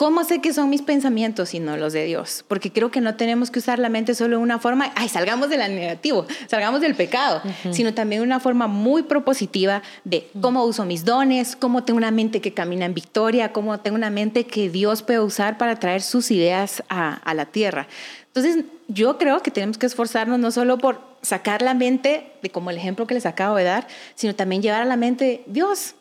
¿Cómo 0.00 0.24
sé 0.24 0.40
que 0.40 0.54
son 0.54 0.70
mis 0.70 0.80
pensamientos 0.80 1.52
y 1.52 1.60
no 1.60 1.76
los 1.76 1.92
de 1.92 2.06
Dios? 2.06 2.42
Porque 2.48 2.72
creo 2.72 2.90
que 2.90 3.02
no 3.02 3.16
tenemos 3.16 3.50
que 3.50 3.58
usar 3.58 3.78
la 3.78 3.90
mente 3.90 4.14
solo 4.14 4.38
de 4.38 4.42
una 4.42 4.58
forma, 4.58 4.90
ay, 4.96 5.10
salgamos 5.10 5.50
del 5.50 5.60
negativo, 5.74 6.24
salgamos 6.46 6.80
del 6.80 6.94
pecado, 6.94 7.42
sino 7.70 7.92
también 7.92 8.22
de 8.22 8.26
una 8.26 8.40
forma 8.40 8.66
muy 8.66 9.02
propositiva 9.02 9.82
de 10.04 10.26
cómo 10.40 10.64
uso 10.64 10.86
mis 10.86 11.04
dones, 11.04 11.54
cómo 11.54 11.84
tengo 11.84 11.98
una 11.98 12.12
mente 12.12 12.40
que 12.40 12.54
camina 12.54 12.86
en 12.86 12.94
victoria, 12.94 13.52
cómo 13.52 13.78
tengo 13.80 13.94
una 13.94 14.08
mente 14.08 14.46
que 14.46 14.70
Dios 14.70 15.02
puede 15.02 15.20
usar 15.20 15.58
para 15.58 15.78
traer 15.78 16.00
sus 16.00 16.30
ideas 16.30 16.82
a, 16.88 17.16
a 17.16 17.34
la 17.34 17.44
tierra. 17.44 17.86
Entonces, 18.28 18.64
yo 18.88 19.18
creo 19.18 19.42
que 19.42 19.50
tenemos 19.50 19.76
que 19.76 19.84
esforzarnos 19.84 20.38
no 20.38 20.50
solo 20.50 20.78
por 20.78 21.02
sacar 21.20 21.60
la 21.60 21.74
mente, 21.74 22.32
de 22.40 22.48
como 22.48 22.70
el 22.70 22.78
ejemplo 22.78 23.06
que 23.06 23.12
les 23.12 23.26
acabo 23.26 23.56
de 23.56 23.64
dar, 23.64 23.86
sino 24.14 24.34
también 24.34 24.62
llevar 24.62 24.80
a 24.80 24.86
la 24.86 24.96
mente, 24.96 25.44
Dios, 25.44 25.94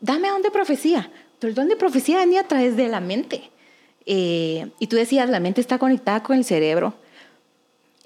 dame 0.00 0.30
don 0.30 0.40
de 0.40 0.50
profecía, 0.50 1.10
el 1.46 1.54
don 1.54 1.68
de 1.68 1.76
profecía 1.76 2.18
venía 2.18 2.40
a 2.40 2.48
través 2.48 2.76
de 2.76 2.88
la 2.88 3.00
mente. 3.00 3.50
Eh, 4.06 4.68
y 4.78 4.86
tú 4.86 4.96
decías, 4.96 5.28
la 5.30 5.40
mente 5.40 5.60
está 5.60 5.78
conectada 5.78 6.22
con 6.22 6.36
el 6.36 6.44
cerebro. 6.44 6.94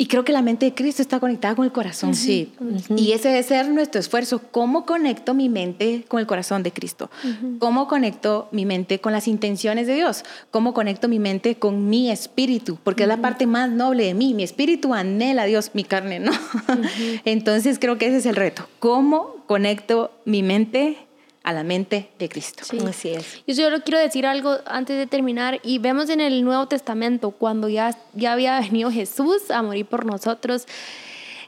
Y 0.00 0.06
creo 0.06 0.24
que 0.24 0.32
la 0.32 0.42
mente 0.42 0.64
de 0.64 0.74
Cristo 0.74 1.02
está 1.02 1.18
conectada 1.18 1.56
con 1.56 1.64
el 1.64 1.72
corazón. 1.72 2.14
Sí. 2.14 2.52
Y 2.94 3.10
ese 3.10 3.30
debe 3.30 3.42
ser 3.42 3.68
nuestro 3.68 4.00
esfuerzo. 4.00 4.40
¿Cómo 4.52 4.86
conecto 4.86 5.34
mi 5.34 5.48
mente 5.48 6.04
con 6.06 6.20
el 6.20 6.26
corazón 6.28 6.62
de 6.62 6.70
Cristo? 6.70 7.10
¿Cómo 7.58 7.88
conecto 7.88 8.48
mi 8.52 8.64
mente 8.64 9.00
con 9.00 9.12
las 9.12 9.26
intenciones 9.26 9.88
de 9.88 9.96
Dios? 9.96 10.24
¿Cómo 10.52 10.72
conecto 10.72 11.08
mi 11.08 11.18
mente 11.18 11.56
con 11.56 11.90
mi 11.90 12.12
espíritu? 12.12 12.78
Porque 12.84 13.02
es 13.02 13.08
la 13.08 13.16
parte 13.16 13.48
más 13.48 13.70
noble 13.70 14.04
de 14.04 14.14
mí. 14.14 14.34
Mi 14.34 14.44
espíritu 14.44 14.94
anhela 14.94 15.42
a 15.42 15.46
Dios, 15.46 15.72
mi 15.74 15.82
carne 15.82 16.20
no. 16.20 16.30
Entonces 17.24 17.80
creo 17.80 17.98
que 17.98 18.06
ese 18.06 18.18
es 18.18 18.26
el 18.26 18.36
reto. 18.36 18.68
¿Cómo 18.78 19.34
conecto 19.48 20.12
mi 20.24 20.44
mente 20.44 21.07
a 21.48 21.52
la 21.54 21.64
mente 21.64 22.10
de 22.18 22.28
Cristo. 22.28 22.62
Sí. 22.62 22.78
Así 22.86 23.08
es. 23.08 23.42
Yo 23.46 23.54
solo 23.54 23.80
quiero 23.82 23.98
decir 23.98 24.26
algo 24.26 24.58
antes 24.66 24.98
de 24.98 25.06
terminar 25.06 25.60
y 25.62 25.78
vemos 25.78 26.10
en 26.10 26.20
el 26.20 26.44
Nuevo 26.44 26.68
Testamento 26.68 27.30
cuando 27.30 27.70
ya, 27.70 27.96
ya 28.12 28.34
había 28.34 28.60
venido 28.60 28.90
Jesús 28.90 29.50
a 29.50 29.62
morir 29.62 29.86
por 29.86 30.04
nosotros, 30.04 30.66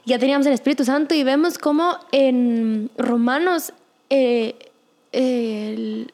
ya 0.03 0.17
teníamos 0.17 0.47
el 0.47 0.53
Espíritu 0.53 0.85
Santo 0.85 1.13
y 1.13 1.23
vemos 1.23 1.59
cómo 1.59 1.99
en 2.11 2.89
Romanos 2.97 3.73
eh, 4.09 4.55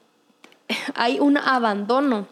hay 0.93 1.19
un 1.21 1.37
abandono 1.37 2.27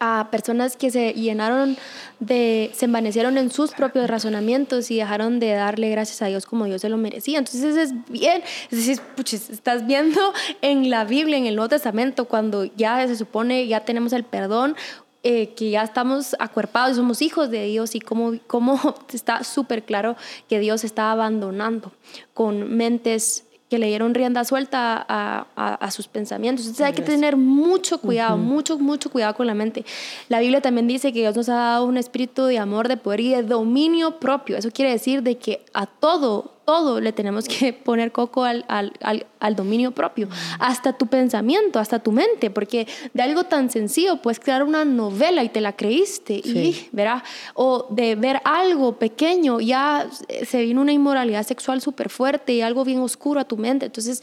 a 0.00 0.28
personas 0.30 0.76
que 0.76 0.90
se 0.90 1.12
llenaron 1.12 1.76
de, 2.18 2.70
se 2.74 2.86
envanecieron 2.86 3.36
en 3.36 3.50
sus 3.50 3.72
propios 3.72 4.08
razonamientos 4.08 4.90
y 4.90 4.96
dejaron 4.96 5.38
de 5.38 5.52
darle 5.52 5.90
gracias 5.90 6.22
a 6.22 6.26
Dios 6.26 6.46
como 6.46 6.64
Dios 6.64 6.80
se 6.80 6.88
lo 6.88 6.96
merecía. 6.96 7.38
Entonces 7.38 7.76
es 7.76 7.92
bien, 8.08 8.42
es 8.70 8.78
decir, 8.78 9.00
puches, 9.14 9.50
estás 9.50 9.86
viendo 9.86 10.20
en 10.62 10.88
la 10.88 11.04
Biblia, 11.04 11.36
en 11.36 11.46
el 11.46 11.54
Nuevo 11.54 11.68
Testamento, 11.68 12.24
cuando 12.24 12.64
ya 12.64 13.06
se 13.06 13.14
supone, 13.14 13.66
ya 13.66 13.84
tenemos 13.84 14.14
el 14.14 14.24
perdón, 14.24 14.74
eh, 15.22 15.52
que 15.54 15.68
ya 15.68 15.82
estamos 15.82 16.34
acuerpados, 16.38 16.96
somos 16.96 17.20
hijos 17.20 17.50
de 17.50 17.66
Dios 17.66 17.94
y 17.94 18.00
cómo, 18.00 18.32
cómo 18.46 18.96
está 19.12 19.44
súper 19.44 19.84
claro 19.84 20.16
que 20.48 20.60
Dios 20.60 20.82
está 20.82 21.12
abandonando 21.12 21.92
con 22.32 22.74
mentes 22.74 23.44
que 23.70 23.78
le 23.78 23.86
dieron 23.86 24.14
rienda 24.14 24.44
suelta 24.44 25.06
a, 25.08 25.46
a, 25.54 25.90
sus 25.92 26.08
pensamientos. 26.08 26.66
Entonces 26.66 26.84
hay 26.84 26.92
que 26.92 27.02
tener 27.02 27.36
mucho 27.36 28.00
cuidado, 28.00 28.36
mucho, 28.36 28.76
mucho 28.80 29.10
cuidado 29.10 29.34
con 29.34 29.46
la 29.46 29.54
mente. 29.54 29.84
La 30.28 30.40
Biblia 30.40 30.60
también 30.60 30.88
dice 30.88 31.12
que 31.12 31.20
Dios 31.20 31.36
nos 31.36 31.48
ha 31.48 31.54
dado 31.54 31.84
un 31.84 31.96
espíritu 31.96 32.46
de 32.46 32.58
amor, 32.58 32.88
de 32.88 32.96
poder 32.96 33.20
y 33.20 33.30
de 33.30 33.44
dominio 33.44 34.18
propio. 34.18 34.56
Eso 34.56 34.72
quiere 34.72 34.90
decir 34.90 35.22
de 35.22 35.38
que 35.38 35.64
a 35.72 35.86
todo 35.86 36.59
todo 36.70 37.00
le 37.00 37.12
tenemos 37.12 37.48
que 37.48 37.72
poner 37.88 38.12
coco 38.12 38.44
al, 38.44 38.64
al, 38.68 38.92
al, 39.40 39.56
dominio 39.56 39.90
propio, 39.90 40.28
hasta 40.60 40.92
tu 40.92 41.08
pensamiento, 41.08 41.80
hasta 41.80 41.98
tu 41.98 42.12
mente, 42.12 42.48
porque 42.48 42.86
de 43.12 43.22
algo 43.24 43.42
tan 43.42 43.70
sencillo 43.70 44.22
puedes 44.22 44.38
crear 44.38 44.62
una 44.62 44.84
novela 44.84 45.42
y 45.42 45.48
te 45.48 45.60
la 45.60 45.74
creíste, 45.74 46.34
y 46.34 46.88
verá, 46.92 47.24
o 47.54 47.88
de 47.90 48.14
ver 48.14 48.40
algo 48.44 49.00
pequeño, 49.00 49.58
ya 49.58 50.08
se 50.46 50.62
vino 50.62 50.80
una 50.80 50.92
inmoralidad 50.92 51.44
sexual 51.44 51.80
súper 51.80 52.08
fuerte 52.08 52.52
y 52.52 52.60
algo 52.60 52.84
bien 52.84 53.00
oscuro 53.00 53.40
a 53.40 53.44
tu 53.44 53.56
mente. 53.56 53.86
Entonces, 53.86 54.22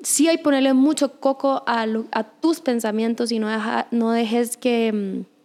sí 0.00 0.28
hay 0.28 0.38
ponerle 0.38 0.74
mucho 0.74 1.18
coco 1.18 1.64
a, 1.66 1.84
a 2.12 2.22
tus 2.22 2.60
pensamientos 2.60 3.32
y 3.32 3.40
no, 3.40 3.48
no 3.90 4.12
dejes 4.12 4.56
que 4.56 4.92
mm, 4.92 5.38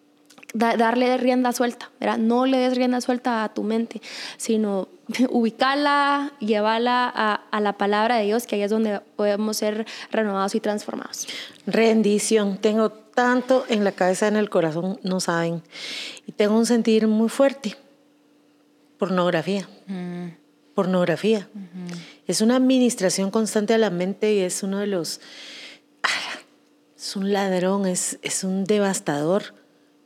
darle 0.54 1.18
rienda 1.18 1.52
suelta, 1.52 1.90
¿verdad? 2.00 2.20
No 2.20 2.46
le 2.46 2.60
des 2.60 2.78
rienda 2.78 3.02
suelta 3.02 3.44
a 3.44 3.54
tu 3.56 3.64
mente, 3.64 4.04
sino 4.38 4.88
ubicarla, 5.30 6.34
llevarla 6.40 7.12
a, 7.14 7.36
a, 7.52 7.60
la 7.60 7.74
palabra 7.74 8.18
de 8.18 8.26
Dios, 8.26 8.48
que 8.48 8.56
ahí 8.56 8.64
es 8.64 8.72
donde 8.72 9.00
podemos 9.16 9.58
ser 9.58 9.86
renovados 10.12 10.56
y 10.56 10.60
transformados. 10.60 11.28
Rendición. 11.66 12.58
Tengo 12.58 12.90
tanto 12.92 13.66
en 13.70 13.84
la 13.84 13.92
cabeza, 13.92 14.28
en 14.28 14.36
el 14.36 14.50
corazón, 14.50 15.00
no 15.04 15.20
saben. 15.20 15.62
Y 16.26 16.32
tengo 16.32 16.58
un 16.58 16.66
sentir 16.66 17.08
muy 17.08 17.30
fuerte. 17.30 17.76
Pornografía. 18.98 19.68
Mm. 19.88 20.30
Pornografía. 20.74 21.48
Es 22.26 22.42
una 22.42 22.56
administración 22.56 23.30
constante 23.30 23.74
a 23.74 23.78
la 23.78 23.90
mente 23.90 24.34
y 24.34 24.40
es 24.40 24.64
uno 24.64 24.80
de 24.80 24.88
los... 24.88 25.22
Ah, 26.02 26.40
es 26.98 27.16
un 27.16 27.32
ladrón, 27.32 27.86
es, 27.86 28.18
es 28.24 28.44
un 28.44 28.64
devastador 28.64 29.54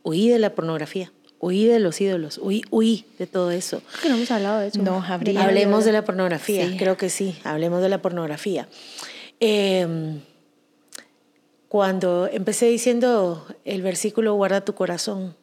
huí 0.07 0.29
de 0.29 0.39
la 0.39 0.55
pornografía, 0.55 1.11
huí 1.39 1.65
de 1.65 1.79
los 1.79 1.99
ídolos, 2.01 2.39
huí, 2.41 2.63
huí 2.69 3.05
de 3.19 3.27
todo 3.27 3.51
eso. 3.51 3.81
Creo 3.81 4.01
que 4.01 4.09
no 4.09 4.15
hemos 4.15 4.31
hablado 4.31 4.59
de 4.59 4.67
eso. 4.67 4.81
No, 4.81 5.03
hablemos 5.03 5.85
de 5.85 5.91
la 5.91 6.03
pornografía, 6.03 6.69
creo 6.77 6.97
que 6.97 7.09
sí, 7.09 7.37
hablemos 7.43 7.81
de 7.81 7.89
la 7.89 8.01
pornografía. 8.01 8.67
Em, 9.39 10.19
cuando 11.67 12.29
empecé 12.31 12.67
diciendo 12.67 13.45
el 13.65 13.81
versículo 13.81 14.33
guarda 14.33 14.61
tu 14.61 14.73
corazón, 14.73 15.35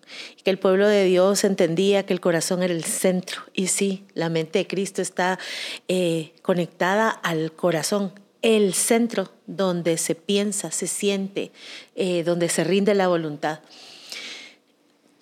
que 0.42 0.50
el 0.50 0.58
pueblo 0.58 0.88
de 0.88 1.04
Dios 1.04 1.44
entendía 1.44 2.06
que 2.06 2.12
el 2.12 2.20
corazón 2.20 2.62
era 2.62 2.72
el 2.72 2.84
centro, 2.84 3.42
y 3.52 3.68
sí, 3.68 4.04
la 4.14 4.30
mente 4.30 4.60
de 4.60 4.66
Cristo 4.66 5.02
está 5.02 5.38
eh, 5.86 6.32
conectada 6.42 7.10
al 7.10 7.52
corazón, 7.52 8.12
el 8.42 8.74
centro 8.74 9.30
donde 9.46 9.96
se 9.96 10.14
piensa, 10.14 10.70
se 10.70 10.86
siente, 10.86 11.50
eh, 11.94 12.24
donde 12.24 12.48
se 12.48 12.64
rinde 12.64 12.94
la 12.94 13.08
voluntad. 13.08 13.60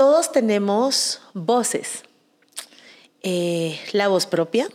Todos 0.03 0.33
tenemos 0.33 1.21
voces. 1.33 2.03
Eh, 3.23 3.79
la 3.93 4.09
voz 4.09 4.27
propia, 4.27 4.69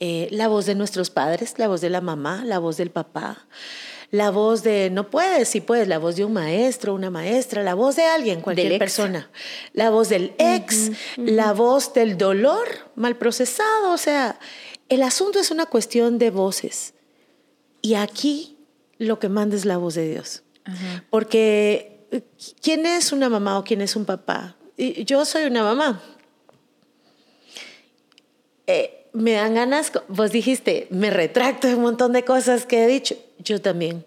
eh, 0.00 0.26
la 0.30 0.48
voz 0.48 0.64
de 0.64 0.74
nuestros 0.74 1.10
padres, 1.10 1.52
la 1.58 1.68
voz 1.68 1.82
de 1.82 1.90
la 1.90 2.00
mamá, 2.00 2.46
la 2.46 2.60
voz 2.60 2.78
del 2.78 2.90
papá, 2.90 3.46
la 4.10 4.30
voz 4.30 4.62
de 4.62 4.88
no 4.88 5.10
puedes, 5.10 5.50
si 5.50 5.60
puedes, 5.60 5.86
la 5.86 5.98
voz 5.98 6.16
de 6.16 6.24
un 6.24 6.32
maestro, 6.32 6.94
una 6.94 7.10
maestra, 7.10 7.62
la 7.62 7.74
voz 7.74 7.96
de 7.96 8.06
alguien, 8.06 8.40
cualquier 8.40 8.78
persona, 8.78 9.30
la 9.74 9.90
voz 9.90 10.08
del 10.08 10.32
ex, 10.38 10.92
la 11.18 11.52
voz 11.52 11.92
del 11.92 12.16
dolor 12.16 12.66
mal 12.94 13.18
procesado, 13.18 13.92
o 13.92 13.98
sea, 13.98 14.38
el 14.88 15.02
asunto 15.02 15.40
es 15.40 15.50
una 15.50 15.66
cuestión 15.66 16.16
de 16.16 16.30
voces. 16.30 16.94
Y 17.82 17.96
aquí 17.96 18.56
lo 18.96 19.18
que 19.18 19.28
manda 19.28 19.56
es 19.56 19.66
la 19.66 19.76
voz 19.76 19.94
de 19.94 20.08
Dios. 20.08 20.42
Porque 21.10 21.97
¿quién 22.62 22.86
es 22.86 23.12
una 23.12 23.28
mamá 23.28 23.58
o 23.58 23.64
quién 23.64 23.80
es 23.80 23.96
un 23.96 24.04
papá? 24.04 24.56
Yo 24.76 25.24
soy 25.24 25.44
una 25.44 25.62
mamá. 25.62 26.02
Eh, 28.66 29.08
me 29.12 29.32
dan 29.32 29.54
ganas, 29.54 29.90
vos 30.08 30.30
dijiste, 30.30 30.86
me 30.90 31.10
retracto 31.10 31.66
de 31.66 31.74
un 31.74 31.82
montón 31.82 32.12
de 32.12 32.24
cosas 32.24 32.66
que 32.66 32.84
he 32.84 32.86
dicho. 32.86 33.16
Yo 33.38 33.60
también. 33.60 34.04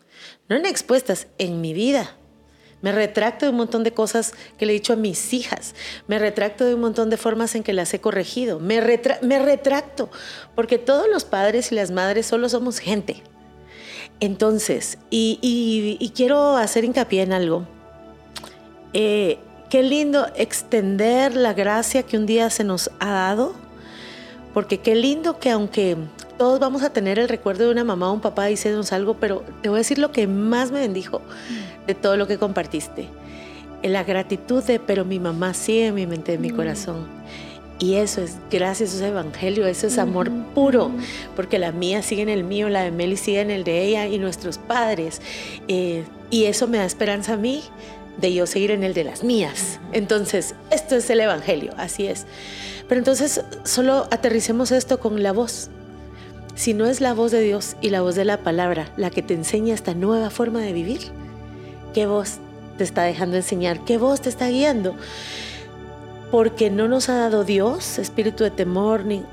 No 0.48 0.56
en 0.56 0.66
expuestas, 0.66 1.28
en 1.38 1.62
mi 1.62 1.74
vida. 1.74 2.16
Me 2.82 2.92
retracto 2.92 3.46
de 3.46 3.52
un 3.52 3.58
montón 3.58 3.84
de 3.84 3.94
cosas 3.94 4.34
que 4.58 4.66
le 4.66 4.74
he 4.74 4.76
dicho 4.76 4.94
a 4.94 4.96
mis 4.96 5.34
hijas. 5.34 5.76
Me 6.08 6.18
retracto 6.20 6.66
de 6.66 6.76
un 6.76 6.82
montón 6.82 7.10
de 7.10 7.18
formas 7.18 7.54
en 7.56 7.64
que 7.64 7.74
las 7.74 7.94
he 7.94 8.00
corregido. 8.00 8.60
Me, 8.60 8.82
me 9.22 9.40
retracto, 9.40 10.10
porque 10.56 10.78
todos 10.78 11.08
los 11.08 11.26
padres 11.26 11.72
y 11.72 11.76
las 11.76 11.92
madres 11.92 12.26
solo 12.26 12.50
somos 12.50 12.80
gente. 12.80 13.24
Entonces, 14.20 14.98
y 15.10 16.12
quiero 16.16 16.56
hacer 16.58 16.86
hincapié 16.86 17.24
en 17.24 17.34
algo. 17.34 17.68
Eh, 18.94 19.40
qué 19.70 19.84
lindo 19.84 20.28
extender 20.36 21.36
la 21.36 21.54
gracia 21.54 22.04
que 22.04 22.18
un 22.18 22.26
día 22.26 22.50
se 22.50 22.64
nos 22.64 22.92
ha 23.00 23.12
dado, 23.12 23.54
porque 24.54 24.80
qué 24.80 24.96
lindo 24.96 25.40
que 25.40 25.50
aunque 25.50 25.96
todos 26.38 26.60
vamos 26.60 26.84
a 26.84 26.92
tener 26.92 27.20
el 27.20 27.30
recuerdo 27.30 27.66
de 27.66 27.72
una 27.72 27.84
mamá 27.84 28.10
o 28.10 28.14
un 28.14 28.20
papá 28.20 28.48
diciéndonos 28.48 28.92
algo, 28.92 29.16
pero 29.16 29.44
te 29.62 29.70
voy 29.70 29.78
a 29.78 29.80
decir 29.80 29.98
lo 29.98 30.12
que 30.12 30.28
más 30.28 30.72
me 30.72 30.80
bendijo 30.80 31.22
de 31.88 31.96
todo 31.96 32.18
lo 32.18 32.28
que 32.28 32.38
compartiste. 32.38 33.08
La 33.84 34.04
gratitud 34.04 34.64
de, 34.64 34.80
pero 34.80 35.06
mi 35.06 35.20
mamá 35.20 35.54
sigue 35.54 35.88
en 35.88 35.96
mi 35.96 36.06
mente, 36.06 36.34
en 36.34 36.42
mi 36.42 36.52
mm. 36.52 36.56
corazón. 36.56 37.06
Y 37.80 37.96
eso 37.96 38.22
es, 38.22 38.38
gracias 38.52 38.94
a 38.94 38.96
ese 38.98 39.08
evangelio, 39.08 39.66
eso 39.66 39.88
es 39.88 39.98
amor 39.98 40.30
puro, 40.54 40.92
porque 41.36 41.58
la 41.58 41.72
mía 41.72 42.04
sigue 42.04 42.22
en 42.22 42.30
el 42.30 42.44
mío, 42.44 42.70
la 42.70 42.84
de 42.84 42.92
Meli 42.92 43.18
sigue 43.18 43.42
en 43.42 43.50
el 43.50 43.64
de 43.64 43.86
ella 43.86 44.08
y 44.08 44.20
nuestros 44.20 44.58
padres. 44.58 45.22
Eh, 45.68 46.04
y 46.30 46.44
eso 46.44 46.68
me 46.68 46.78
da 46.78 46.86
esperanza 46.86 47.34
a 47.34 47.38
mí 47.38 47.64
de 48.18 48.34
yo 48.34 48.46
seguir 48.46 48.72
en 48.72 48.84
el 48.84 48.94
de 48.94 49.04
las 49.04 49.24
mías. 49.24 49.80
Entonces, 49.92 50.56
esto 50.70 50.96
es 50.96 51.10
el 51.10 51.22
Evangelio, 51.22 51.74
así 51.78 52.08
es. 52.08 52.26
Pero 52.88 53.00
entonces 53.00 53.44
solo 53.64 54.08
aterricemos 54.12 54.72
esto 54.72 55.00
con 55.00 55.24
la 55.24 55.32
voz. 55.32 55.70
Si 56.56 56.74
no 56.74 56.86
es 56.86 57.02
la 57.02 57.14
voz 57.14 57.32
de 57.32 57.42
Dios 57.42 57.76
y 57.82 57.90
la 57.90 58.02
voz 58.02 58.16
de 58.16 58.26
la 58.26 58.38
palabra 58.38 58.92
la 58.98 59.10
que 59.10 59.22
te 59.22 59.34
enseña 59.34 59.74
esta 59.74 59.94
nueva 59.94 60.30
forma 60.30 60.60
de 60.60 60.74
vivir, 60.74 61.00
¿qué 61.94 62.06
voz 62.06 62.40
te 62.78 62.84
está 62.84 63.04
dejando 63.04 63.38
enseñar? 63.38 63.84
¿Qué 63.86 63.98
voz 63.98 64.22
te 64.22 64.30
está 64.30 64.50
guiando? 64.50 64.96
Porque 66.32 66.70
no 66.70 66.88
nos 66.88 67.10
ha 67.10 67.16
dado 67.16 67.44
Dios 67.44 67.98
espíritu 67.98 68.44
de 68.44 68.52
temor, 68.52 69.06
ni. 69.06 69.24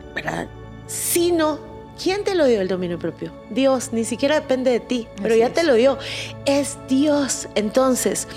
Sino 0.87 1.68
¿Quién 2.03 2.23
te 2.23 2.37
lo 2.37 2.47
dio 2.47 2.61
el 2.61 2.69
dominio 2.69 2.99
propio? 2.99 3.33
Dios, 3.51 3.93
ni 3.93 4.05
siquiera 4.05 4.37
depende 4.41 4.71
de 4.71 4.81
ti, 4.81 5.09
pero 5.21 5.35
ya 5.35 5.51
te 5.53 5.65
lo 5.65 5.75
dio. 5.75 5.99
Es 6.47 6.79
Dios. 6.89 7.49
Entonces, 7.57 8.29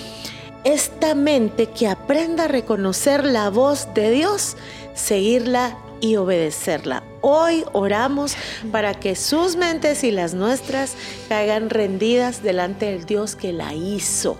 esta 0.63 1.13
mente 1.13 1.67
que 1.67 1.87
aprenda 1.87 2.45
a 2.45 2.47
reconocer 2.47 3.23
la 3.23 3.49
voz 3.49 3.93
de 3.93 4.09
Dios, 4.09 4.57
seguirla 4.95 5.77
y 5.99 6.15
obedecerla. 6.15 7.03
Hoy 7.21 7.63
oramos 7.71 8.35
para 8.71 8.95
que 8.95 9.15
sus 9.15 9.55
mentes 9.55 10.03
y 10.03 10.09
las 10.09 10.33
nuestras 10.33 10.95
caigan 11.29 11.69
rendidas 11.69 12.41
delante 12.41 12.87
del 12.87 13.05
Dios 13.05 13.35
que 13.35 13.53
la 13.53 13.75
hizo 13.75 14.37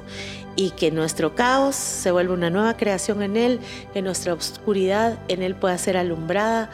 y 0.55 0.71
que 0.71 0.89
nuestro 0.89 1.35
caos 1.35 1.75
se 1.75 2.11
vuelva 2.11 2.33
una 2.33 2.49
nueva 2.49 2.75
creación 2.75 3.21
en 3.21 3.37
Él, 3.37 3.59
que 3.93 4.01
nuestra 4.01 4.33
oscuridad 4.33 5.19
en 5.27 5.43
Él 5.43 5.55
pueda 5.55 5.77
ser 5.77 5.95
alumbrada 5.95 6.71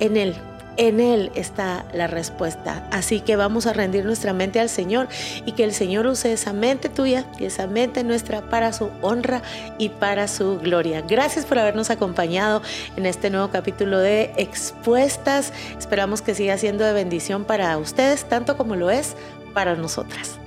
en 0.00 0.16
Él. 0.16 0.34
En 0.80 0.98
Él 0.98 1.30
está 1.34 1.84
la 1.92 2.06
respuesta. 2.06 2.88
Así 2.90 3.20
que 3.20 3.36
vamos 3.36 3.66
a 3.66 3.74
rendir 3.74 4.06
nuestra 4.06 4.32
mente 4.32 4.60
al 4.60 4.70
Señor 4.70 5.08
y 5.44 5.52
que 5.52 5.62
el 5.62 5.74
Señor 5.74 6.06
use 6.06 6.32
esa 6.32 6.54
mente 6.54 6.88
tuya 6.88 7.26
y 7.38 7.44
esa 7.44 7.66
mente 7.66 8.02
nuestra 8.02 8.48
para 8.48 8.72
su 8.72 8.88
honra 9.02 9.42
y 9.76 9.90
para 9.90 10.26
su 10.26 10.58
gloria. 10.58 11.02
Gracias 11.02 11.44
por 11.44 11.58
habernos 11.58 11.90
acompañado 11.90 12.62
en 12.96 13.04
este 13.04 13.28
nuevo 13.28 13.50
capítulo 13.50 13.98
de 13.98 14.32
Expuestas. 14.38 15.52
Esperamos 15.78 16.22
que 16.22 16.34
siga 16.34 16.56
siendo 16.56 16.82
de 16.86 16.94
bendición 16.94 17.44
para 17.44 17.76
ustedes, 17.76 18.24
tanto 18.24 18.56
como 18.56 18.74
lo 18.74 18.88
es 18.88 19.16
para 19.52 19.76
nosotras. 19.76 20.39